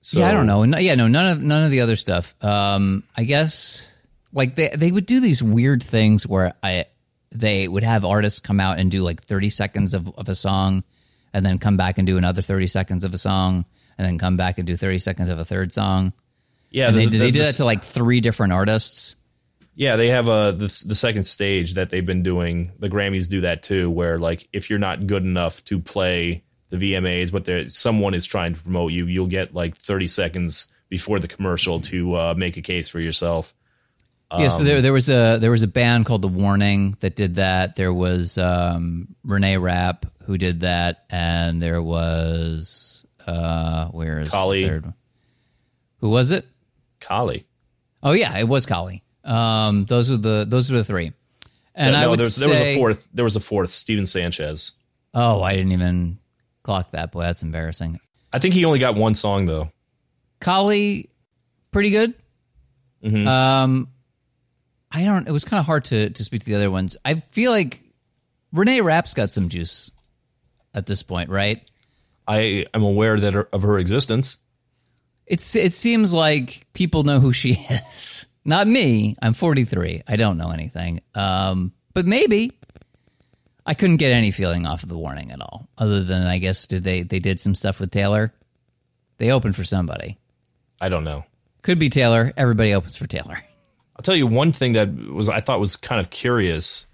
So, 0.02 0.20
yeah, 0.20 0.30
I 0.30 0.32
don't 0.34 0.46
know. 0.48 0.64
No, 0.66 0.78
yeah, 0.78 0.96
no, 0.96 1.08
none 1.08 1.28
of 1.28 1.42
none 1.42 1.64
of 1.64 1.72
the 1.72 1.82
other 1.82 1.96
stuff. 1.96 2.36
Um, 2.44 3.04
I 3.18 3.24
guess 3.24 3.95
like 4.36 4.54
they 4.56 4.70
they 4.70 4.92
would 4.92 5.08
do 5.08 5.20
these 5.20 5.42
weird 5.42 5.82
things 5.82 6.28
where 6.28 6.54
I 6.62 6.86
they 7.32 7.68
would 7.68 7.84
have 7.84 8.06
artists 8.06 8.40
come 8.40 8.60
out 8.60 8.78
and 8.78 8.92
do 8.92 9.02
like 9.02 9.24
thirty 9.24 9.50
seconds 9.50 9.94
of, 9.96 10.08
of 10.18 10.30
a 10.30 10.36
song, 10.36 10.84
and 11.34 11.44
then 11.44 11.58
come 11.58 11.78
back 11.78 11.98
and 11.98 12.06
do 12.06 12.18
another 12.18 12.42
thirty 12.44 12.68
seconds 12.68 13.04
of 13.04 13.14
a 13.14 13.18
song, 13.18 13.66
and 13.98 14.06
then 14.06 14.18
come 14.20 14.38
back 14.38 14.58
and 14.60 14.68
do 14.68 14.76
thirty 14.76 15.00
seconds 15.00 15.30
of 15.30 15.40
a 15.40 15.46
third 15.46 15.72
song. 15.72 16.14
Yeah, 16.70 16.90
And 16.90 16.98
they 16.98 17.06
the- 17.08 17.18
they 17.18 17.32
do 17.32 17.40
that 17.44 17.56
to 17.56 17.66
like 17.66 17.82
three 17.82 18.20
different 18.22 18.54
artists. 18.54 19.16
yeah, 19.76 19.96
they 19.96 20.10
have 20.10 20.28
a 20.28 20.54
the, 20.56 20.84
the 20.86 20.96
second 20.96 21.24
stage 21.24 21.74
that 21.76 21.90
they've 21.90 22.06
been 22.06 22.24
doing. 22.24 22.72
The 22.80 22.90
Grammys 22.90 23.28
do 23.30 23.42
that 23.42 23.64
too, 23.64 23.90
where 23.90 24.20
like 24.20 24.48
if 24.54 24.70
you're 24.70 24.80
not 24.80 25.08
good 25.08 25.24
enough 25.24 25.64
to 25.66 25.80
play 25.80 26.44
the 26.70 26.78
VMAs, 26.78 27.32
but 27.32 27.46
there 27.46 27.68
someone 27.70 28.14
is 28.14 28.26
trying 28.26 28.56
to 28.56 28.62
promote 28.62 28.92
you, 28.92 29.06
you'll 29.06 29.28
get 29.28 29.54
like 29.54 29.78
30 29.78 30.08
seconds 30.08 30.68
before 30.90 31.20
the 31.20 31.28
commercial 31.28 31.80
to 31.82 32.16
uh, 32.16 32.34
make 32.36 32.58
a 32.58 32.62
case 32.62 32.90
for 32.90 33.00
yourself. 33.00 33.54
Yeah, 34.32 34.48
so 34.50 34.60
Um, 34.60 34.66
there 34.66 34.82
there 34.82 34.94
was 34.94 35.08
a 35.10 35.38
there 35.40 35.52
was 35.52 35.64
a 35.64 35.68
band 35.68 36.06
called 36.06 36.22
The 36.22 36.28
Warning 36.28 36.98
that 37.00 37.16
did 37.16 37.36
that. 37.36 37.76
There 37.76 37.94
was 37.94 38.38
um, 38.38 39.16
Reneé 39.26 39.62
Rapp 39.62 40.06
who 40.26 40.38
did 40.38 40.62
that, 40.62 41.06
and 41.10 41.62
there 41.62 41.82
was 41.82 43.06
uh, 43.28 43.88
where 43.90 44.20
is 44.20 44.32
the 44.32 44.38
third 44.68 44.86
one? 44.86 44.94
Who 46.00 46.10
was 46.10 46.32
it? 46.32 46.46
Kaliii. 47.00 47.44
Oh 48.04 48.12
yeah, 48.14 48.38
it 48.38 48.48
was 48.48 48.66
Kaliii. 48.66 49.02
Um, 49.24 49.86
those 49.86 50.10
were 50.10 50.18
the 50.18 50.46
those 50.48 50.72
were 50.72 50.78
the 50.78 50.84
three. 50.84 51.14
And 51.76 51.96
I 51.96 52.04
no, 52.04 52.12
would 52.12 52.20
there's- 52.20 52.36
say, 52.36 52.46
there 52.46 52.52
was 52.52 52.62
a 52.62 52.76
fourth. 52.78 53.08
There 53.14 53.26
was 53.26 53.36
a 53.36 53.40
fourth. 53.40 53.72
Stephen 53.72 54.06
Sanchez. 54.06 54.72
oh, 55.14 55.42
I 55.44 55.56
didn't 55.56 55.72
even 55.74 56.18
clock 56.64 56.92
that. 56.92 57.12
Boy, 57.12 57.22
that's 57.24 57.44
embarrassing. 57.44 58.00
I 58.34 58.40
think 58.40 58.54
he 58.54 58.66
only 58.66 58.80
got 58.80 58.96
one 58.96 59.14
song 59.14 59.46
though. 59.46 59.72
Kaliii, 60.42 61.08
pretty 61.72 61.90
good. 61.92 62.14
Mm-hmm. 63.04 63.28
Um, 63.28 63.88
I 64.96 65.04
don't. 65.04 65.28
It 65.28 65.32
was 65.32 65.44
kind 65.44 65.60
of 65.60 65.66
hard 65.66 65.84
to 65.86 66.10
to 66.10 66.24
speak 66.24 66.40
to 66.40 66.46
the 66.46 66.56
other 66.56 66.72
ones. 66.72 66.96
I 67.04 67.16
feel 67.16 67.52
like 67.52 67.80
Reneé 68.56 68.82
Rapp's 68.82 69.14
got 69.14 69.30
some 69.30 69.50
juice 69.50 69.92
at 70.74 70.86
this 70.86 71.04
point, 71.04 71.30
right? 71.30 71.62
I 72.26 72.66
am 72.74 72.84
aware 72.84 73.20
that 73.20 73.34
her, 73.34 73.50
of 73.52 73.62
her 73.64 73.78
existence. 73.78 74.38
It's 75.28 75.54
it 75.58 75.74
seems 75.74 76.14
like 76.14 76.66
people 76.72 77.04
know 77.04 77.20
who 77.20 77.34
she 77.34 77.52
is. 77.70 78.30
Not 78.46 78.68
me. 78.68 79.18
I'm 79.22 79.34
43. 79.34 80.04
I 80.08 80.16
don't 80.16 80.38
know 80.38 80.52
anything. 80.52 81.02
Um, 81.14 81.74
but 81.94 82.06
maybe 82.06 82.58
I 83.66 83.74
couldn't 83.74 83.98
get 83.98 84.14
any 84.14 84.32
feeling 84.32 84.66
off 84.66 84.84
of 84.84 84.90
the 84.90 84.98
warning 84.98 85.32
at 85.32 85.42
all. 85.42 85.68
Other 85.78 86.04
than 86.04 86.26
I 86.26 86.38
guess 86.38 86.68
did 86.68 86.86
they 86.86 87.04
they 87.04 87.20
did 87.20 87.42
some 87.42 87.54
stuff 87.54 87.82
with 87.82 87.92
Taylor. 87.92 88.34
They 89.18 89.32
opened 89.32 89.58
for 89.58 89.66
somebody. 89.66 90.18
I 90.80 90.88
don't 90.88 91.04
know. 91.04 91.26
Could 91.64 91.80
be 91.80 91.90
Taylor. 91.90 92.32
Everybody 92.38 92.74
opens 92.74 92.96
for 92.96 93.08
Taylor. 93.08 93.38
I'll 93.96 94.04
tell 94.04 94.16
you 94.16 94.28
one 94.28 94.52
thing 94.52 94.74
that 94.74 94.94
was 94.94 95.30
I 95.30 95.42
thought 95.42 95.60
was 95.60 95.76
kind 95.76 96.00
of 96.02 96.10
curious 96.10 96.88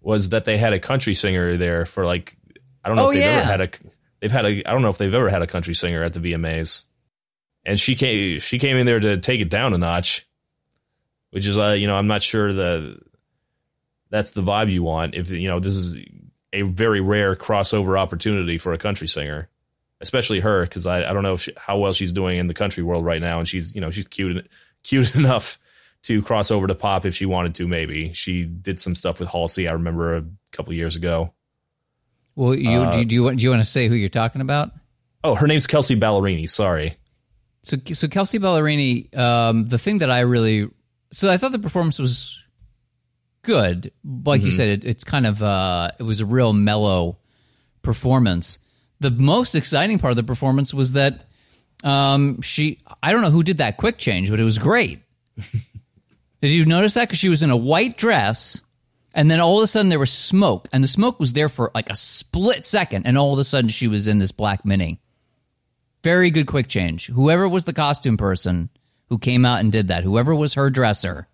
was 0.00 0.30
that 0.30 0.44
they 0.44 0.58
had 0.58 0.72
a 0.72 0.80
country 0.80 1.14
singer 1.14 1.56
there 1.56 1.86
for 1.86 2.04
like 2.04 2.36
I 2.84 2.88
don't 2.88 2.96
know 2.96 3.06
Oh, 3.06 3.10
if 3.10 3.14
they've 3.14 3.22
yeah. 3.24 3.30
ever 3.38 3.44
had 3.44 3.60
a 3.60 3.70
they've 4.20 4.32
had 4.32 4.44
a 4.46 4.68
I 4.68 4.72
don't 4.72 4.82
know 4.82 4.88
if 4.90 4.98
they've 4.98 5.14
ever 5.14 5.30
had 5.30 5.42
a 5.42 5.46
country 5.46 5.74
singer 5.74 6.02
at 6.02 6.12
the 6.12 6.20
VMAs, 6.20 6.84
and 7.64 7.78
she 7.80 7.94
came 7.94 8.38
she 8.40 8.58
came 8.58 8.76
in 8.76 8.86
there 8.86 9.00
to 9.00 9.16
take 9.18 9.40
it 9.40 9.48
down 9.48 9.72
a 9.74 9.78
notch, 9.78 10.26
which 11.30 11.46
is 11.46 11.58
uh 11.58 11.70
you 11.70 11.86
know 11.86 11.96
I'm 11.96 12.06
not 12.08 12.22
sure 12.22 12.52
the 12.52 12.98
that's 14.10 14.32
the 14.32 14.42
vibe 14.42 14.70
you 14.70 14.82
want 14.82 15.14
if 15.14 15.30
you 15.30 15.48
know 15.48 15.58
this 15.60 15.74
is 15.76 15.96
a 16.52 16.62
very 16.62 17.00
rare 17.00 17.34
crossover 17.34 17.98
opportunity 17.98 18.58
for 18.58 18.74
a 18.74 18.78
country 18.78 19.08
singer, 19.08 19.48
especially 20.02 20.40
her 20.40 20.64
because 20.64 20.84
I, 20.84 20.98
I 21.08 21.14
don't 21.14 21.22
know 21.22 21.32
if 21.34 21.42
she, 21.42 21.52
how 21.56 21.78
well 21.78 21.94
she's 21.94 22.12
doing 22.12 22.36
in 22.38 22.46
the 22.46 22.52
country 22.54 22.82
world 22.82 23.06
right 23.06 23.22
now 23.22 23.38
and 23.38 23.48
she's 23.48 23.74
you 23.74 23.80
know 23.80 23.90
she's 23.90 24.06
cute 24.08 24.46
cute 24.82 25.14
enough 25.14 25.58
to 26.02 26.22
cross 26.22 26.50
over 26.50 26.66
to 26.66 26.74
pop 26.74 27.06
if 27.06 27.14
she 27.14 27.26
wanted 27.26 27.54
to. 27.56 27.68
Maybe 27.68 28.12
she 28.12 28.44
did 28.44 28.80
some 28.80 28.94
stuff 28.94 29.20
with 29.20 29.28
Halsey. 29.28 29.68
I 29.68 29.72
remember 29.72 30.16
a 30.16 30.24
couple 30.50 30.72
years 30.72 30.96
ago. 30.96 31.32
Well, 32.34 32.54
you 32.54 32.90
do, 32.90 32.98
you, 32.98 33.04
do 33.04 33.14
you 33.14 33.24
want 33.24 33.38
do 33.38 33.44
you 33.44 33.50
want 33.50 33.60
to 33.60 33.70
say 33.70 33.88
who 33.88 33.94
you're 33.94 34.08
talking 34.08 34.40
about? 34.40 34.70
Oh, 35.24 35.34
her 35.34 35.46
name's 35.46 35.66
Kelsea 35.66 35.96
Ballerini. 35.98 36.48
Sorry. 36.48 36.96
So, 37.62 37.76
so 37.92 38.08
Kelsea 38.08 38.38
Ballerini, 38.38 39.16
um, 39.16 39.66
the 39.66 39.78
thing 39.78 39.98
that 39.98 40.10
I 40.10 40.20
really, 40.20 40.68
so 41.12 41.30
I 41.30 41.36
thought 41.36 41.52
the 41.52 41.60
performance 41.60 41.98
was 41.98 42.44
good. 43.42 43.92
Like 44.04 44.42
you 44.42 44.50
said, 44.50 44.68
it, 44.68 44.84
it's 44.84 45.04
kind 45.04 45.26
of, 45.26 45.42
uh, 45.42 45.92
it 45.98 46.02
was 46.02 46.20
a 46.20 46.26
real 46.26 46.52
mellow 46.52 47.18
performance. 47.82 48.58
The 48.98 49.10
most 49.12 49.54
exciting 49.54 50.00
part 50.00 50.10
of 50.10 50.16
the 50.16 50.24
performance 50.24 50.74
was 50.74 50.94
that 50.94 51.26
um, 51.84 52.40
she, 52.40 52.80
I 53.00 53.12
don't 53.12 53.22
know 53.22 53.30
who 53.30 53.44
did 53.44 53.58
that 53.58 53.76
quick 53.76 53.98
change, 53.98 54.30
but 54.30 54.40
it 54.40 54.44
was 54.44 54.58
great. 54.58 55.00
did 56.48 56.52
you 56.52 56.66
notice 56.66 56.94
that? 56.94 57.08
Because 57.08 57.18
she 57.18 57.28
was 57.28 57.42
in 57.42 57.50
a 57.50 57.56
white 57.56 57.96
dress. 57.96 58.62
And 59.14 59.30
then 59.30 59.40
all 59.40 59.58
of 59.58 59.64
a 59.64 59.66
sudden 59.66 59.90
there 59.90 59.98
was 59.98 60.10
smoke, 60.10 60.68
and 60.72 60.82
the 60.82 60.88
smoke 60.88 61.20
was 61.20 61.34
there 61.34 61.50
for 61.50 61.70
like 61.74 61.90
a 61.90 61.96
split 61.96 62.64
second, 62.64 63.06
and 63.06 63.18
all 63.18 63.32
of 63.34 63.38
a 63.38 63.44
sudden 63.44 63.68
she 63.68 63.86
was 63.86 64.08
in 64.08 64.16
this 64.16 64.32
black 64.32 64.64
mini. 64.64 65.00
Very 66.02 66.30
good 66.30 66.46
quick 66.46 66.66
change. 66.66 67.08
Whoever 67.08 67.46
was 67.46 67.66
the 67.66 67.74
costume 67.74 68.16
person 68.16 68.70
who 69.10 69.18
came 69.18 69.44
out 69.44 69.60
and 69.60 69.70
did 69.70 69.88
that, 69.88 70.02
whoever 70.02 70.34
was 70.34 70.54
her 70.54 70.70
dresser, 70.70 71.28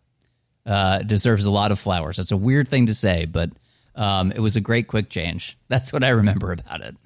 uh, 0.66 1.02
deserves 1.02 1.46
a 1.46 1.52
lot 1.52 1.70
of 1.70 1.78
flowers. 1.78 2.16
That's 2.16 2.32
a 2.32 2.36
weird 2.36 2.66
thing 2.68 2.86
to 2.86 2.94
say, 2.94 3.26
but 3.26 3.50
Um, 3.94 4.30
it 4.32 4.38
was 4.38 4.54
a 4.56 4.60
great 4.60 4.86
quick 4.86 5.08
change. 5.08 5.56
That's 5.68 5.92
what 5.92 6.04
I 6.04 6.10
remember 6.10 6.52
about 6.52 6.82
it. 6.82 6.96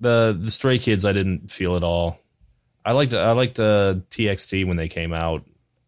The 0.00 0.36
the 0.38 0.50
Stray 0.50 0.78
Kids, 0.78 1.04
I 1.04 1.12
didn't 1.12 1.50
feel 1.50 1.76
at 1.76 1.82
all. 1.82 2.18
I 2.84 2.92
liked 2.92 3.14
I 3.14 3.32
liked 3.32 3.58
uh, 3.58 3.94
TXT 4.10 4.66
when 4.66 4.76
they 4.76 4.88
came 4.88 5.12
out. 5.12 5.44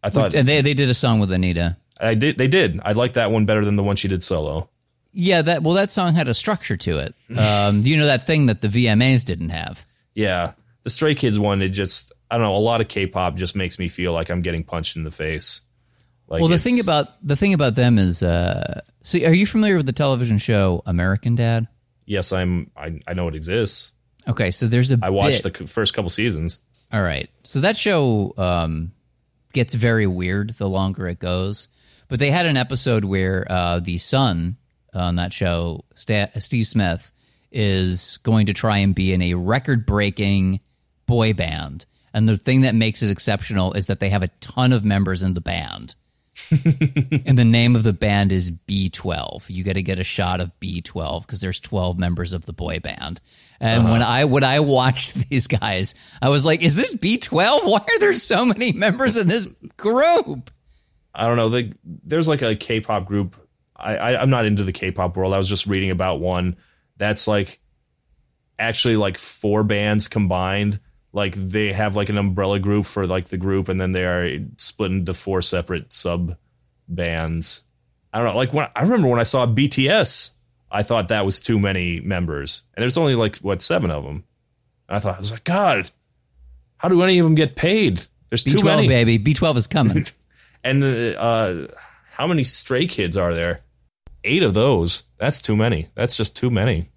I 0.06 0.10
thought 0.10 0.34
and 0.34 0.46
they 0.46 0.60
they 0.60 0.74
did 0.74 0.88
a 0.88 0.94
song 0.94 1.18
with 1.18 1.30
Anitta. 1.30 1.76
I 2.00 2.14
did. 2.14 2.38
They 2.38 2.46
did. 2.46 2.80
I 2.84 2.92
liked 2.92 3.14
that 3.14 3.32
one 3.32 3.44
better 3.44 3.64
than 3.64 3.74
the 3.74 3.82
one 3.82 3.96
she 3.96 4.06
did 4.06 4.22
solo. 4.22 4.68
Yeah, 5.12 5.42
that 5.42 5.62
well, 5.64 5.74
that 5.74 5.90
song 5.90 6.14
had 6.14 6.28
a 6.28 6.34
structure 6.34 6.76
to 6.76 6.98
it. 6.98 7.14
Um, 7.36 7.82
you 7.82 7.96
know 7.96 8.06
that 8.06 8.24
thing 8.24 8.46
that 8.46 8.60
the 8.60 8.68
VMAs 8.68 9.24
didn't 9.24 9.48
have. 9.48 9.84
Yeah, 10.14 10.52
the 10.84 10.90
Stray 10.90 11.16
Kids 11.16 11.40
one. 11.40 11.60
It 11.60 11.70
just 11.70 12.12
I 12.30 12.38
don't 12.38 12.46
know. 12.46 12.54
A 12.54 12.58
lot 12.58 12.80
of 12.80 12.86
K-pop 12.86 13.34
just 13.34 13.56
makes 13.56 13.80
me 13.80 13.88
feel 13.88 14.12
like 14.12 14.30
I'm 14.30 14.42
getting 14.42 14.62
punched 14.62 14.96
in 14.96 15.02
the 15.02 15.10
face. 15.10 15.62
Like 16.28 16.40
well, 16.40 16.48
the 16.48 16.58
thing 16.58 16.78
about 16.78 17.08
the 17.26 17.34
thing 17.34 17.52
about 17.52 17.74
them 17.74 17.98
is, 17.98 18.22
uh, 18.22 18.82
see, 19.02 19.26
are 19.26 19.34
you 19.34 19.46
familiar 19.46 19.76
with 19.76 19.86
the 19.86 19.92
television 19.92 20.38
show 20.38 20.82
American 20.86 21.34
Dad? 21.34 21.66
Yes, 22.04 22.32
I'm. 22.32 22.70
I, 22.76 23.00
I 23.08 23.14
know 23.14 23.26
it 23.26 23.34
exists. 23.34 23.92
Okay, 24.28 24.52
so 24.52 24.66
there's 24.66 24.92
a. 24.92 24.98
I 25.02 25.10
watched 25.10 25.42
bit, 25.42 25.54
the 25.54 25.66
first 25.66 25.94
couple 25.94 26.10
seasons. 26.10 26.60
All 26.92 27.02
right, 27.02 27.28
so 27.42 27.60
that 27.60 27.76
show 27.76 28.34
um, 28.36 28.92
gets 29.56 29.74
very 29.74 30.06
weird 30.06 30.50
the 30.50 30.68
longer 30.68 31.08
it 31.08 31.18
goes. 31.18 31.68
But 32.08 32.18
they 32.18 32.30
had 32.30 32.44
an 32.46 32.58
episode 32.58 33.04
where 33.04 33.44
uh, 33.50 33.80
the 33.80 33.96
son 33.98 34.58
on 34.94 35.16
that 35.16 35.32
show, 35.32 35.84
Steve 35.96 36.66
Smith, 36.66 37.10
is 37.50 38.18
going 38.18 38.46
to 38.46 38.52
try 38.52 38.78
and 38.78 38.94
be 38.94 39.14
in 39.14 39.22
a 39.22 39.34
record-breaking 39.34 40.60
boy 41.06 41.32
band. 41.32 41.86
And 42.12 42.28
the 42.28 42.36
thing 42.36 42.60
that 42.60 42.74
makes 42.74 43.02
it 43.02 43.10
exceptional 43.10 43.72
is 43.72 43.86
that 43.86 43.98
they 43.98 44.10
have 44.10 44.22
a 44.22 44.28
ton 44.40 44.74
of 44.74 44.84
members 44.84 45.22
in 45.22 45.32
the 45.32 45.40
band. 45.40 45.94
and 46.50 47.36
the 47.36 47.44
name 47.44 47.76
of 47.76 47.82
the 47.82 47.92
band 47.92 48.32
is 48.32 48.50
B12. 48.50 49.46
You 49.48 49.64
got 49.64 49.74
to 49.74 49.82
get 49.82 49.98
a 49.98 50.04
shot 50.04 50.40
of 50.40 50.52
B12 50.60 51.22
because 51.22 51.40
there's 51.40 51.60
12 51.60 51.98
members 51.98 52.32
of 52.32 52.46
the 52.46 52.52
boy 52.52 52.80
band. 52.80 53.20
And 53.60 53.82
uh-huh. 53.82 53.92
when 53.92 54.02
I 54.02 54.24
when 54.24 54.44
I 54.44 54.60
watched 54.60 55.14
these 55.30 55.46
guys, 55.46 55.94
I 56.20 56.28
was 56.28 56.44
like, 56.44 56.62
"Is 56.62 56.76
this 56.76 56.94
B12? 56.94 57.64
Why 57.64 57.78
are 57.78 57.98
there 57.98 58.12
so 58.12 58.44
many 58.44 58.72
members 58.72 59.16
in 59.16 59.28
this 59.28 59.46
group?" 59.76 60.50
I 61.14 61.26
don't 61.26 61.36
know. 61.36 61.48
They, 61.48 61.72
there's 61.84 62.28
like 62.28 62.42
a 62.42 62.54
K-pop 62.54 63.06
group. 63.06 63.36
I, 63.74 63.96
I 63.96 64.22
I'm 64.22 64.30
not 64.30 64.44
into 64.44 64.64
the 64.64 64.72
K-pop 64.72 65.16
world. 65.16 65.32
I 65.32 65.38
was 65.38 65.48
just 65.48 65.66
reading 65.66 65.90
about 65.90 66.20
one 66.20 66.56
that's 66.98 67.26
like 67.26 67.60
actually 68.58 68.96
like 68.96 69.18
four 69.18 69.64
bands 69.64 70.08
combined 70.08 70.80
like 71.16 71.34
they 71.34 71.72
have 71.72 71.96
like 71.96 72.08
an 72.08 72.18
umbrella 72.18 72.60
group 72.60 72.86
for 72.86 73.06
like 73.06 73.28
the 73.28 73.36
group 73.36 73.68
and 73.68 73.80
then 73.80 73.90
they 73.90 74.04
are 74.04 74.38
split 74.56 74.92
into 74.92 75.14
four 75.14 75.42
separate 75.42 75.92
sub 75.92 76.36
bands 76.86 77.62
i 78.12 78.18
don't 78.18 78.28
know 78.28 78.36
like 78.36 78.52
when 78.52 78.68
i 78.76 78.82
remember 78.82 79.08
when 79.08 79.18
i 79.18 79.24
saw 79.24 79.46
bts 79.46 80.30
i 80.70 80.82
thought 80.84 81.08
that 81.08 81.24
was 81.24 81.40
too 81.40 81.58
many 81.58 82.00
members 82.00 82.62
and 82.74 82.82
there's 82.82 82.96
only 82.96 83.16
like 83.16 83.36
what 83.38 83.60
seven 83.60 83.90
of 83.90 84.04
them 84.04 84.22
and 84.88 84.96
i 84.96 85.00
thought 85.00 85.16
i 85.16 85.18
was 85.18 85.32
like 85.32 85.42
god 85.42 85.90
how 86.78 86.88
do 86.88 87.02
any 87.02 87.18
of 87.18 87.24
them 87.24 87.34
get 87.34 87.56
paid? 87.56 88.00
There's 88.28 88.44
B12, 88.44 88.58
too 88.58 88.64
many. 88.64 88.88
baby. 88.88 89.18
B12 89.18 89.56
is 89.56 89.66
coming. 89.66 90.06
And 90.64 90.82
uh 90.82 91.68
how 92.10 92.26
many 92.26 92.42
stray 92.42 92.88
kids 92.88 93.16
are 93.16 93.32
there? 93.32 93.60
Eight 94.24 94.42
of 94.42 94.52
those. 94.52 95.04
That's 95.16 95.40
too 95.40 95.54
many. 95.54 95.86
That's 95.94 96.16
just 96.16 96.34
too 96.34 96.50
many. 96.50 96.90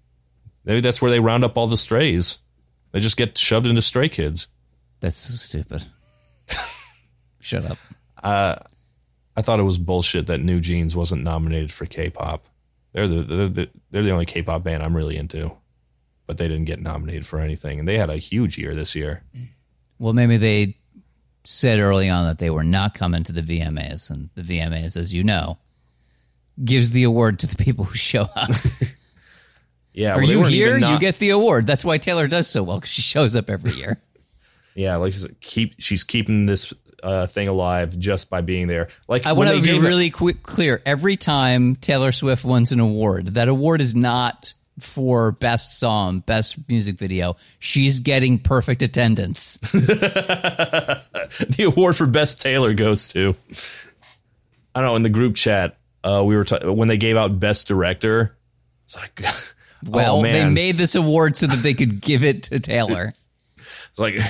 Maybe 0.64 0.80
that's 0.80 1.00
where 1.00 1.12
they 1.12 1.20
round 1.20 1.44
up 1.44 1.56
all 1.56 1.68
the 1.68 1.76
strays 1.76 2.40
they 2.92 3.00
just 3.00 3.16
get 3.16 3.36
shoved 3.36 3.66
into 3.66 3.82
Stray 3.82 4.08
Kids. 4.08 4.48
That's 5.00 5.16
so 5.16 5.34
stupid. 5.34 5.84
Shut 7.40 7.64
up. 7.64 7.78
Uh, 8.22 8.56
I 9.36 9.42
thought 9.42 9.60
it 9.60 9.64
was 9.64 9.78
bullshit 9.78 10.26
that 10.26 10.40
NewJeans 10.40 10.94
wasn't 10.94 11.22
nominated 11.22 11.72
for 11.72 11.86
K-pop. 11.86 12.46
They're 12.92 13.08
the, 13.08 13.22
they're 13.22 13.48
the 13.48 13.70
they're 13.90 14.02
the 14.02 14.10
only 14.10 14.26
K-pop 14.26 14.62
band 14.64 14.82
I'm 14.82 14.96
really 14.96 15.16
into, 15.16 15.52
but 16.26 16.38
they 16.38 16.48
didn't 16.48 16.64
get 16.64 16.80
nominated 16.80 17.26
for 17.26 17.40
anything, 17.40 17.78
and 17.78 17.88
they 17.88 17.96
had 17.96 18.10
a 18.10 18.16
huge 18.16 18.58
year 18.58 18.74
this 18.74 18.94
year. 18.94 19.22
Well, 19.98 20.12
maybe 20.12 20.36
they 20.36 20.76
said 21.44 21.78
early 21.78 22.08
on 22.10 22.26
that 22.26 22.38
they 22.38 22.50
were 22.50 22.64
not 22.64 22.94
coming 22.94 23.22
to 23.24 23.32
the 23.32 23.42
VMAs, 23.42 24.10
and 24.10 24.28
the 24.34 24.42
VMAs, 24.42 24.96
as 24.96 25.14
you 25.14 25.22
know, 25.22 25.58
gives 26.62 26.90
the 26.90 27.04
award 27.04 27.38
to 27.38 27.46
the 27.46 27.62
people 27.62 27.84
who 27.84 27.94
show 27.94 28.22
up. 28.34 28.50
Yeah, 29.92 30.14
are 30.14 30.18
well, 30.18 30.28
you 30.28 30.44
here? 30.44 30.78
Not- 30.78 30.92
you 30.92 30.98
get 30.98 31.16
the 31.16 31.30
award. 31.30 31.66
That's 31.66 31.84
why 31.84 31.98
Taylor 31.98 32.26
does 32.28 32.48
so 32.48 32.62
well 32.62 32.78
because 32.78 32.90
she 32.90 33.02
shows 33.02 33.36
up 33.36 33.50
every 33.50 33.72
year. 33.72 34.00
yeah, 34.74 34.96
like 34.96 35.12
she's 35.12 35.26
keep 35.40 35.74
she's 35.78 36.04
keeping 36.04 36.46
this 36.46 36.72
uh, 37.02 37.26
thing 37.26 37.48
alive 37.48 37.98
just 37.98 38.30
by 38.30 38.40
being 38.40 38.66
there. 38.68 38.88
Like 39.08 39.26
I 39.26 39.32
want 39.32 39.50
to 39.50 39.60
be 39.60 39.80
really 39.80 40.10
quick, 40.10 40.42
clear. 40.42 40.80
Every 40.86 41.16
time 41.16 41.76
Taylor 41.76 42.12
Swift 42.12 42.44
wins 42.44 42.72
an 42.72 42.80
award, 42.80 43.26
that 43.34 43.48
award 43.48 43.80
is 43.80 43.94
not 43.94 44.54
for 44.78 45.32
best 45.32 45.78
song, 45.78 46.20
best 46.20 46.68
music 46.68 46.98
video. 46.98 47.36
She's 47.58 48.00
getting 48.00 48.38
perfect 48.38 48.82
attendance. 48.82 49.58
the 49.72 51.02
award 51.66 51.96
for 51.96 52.06
best 52.06 52.40
Taylor 52.40 52.74
goes 52.74 53.08
to. 53.08 53.36
I 54.74 54.80
don't 54.80 54.90
know. 54.90 54.96
In 54.96 55.02
the 55.02 55.10
group 55.10 55.36
chat, 55.36 55.76
uh, 56.04 56.22
we 56.24 56.36
were 56.36 56.44
t- 56.44 56.68
when 56.68 56.88
they 56.88 56.96
gave 56.96 57.16
out 57.16 57.38
best 57.40 57.68
director. 57.68 58.36
It's 58.84 58.96
like 58.96 59.20
well, 59.84 60.18
oh, 60.18 60.22
they 60.22 60.48
made 60.48 60.76
this 60.76 60.94
award 60.94 61.36
so 61.36 61.46
that 61.46 61.62
they 61.62 61.74
could 61.74 62.00
give 62.02 62.24
it 62.24 62.44
to 62.44 62.60
Taylor. 62.60 63.12
it's 63.56 63.98
like 63.98 64.20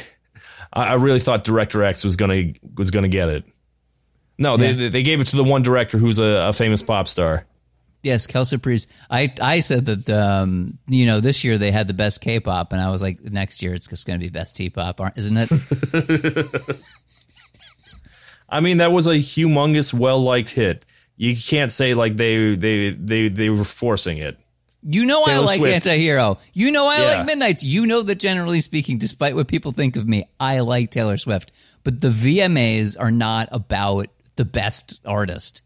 I 0.72 0.94
really 0.94 1.20
thought 1.20 1.44
Director 1.44 1.82
X 1.82 2.04
was 2.04 2.16
gonna 2.16 2.52
was 2.76 2.90
gonna 2.90 3.08
get 3.08 3.28
it. 3.28 3.44
No, 4.38 4.56
yeah. 4.56 4.72
they 4.72 4.88
they 4.88 5.02
gave 5.02 5.20
it 5.20 5.28
to 5.28 5.36
the 5.36 5.44
one 5.44 5.62
director 5.62 5.98
who's 5.98 6.18
a, 6.18 6.48
a 6.48 6.52
famous 6.52 6.82
pop 6.82 7.08
star. 7.08 7.46
Yes, 8.02 8.26
Kelsey 8.26 8.56
Priest. 8.56 8.90
I 9.10 9.32
I 9.40 9.60
said 9.60 9.84
that 9.86 10.08
um, 10.08 10.78
you 10.88 11.04
know 11.04 11.20
this 11.20 11.44
year 11.44 11.58
they 11.58 11.70
had 11.70 11.86
the 11.86 11.94
best 11.94 12.22
K-pop, 12.22 12.72
and 12.72 12.80
I 12.80 12.90
was 12.90 13.02
like, 13.02 13.20
next 13.22 13.62
year 13.62 13.74
it's 13.74 13.86
just 13.86 14.06
going 14.06 14.18
to 14.18 14.24
be 14.24 14.30
best 14.30 14.56
T-pop, 14.56 14.98
isn't 15.16 15.36
it? 15.36 15.50
I 18.48 18.60
mean, 18.60 18.78
that 18.78 18.90
was 18.92 19.06
a 19.06 19.16
humongous, 19.16 19.92
well 19.92 20.20
liked 20.20 20.50
hit. 20.50 20.86
You 21.18 21.36
can't 21.36 21.70
say 21.70 21.92
like 21.92 22.16
they 22.16 22.54
they 22.54 22.90
they 22.92 23.28
they 23.28 23.50
were 23.50 23.64
forcing 23.64 24.16
it. 24.16 24.38
You 24.82 25.06
know 25.06 25.22
Taylor 25.24 25.42
I 25.42 25.46
like 25.46 25.58
Swift. 25.58 25.74
Anti-Hero. 25.74 26.38
You 26.54 26.70
know 26.70 26.86
I 26.86 27.00
yeah. 27.00 27.08
like 27.08 27.26
Midnights. 27.26 27.62
You 27.62 27.86
know 27.86 28.02
that 28.02 28.16
generally 28.16 28.60
speaking, 28.60 28.98
despite 28.98 29.34
what 29.34 29.48
people 29.48 29.72
think 29.72 29.96
of 29.96 30.08
me, 30.08 30.26
I 30.38 30.60
like 30.60 30.90
Taylor 30.90 31.16
Swift. 31.16 31.52
But 31.84 32.00
the 32.00 32.08
VMAs 32.08 32.96
are 32.98 33.10
not 33.10 33.48
about 33.52 34.08
the 34.36 34.44
best 34.44 35.00
artist. 35.04 35.62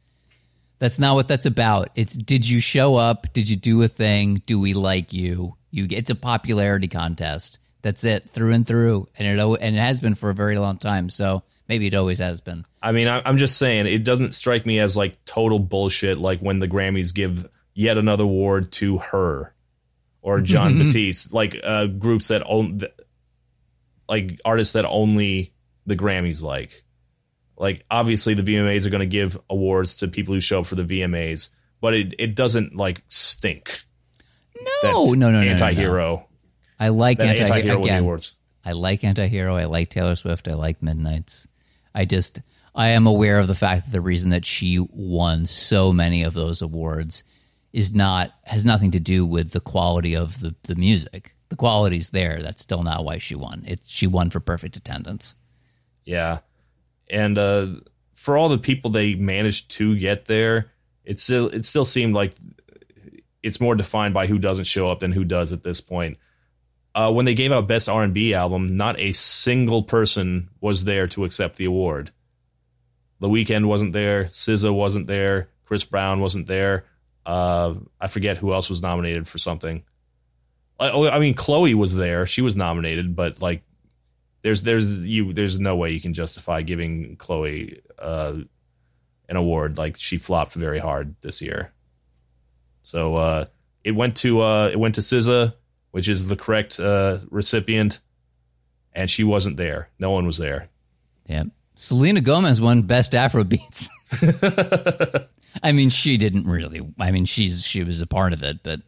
That's 0.78 0.98
not 0.98 1.14
what 1.14 1.28
that's 1.28 1.46
about. 1.46 1.90
It's 1.94 2.16
did 2.16 2.48
you 2.48 2.60
show 2.60 2.96
up? 2.96 3.32
Did 3.32 3.48
you 3.48 3.56
do 3.56 3.82
a 3.82 3.88
thing? 3.88 4.42
Do 4.46 4.60
we 4.60 4.74
like 4.74 5.12
you? 5.12 5.56
You 5.70 5.86
it's 5.90 6.10
a 6.10 6.16
popularity 6.16 6.88
contest. 6.88 7.58
That's 7.82 8.02
it, 8.04 8.28
through 8.30 8.52
and 8.52 8.66
through, 8.66 9.08
and 9.18 9.28
it 9.28 9.58
and 9.60 9.76
it 9.76 9.78
has 9.78 10.00
been 10.00 10.14
for 10.14 10.30
a 10.30 10.34
very 10.34 10.58
long 10.58 10.78
time. 10.78 11.10
So 11.10 11.42
maybe 11.68 11.86
it 11.86 11.94
always 11.94 12.18
has 12.18 12.40
been. 12.40 12.64
I 12.82 12.92
mean, 12.92 13.08
I'm 13.08 13.38
just 13.38 13.58
saying 13.58 13.86
it 13.86 14.04
doesn't 14.04 14.34
strike 14.34 14.66
me 14.66 14.78
as 14.78 14.96
like 14.96 15.22
total 15.24 15.58
bullshit. 15.58 16.18
Like 16.18 16.40
when 16.40 16.58
the 16.58 16.68
Grammys 16.68 17.14
give 17.14 17.48
yet 17.75 17.99
another 17.99 18.25
award 18.25 18.72
to 18.72 18.99
her 18.99 19.55
or 20.22 20.41
Jon 20.41 20.79
Batiste, 20.79 21.33
like 21.33 21.61
uh, 21.62 21.87
groups 21.87 22.29
that 22.29 22.43
own, 22.47 22.81
like 24.09 24.41
artists 24.45 24.72
that 24.72 24.85
only 24.87 25.53
the 25.87 25.97
Grammys 25.97 26.43
like. 26.43 26.83
Like 27.57 27.85
obviously 27.91 28.35
the 28.35 28.43
VMAs 28.43 28.85
are 28.85 28.91
going 28.91 29.01
to 29.01 29.07
give 29.07 29.39
awards 29.49 29.97
to 29.97 30.09
people 30.09 30.35
who 30.35 30.41
show 30.41 30.61
up 30.61 30.66
for 30.66 30.75
the 30.75 30.83
VMAs, 30.83 31.55
but 31.81 31.95
it 31.95 32.14
it 32.18 32.35
doesn't 32.35 32.75
like 32.75 33.03
stink. 33.09 33.81
No, 34.83 35.12
no, 35.12 35.31
no, 35.31 35.43
no, 35.43 35.51
anti-hero. 35.51 36.09
No, 36.09 36.16
no. 36.16 36.29
I 36.81 36.89
like 36.89 37.20
anti- 37.20 37.45
anti-hero 37.45 37.81
again. 37.81 38.03
Awards. 38.03 38.37
I 38.64 38.72
like 38.72 39.05
anti-hero. 39.05 39.55
I 39.55 39.66
like 39.66 39.91
Taylor 39.91 40.16
Swift. 40.16 40.49
I 40.49 40.55
like 40.55 40.83
Midnights. 40.83 41.47
I 41.95 42.07
just 42.07 42.41
I 42.75 42.89
am 42.89 43.07
aware 43.07 43.39
of 43.39 43.47
the 43.47 43.55
fact 43.55 43.85
that 43.85 43.93
the 43.93 44.01
reason 44.01 44.31
that 44.31 44.45
she 44.45 44.79
won 44.91 45.47
so 45.47 45.93
many 45.93 46.25
of 46.25 46.35
those 46.35 46.61
awards 46.61 47.22
is 47.75 47.93
not 47.93 48.33
has 48.45 48.64
nothing 48.64 48.93
to 48.93 49.01
do 49.01 49.27
with 49.27 49.51
the 49.51 49.61
quality 49.61 50.14
of 50.14 50.41
the, 50.41 50.55
the 50.62 50.77
music. 50.77 51.35
The 51.49 51.57
quality's 51.57 52.11
there. 52.11 52.41
That's 52.41 52.62
still 52.62 52.85
not 52.85 53.05
why 53.05 53.18
she 53.18 53.35
won. 53.35 53.64
It's 53.66 53.91
she 53.91 54.07
won 54.07 54.31
for 54.31 54.39
perfect 54.39 54.77
attendance. 54.77 55.35
Yeah. 56.05 56.39
And 57.11 57.37
uh, 57.37 57.66
for 58.14 58.39
all 58.39 58.49
the 58.49 58.59
people 58.59 58.91
they 58.93 59.16
managed 59.16 59.72
to 59.72 59.99
get 59.99 60.27
there, 60.27 60.70
it 61.05 61.18
still 61.18 61.49
it 61.49 61.66
still 61.66 61.85
seemed 61.85 62.14
like 62.14 62.35
it's 63.43 63.61
more 63.61 63.75
defined 63.75 64.14
by 64.14 64.29
who 64.29 64.39
doesn't 64.39 64.64
show 64.64 64.89
up 64.89 65.01
than 65.01 65.11
who 65.11 65.25
does 65.25 65.53
at 65.53 65.64
this 65.64 65.81
point. 65.81 66.18
Uh, 66.95 67.11
when 67.11 67.25
they 67.25 67.35
gave 67.35 67.51
out 67.51 67.66
best 67.66 67.89
R 67.89 68.05
and 68.05 68.14
B 68.14 68.35
album, 68.35 68.77
not 68.77 69.01
a 69.01 69.11
single 69.11 69.83
person 69.83 70.49
was 70.61 70.85
there 70.85 71.09
to 71.09 71.25
accept 71.25 71.57
the 71.57 71.64
award. 71.64 72.12
The 73.18 73.29
Weeknd 73.29 73.66
wasn't 73.66 73.93
there. 73.93 74.27
SZA 74.27 74.72
wasn't 74.72 75.09
there. 75.09 75.49
Chris 75.64 75.83
Brown 75.83 76.20
wasn't 76.20 76.47
there. 76.47 76.85
Uh, 77.27 77.75
I 78.01 78.07
forget 78.09 78.37
who 78.37 78.53
else 78.53 78.68
was 78.68 78.83
nominated 78.83 79.29
for 79.29 79.39
something. 79.39 79.83
I, 80.79 80.91
oh, 80.91 81.09
I 81.09 81.18
mean, 81.18 81.35
Chloe 81.35 81.75
was 81.75 81.95
there; 81.95 82.27
she 82.27 82.43
was 82.43 82.57
nominated, 82.57 83.16
but 83.16 83.41
like, 83.41 83.62
there's 84.43 84.62
there's 84.62 85.07
you 85.07 85.33
there's 85.33 85.59
no 85.59 85.77
way 85.77 85.91
you 85.91 86.01
can 86.01 86.14
justify 86.14 86.62
giving 86.62 87.16
Chloe 87.16 87.81
uh, 87.99 88.35
an 89.29 89.37
award. 89.37 89.79
Like 89.79 89.97
she 89.97 90.18
flopped 90.18 90.55
very 90.55 90.79
hard 90.79 91.14
this 91.22 91.41
year. 91.41 91.72
So 92.83 93.16
uh, 93.16 93.47
it 93.83 93.93
went 93.93 94.16
to 94.18 94.43
uh, 94.43 94.68
it 94.68 94.79
went 94.79 94.97
to 94.97 95.01
SZA, 95.01 95.55
which 95.93 96.09
is 96.09 96.29
the 96.29 96.37
correct 96.37 96.79
uh, 96.79 97.18
recipient, 97.31 98.01
and 98.93 99.09
she 99.09 99.25
wasn't 99.25 99.57
there. 99.57 99.89
No 99.99 100.11
one 100.11 100.27
was 100.27 100.39
there. 100.39 100.68
Yeah. 101.27 101.45
Selena 101.77 102.20
Gomez 102.20 102.61
won 102.61 102.83
Best 102.83 103.14
Afro 103.14 103.43
Beats. 103.43 103.91
I 105.62 105.72
mean, 105.72 105.90
she 105.90 106.16
didn't 106.16 106.46
really. 106.46 106.80
I 106.98 107.11
mean, 107.11 107.24
she's 107.24 107.66
she 107.66 107.84
was 107.84 108.00
a 108.00 108.07
part 108.07 108.32
of 108.32 108.42
it, 108.42 108.62
but 108.62 108.80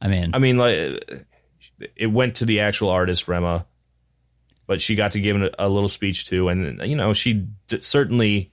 I 0.00 0.08
mean, 0.08 0.30
I 0.34 0.38
mean, 0.38 0.56
like 0.56 1.28
it 1.96 2.06
went 2.06 2.36
to 2.36 2.44
the 2.44 2.60
actual 2.60 2.90
artist 2.90 3.28
Rema, 3.28 3.66
but 4.66 4.80
she 4.80 4.94
got 4.94 5.12
to 5.12 5.20
give 5.20 5.40
a, 5.40 5.50
a 5.58 5.68
little 5.68 5.88
speech 5.88 6.26
too, 6.26 6.48
and 6.48 6.80
you 6.82 6.96
know, 6.96 7.12
she 7.12 7.46
d- 7.68 7.80
certainly 7.80 8.52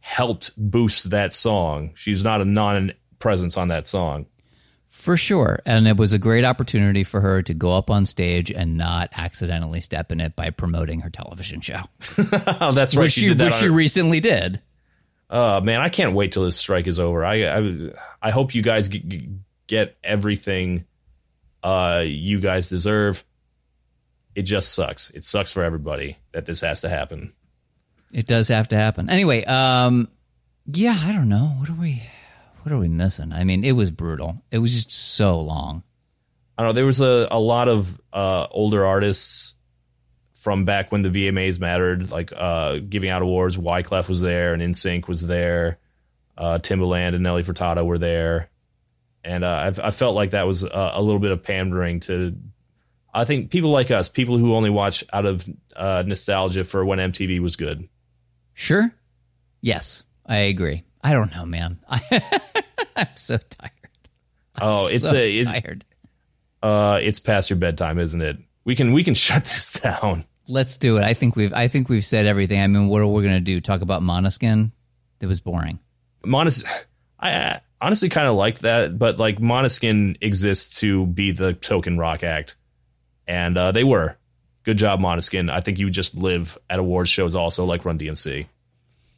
helped 0.00 0.52
boost 0.56 1.10
that 1.10 1.32
song. 1.32 1.92
She's 1.94 2.24
not 2.24 2.40
a 2.40 2.44
non 2.44 2.92
presence 3.18 3.56
on 3.56 3.68
that 3.68 3.86
song. 3.86 4.26
For 4.92 5.16
sure. 5.16 5.58
And 5.64 5.88
it 5.88 5.96
was 5.96 6.12
a 6.12 6.18
great 6.18 6.44
opportunity 6.44 7.02
for 7.02 7.20
her 7.22 7.40
to 7.42 7.54
go 7.54 7.72
up 7.72 7.90
on 7.90 8.04
stage 8.04 8.52
and 8.52 8.76
not 8.76 9.10
accidentally 9.16 9.80
step 9.80 10.12
in 10.12 10.20
it 10.20 10.36
by 10.36 10.50
promoting 10.50 11.00
her 11.00 11.08
television 11.08 11.62
show. 11.62 11.80
oh, 12.60 12.72
that's 12.74 12.94
right. 12.94 13.04
Which 13.04 13.12
she, 13.12 13.32
which 13.32 13.54
she 13.54 13.70
recently 13.70 14.20
did. 14.20 14.60
Uh, 15.32 15.62
man, 15.64 15.80
I 15.80 15.88
can't 15.88 16.12
wait 16.12 16.32
till 16.32 16.44
this 16.44 16.58
strike 16.58 16.86
is 16.86 17.00
over. 17.00 17.24
I 17.24 17.46
I, 17.46 17.90
I 18.20 18.30
hope 18.30 18.54
you 18.54 18.60
guys 18.60 18.88
g- 18.88 19.30
get 19.66 19.96
everything 20.04 20.84
uh, 21.62 22.02
you 22.04 22.38
guys 22.38 22.68
deserve. 22.68 23.24
It 24.34 24.42
just 24.42 24.74
sucks. 24.74 25.10
It 25.10 25.24
sucks 25.24 25.50
for 25.50 25.64
everybody 25.64 26.18
that 26.32 26.44
this 26.44 26.60
has 26.60 26.82
to 26.82 26.90
happen. 26.90 27.32
It 28.12 28.26
does 28.26 28.48
have 28.48 28.68
to 28.68 28.76
happen. 28.76 29.08
Anyway, 29.08 29.42
um, 29.44 30.08
yeah, 30.66 30.98
I 31.00 31.12
don't 31.12 31.30
know. 31.30 31.54
What 31.58 31.70
are 31.70 31.80
we 31.80 32.02
what 32.62 32.72
are 32.72 32.78
we 32.78 32.88
missing? 32.88 33.32
I 33.32 33.44
mean, 33.44 33.64
it 33.64 33.72
was 33.72 33.90
brutal. 33.90 34.42
It 34.50 34.58
was 34.58 34.74
just 34.74 34.92
so 34.92 35.40
long. 35.40 35.82
I 36.56 36.62
don't 36.62 36.70
know. 36.70 36.74
There 36.74 36.86
was 36.86 37.00
a, 37.00 37.26
a 37.30 37.40
lot 37.40 37.68
of 37.68 37.98
uh, 38.12 38.48
older 38.50 38.84
artists 38.84 39.54
from 40.42 40.64
back 40.64 40.90
when 40.90 41.02
the 41.02 41.08
VMAs 41.08 41.60
mattered, 41.60 42.10
like 42.10 42.32
uh, 42.36 42.78
giving 42.78 43.10
out 43.10 43.22
awards. 43.22 43.56
Wyclef 43.56 44.08
was 44.08 44.20
there, 44.20 44.52
and 44.52 44.60
NSYNC 44.60 45.06
was 45.06 45.24
there. 45.24 45.78
Uh, 46.36 46.58
Timbaland 46.58 47.14
and 47.14 47.22
Nelly 47.22 47.44
Furtado 47.44 47.86
were 47.86 47.98
there, 47.98 48.50
and 49.22 49.44
uh, 49.44 49.72
I 49.82 49.92
felt 49.92 50.16
like 50.16 50.30
that 50.30 50.48
was 50.48 50.64
a, 50.64 50.90
a, 50.94 51.00
little 51.00 51.20
bit 51.20 51.30
of 51.30 51.44
pandering 51.44 52.00
to. 52.00 52.36
I 53.14 53.24
think 53.24 53.50
people 53.52 53.70
like 53.70 53.92
us, 53.92 54.08
people 54.08 54.36
who 54.36 54.56
only 54.56 54.70
watch 54.70 55.04
out 55.12 55.26
of 55.26 55.48
uh, 55.76 56.02
nostalgia 56.04 56.64
for 56.64 56.84
when 56.84 56.98
MTV 56.98 57.38
was 57.38 57.54
good. 57.54 57.88
Sure. 58.52 58.92
Yes, 59.60 60.02
I 60.26 60.38
agree. 60.38 60.82
I 61.04 61.12
don't 61.12 61.32
know, 61.32 61.46
man. 61.46 61.78
I, 61.88 62.00
am 62.96 63.06
so 63.14 63.36
tired. 63.36 63.70
I'm 64.56 64.62
oh, 64.62 64.88
it's 64.90 65.08
so 65.08 65.14
a 65.14 65.34
it's, 65.34 65.52
tired. 65.52 65.84
Uh, 66.60 66.98
it's 67.00 67.20
past 67.20 67.48
your 67.48 67.60
bedtime, 67.60 68.00
isn't 68.00 68.20
it? 68.20 68.38
We 68.64 68.74
can 68.74 68.92
we 68.92 69.04
can 69.04 69.14
shut 69.14 69.44
this 69.44 69.78
down. 69.78 70.24
Let's 70.48 70.78
do 70.78 70.96
it. 70.98 71.04
I 71.04 71.14
think 71.14 71.36
we've 71.36 71.52
I 71.52 71.68
think 71.68 71.88
we've 71.88 72.04
said 72.04 72.26
everything. 72.26 72.60
I 72.60 72.66
mean, 72.66 72.88
what 72.88 73.00
are 73.00 73.06
we 73.06 73.22
gonna 73.22 73.40
do? 73.40 73.60
Talk 73.60 73.80
about 73.80 74.02
Måneskin? 74.02 74.72
It 75.20 75.26
was 75.26 75.40
boring. 75.40 75.78
Monos, 76.24 76.64
I 77.18 77.60
honestly 77.80 78.08
kind 78.08 78.26
of 78.26 78.34
like 78.34 78.60
that, 78.60 78.98
but 78.98 79.18
like 79.18 79.38
Måneskin 79.38 80.16
exists 80.20 80.80
to 80.80 81.06
be 81.06 81.32
the 81.32 81.52
token 81.52 81.98
rock 81.98 82.24
act, 82.24 82.56
and 83.26 83.56
uh, 83.56 83.72
they 83.72 83.84
were. 83.84 84.16
Good 84.64 84.78
job, 84.78 85.00
Måneskin. 85.00 85.50
I 85.50 85.60
think 85.60 85.80
you 85.80 85.90
just 85.90 86.14
live 86.14 86.56
at 86.70 86.78
awards 86.78 87.10
shows 87.10 87.34
also, 87.34 87.64
like 87.64 87.84
Run 87.84 87.98
DMC. 87.98 88.46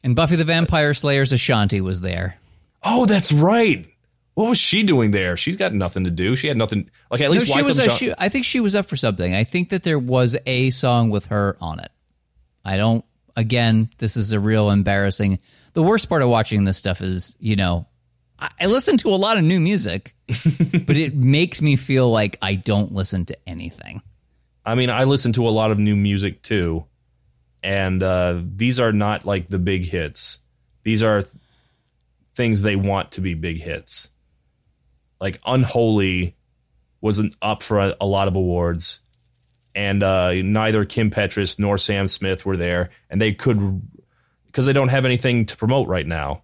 And 0.03 0.17
Buffy 0.17 0.37
the 0.37 0.45
Vampire 0.45 0.95
Slayer's 0.95 1.33
Ashanti 1.33 1.83
was 1.83 2.01
there. 2.01 2.39
Oh, 2.83 3.05
that's 3.07 3.33
right. 3.33 3.87
What 4.35 4.49
was 4.49 4.59
she 4.59 4.83
doing 4.83 5.13
there? 5.13 5.37
She's 5.37 5.57
got 5.57 5.73
nothing 5.73 6.05
to 6.05 6.11
do. 6.11 6.35
She 6.35 6.49
had 6.49 6.57
nothing. 6.57 6.91
Like 7.11 7.21
at 7.21 7.31
least 7.31 7.49
no, 7.49 7.55
she 7.55 7.63
was. 7.63 7.79
A, 7.79 7.89
she, 7.89 8.13
I 8.19 8.29
think 8.29 8.45
she 8.45 8.61
was 8.61 8.75
up 8.75 8.87
for 8.87 8.97
something. 8.97 9.33
I 9.35 9.45
think 9.45 9.69
that 9.69 9.85
there 9.85 9.99
was 9.99 10.37
a 10.45 10.71
song 10.71 11.11
with 11.11 11.27
her 11.27 11.57
on 11.61 11.79
it. 11.79 11.91
I 12.65 12.77
don't. 12.77 13.05
Again, 13.37 13.91
this 13.99 14.17
is 14.17 14.33
a 14.33 14.41
real 14.41 14.71
embarrassing. 14.71 15.39
The 15.73 15.83
worst 15.83 16.09
part 16.09 16.23
of 16.23 16.29
watching 16.29 16.65
this 16.65 16.79
stuff 16.79 17.01
is, 17.01 17.37
you 17.41 17.57
know, 17.57 17.87
I, 18.39 18.51
I 18.61 18.67
listen 18.67 18.97
to 18.99 19.09
a 19.09 19.17
lot 19.17 19.39
of 19.39 19.45
new 19.45 19.61
music, 19.61 20.15
but 20.27 20.97
it 20.97 21.15
makes 21.15 21.63
me 21.63 21.77
feel 21.77 22.11
like 22.11 22.39
I 22.43 22.55
don't 22.55 22.93
listen 22.93 23.25
to 23.27 23.37
anything. 23.47 24.03
I 24.67 24.75
mean, 24.75 24.91
I 24.91 25.05
listen 25.05 25.33
to 25.35 25.47
a 25.47 25.51
lot 25.51 25.71
of 25.71 25.79
new 25.79 25.95
music 25.95 26.43
too, 26.43 26.85
and 27.63 28.03
uh, 28.03 28.41
these 28.45 28.81
are 28.81 28.93
not 28.93 29.25
like 29.25 29.49
the 29.49 29.59
big 29.59 29.85
hits. 29.85 30.41
These 30.83 31.03
are 31.03 31.23
things 32.35 32.63
they 32.63 32.77
want 32.77 33.13
to 33.13 33.21
be 33.21 33.35
big 33.35 33.61
hits. 33.61 34.11
Like 35.25 35.41
Unholy 35.47 36.37
wasn't 37.01 37.35
up 37.41 37.63
for 37.63 37.81
a, 37.81 37.97
a 37.99 38.05
lot 38.05 38.29
of 38.29 38.37
awards, 38.37 39.01
and 39.75 40.03
uh, 40.03 40.35
neither 40.35 40.85
Kim 40.85 41.11
Petras 41.11 41.59
nor 41.59 41.79
Sam 41.79 42.07
Smith 42.09 42.45
were 42.45 42.59
there, 42.59 42.91
and 43.09 43.23
they 43.23 43.33
could 43.33 43.81
because 44.45 44.67
they 44.67 44.75
don't 44.75 44.91
have 44.91 45.07
anything 45.07 45.47
to 45.47 45.57
promote 45.57 45.89
right 45.89 46.07
now. 46.07 46.43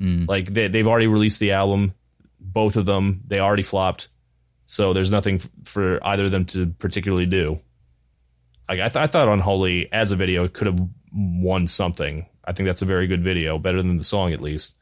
Mm. 0.00 0.28
Like 0.28 0.54
they, 0.54 0.68
they've 0.68 0.86
already 0.86 1.08
released 1.08 1.40
the 1.40 1.50
album, 1.50 1.94
both 2.38 2.76
of 2.76 2.86
them. 2.86 3.22
They 3.26 3.40
already 3.40 3.64
flopped, 3.64 4.06
so 4.66 4.92
there's 4.92 5.10
nothing 5.10 5.40
for 5.64 5.98
either 6.06 6.26
of 6.26 6.30
them 6.30 6.44
to 6.44 6.66
particularly 6.78 7.26
do. 7.26 7.58
Like 8.68 8.78
I, 8.78 8.88
th- 8.88 9.02
I 9.02 9.08
thought 9.08 9.26
Unholy 9.26 9.92
as 9.92 10.12
a 10.12 10.16
video 10.16 10.46
could 10.46 10.68
have 10.68 10.80
won 11.12 11.66
something. 11.66 12.26
I 12.44 12.52
think 12.52 12.68
that's 12.68 12.82
a 12.82 12.86
very 12.86 13.08
good 13.08 13.24
video, 13.24 13.58
better 13.58 13.82
than 13.82 13.96
the 13.96 14.04
song 14.04 14.32
at 14.32 14.40
least. 14.40 14.76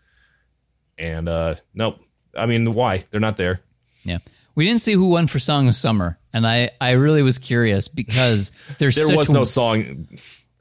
And 0.99 1.27
uh 1.27 1.55
nope. 1.73 2.04
I 2.37 2.47
mean, 2.47 2.73
why? 2.75 3.05
They're 3.11 3.21
not 3.21 3.37
there. 3.37 3.61
Yeah. 4.05 4.19
We 4.55 4.67
didn't 4.67 4.81
see 4.81 4.93
who 4.93 5.09
won 5.09 5.27
for 5.27 5.39
Song 5.39 5.69
of 5.69 5.75
Summer, 5.75 6.19
and 6.33 6.47
I, 6.47 6.71
I 6.81 6.93
really 6.93 7.23
was 7.23 7.39
curious 7.39 7.89
because 7.89 8.53
there's 8.79 8.95
there 8.95 9.17
was 9.17 9.31
no 9.31 9.45
song. 9.45 10.07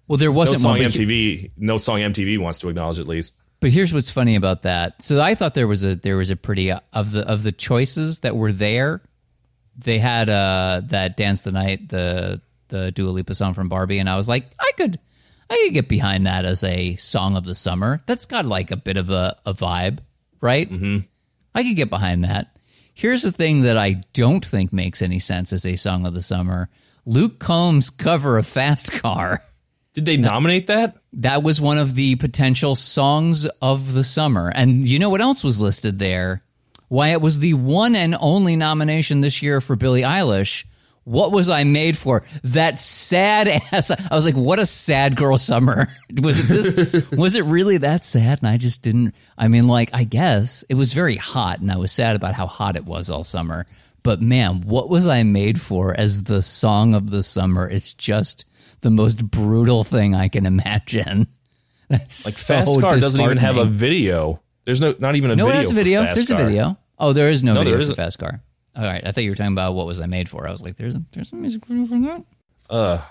Well, 0.07 0.17
there 0.17 0.32
wasn't 0.32 0.61
no 0.63 0.69
song 0.69 0.78
one, 0.80 0.88
MTV. 0.88 1.51
No 1.57 1.78
song 1.78 1.99
MTV 1.99 2.39
wants 2.39 2.59
to 2.59 2.69
acknowledge 2.69 2.99
at 2.99 3.07
least. 3.07 3.39
But 3.59 3.71
here's 3.71 3.93
what's 3.93 4.09
funny 4.09 4.36
about 4.36 4.63
that. 4.63 5.01
So 5.01 5.21
I 5.21 5.36
thought 5.36 5.53
there 5.53 5.67
was 5.67 5.86
a 5.86 5.95
there 5.95 6.17
was 6.17 6.32
a 6.32 6.36
pretty 6.36 6.71
uh, 6.71 6.80
of 6.91 7.11
the 7.11 7.21
of 7.30 7.43
the 7.43 7.51
choices 7.51 8.21
that 8.21 8.36
were 8.36 8.51
there. 8.51 9.01
They 9.78 9.99
had 9.99 10.30
uh 10.30 10.82
that 10.86 11.15
dance 11.15 11.43
the 11.43 11.51
night 11.51 11.89
the 11.89 12.41
the 12.74 12.91
Dua 12.91 13.09
Lipa 13.09 13.34
song 13.34 13.53
from 13.53 13.69
Barbie, 13.69 13.99
and 13.99 14.09
I 14.09 14.17
was 14.17 14.28
like, 14.28 14.51
I 14.59 14.71
could, 14.76 14.99
I 15.49 15.61
could 15.63 15.74
get 15.74 15.88
behind 15.88 16.26
that 16.26 16.43
as 16.43 16.63
a 16.63 16.95
song 16.95 17.38
of 17.38 17.45
the 17.45 17.55
summer. 17.55 17.99
That's 18.07 18.26
got 18.26 18.45
like 18.45 18.71
a 18.71 18.76
bit 18.76 18.97
of 18.97 19.11
a, 19.11 19.38
a 19.45 19.53
vibe, 19.53 19.99
right? 20.41 20.69
Mm-hmm. 20.69 20.99
I 21.56 21.64
could 21.64 21.76
get 21.76 21.89
behind 21.89 22.24
that. 22.24 22.58
Here's 22.93 23.24
the 23.24 23.32
thing 23.32 23.62
that 23.62 23.78
I 23.78 24.01
don't 24.14 24.45
think 24.45 24.72
makes 24.72 25.01
any 25.01 25.20
sense 25.20 25.51
as 25.51 25.66
a 25.66 25.76
song 25.76 26.06
of 26.06 26.14
the 26.14 26.22
summer: 26.22 26.70
Luke 27.06 27.39
Combs' 27.39 27.89
cover 27.89 28.38
of 28.38 28.45
Fast 28.45 28.91
Car. 29.01 29.39
Did 29.93 30.06
they 30.06 30.18
nominate 30.18 30.68
that? 30.68 30.97
That 31.14 31.43
was 31.43 31.62
one 31.62 31.78
of 31.78 31.93
the 31.93 32.16
potential 32.16 32.76
songs 32.76 33.45
of 33.62 33.93
the 33.93 34.04
summer. 34.04 34.51
And 34.54 34.88
you 34.88 34.97
know 34.97 35.10
what 35.10 35.22
else 35.22 35.43
was 35.43 35.62
listed 35.62 35.99
there? 35.99 36.41
Why 36.89 37.10
it 37.10 37.22
was 37.22 37.39
the 37.39 37.54
one 37.54 37.95
and 37.95 38.16
only 38.20 38.56
nomination 38.56 39.22
this 39.22 39.43
year 39.43 39.62
for 39.62 39.76
Billie 39.76 40.01
Eilish 40.01 40.66
what 41.04 41.32
was 41.32 41.49
I 41.49 41.64
made 41.64 41.97
for? 41.97 42.24
That 42.43 42.80
sad 42.80 43.47
ass. 43.47 43.91
I 43.91 44.16
was 44.16 44.26
like, 44.26 44.36
what 44.36 44.60
a 44.60 44.66
sad 44.66 45.16
girl 45.16 45.38
summer. 45.38 45.88
Was 46.22 46.39
it 46.39 46.47
this? 46.47 47.12
was 47.18 47.36
it 47.36 47.43
really 47.45 47.78
that 47.80 48.06
sad? 48.06 48.39
And 48.39 48.47
I 48.47 48.58
just 48.58 48.84
didn't. 48.84 49.16
I 49.38 49.47
mean, 49.47 49.68
like, 49.68 49.89
I 49.93 50.04
guess 50.04 50.64
it 50.70 50.76
was 50.76 50.93
very 50.93 51.16
hot, 51.16 51.60
and 51.60 51.72
I 51.72 51.78
was 51.78 51.91
sad 51.91 52.16
about 52.16 52.36
how 52.36 52.45
hot 52.45 52.76
it 52.76 52.86
was 52.86 53.10
all 53.10 53.24
summer. 53.24 53.66
But 54.04 54.22
man, 54.22 54.62
what 54.62 54.89
was 54.89 55.08
I 55.08 55.24
made 55.24 55.60
for 55.60 55.97
as 55.97 56.26
the 56.26 56.41
song 56.41 56.93
of 56.93 57.10
the 57.10 57.24
summer? 57.24 57.68
It's 57.68 57.93
just 57.93 58.45
the 58.82 58.91
most 58.91 59.30
brutal 59.32 59.84
thing 59.84 60.14
I 60.14 60.28
can 60.28 60.45
imagine. 60.45 61.28
That's 61.89 62.26
like 62.26 62.34
so 62.34 62.45
Fast 62.45 62.80
Car 62.80 62.91
doesn't 62.91 63.20
even 63.20 63.38
have 63.38 63.58
a 63.58 63.66
video. 63.66 64.41
There's 64.66 64.82
no, 64.82 64.93
not 64.99 65.16
even 65.16 65.32
a 65.32 65.36
no, 65.36 65.45
video. 65.45 65.54
No, 65.54 65.60
it 65.60 65.64
has 65.64 65.72
a 65.72 65.76
video. 65.76 66.04
There's 66.04 66.30
car. 66.30 66.41
a 66.41 66.45
video. 66.45 66.78
Oh, 66.99 67.14
there 67.14 67.30
is 67.30 67.43
no, 67.43 67.56
no 67.56 67.64
video 67.64 67.84
for 67.86 67.95
Fast 67.95 68.20
Car. 68.20 68.41
All 68.76 68.84
right, 68.84 69.05
I 69.05 69.11
thought 69.11 69.24
you 69.24 69.30
were 69.32 69.36
talking 69.36 69.51
about 69.53 69.74
what 69.76 69.86
was 69.86 69.99
I 69.99 70.07
made 70.07 70.28
for. 70.28 70.47
I 70.47 70.51
was 70.51 70.63
like, 70.63 70.76
there's 70.76 70.95
a, 70.95 71.03
there's 71.11 71.32
a 71.32 71.36
music 71.36 71.65
video 71.65 71.86
for 71.86 71.99
that. 71.99 72.24
Uh, 72.69 73.01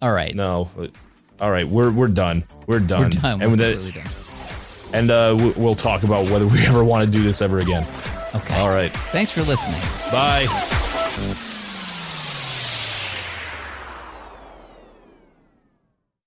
all 0.00 0.12
right, 0.12 0.34
no, 0.34 0.70
all 1.40 1.50
right, 1.50 1.66
we're 1.66 1.90
we're 1.90 2.08
done. 2.08 2.44
We're 2.66 2.80
done. 2.80 3.02
We're 3.02 3.08
done. 3.08 3.42
And 3.42 3.50
we're 3.52 3.56
really 3.56 3.92
done. 3.92 4.06
And 4.92 5.10
uh, 5.10 5.52
we'll 5.56 5.74
talk 5.74 6.02
about 6.02 6.30
whether 6.30 6.46
we 6.46 6.60
ever 6.66 6.84
want 6.84 7.04
to 7.04 7.10
do 7.10 7.22
this 7.22 7.42
ever 7.42 7.60
again. 7.60 7.86
Okay. 8.34 8.54
All 8.60 8.68
right. 8.68 8.92
Thanks 8.92 9.32
for 9.32 9.42
listening. 9.42 9.80
Bye. 10.12 11.46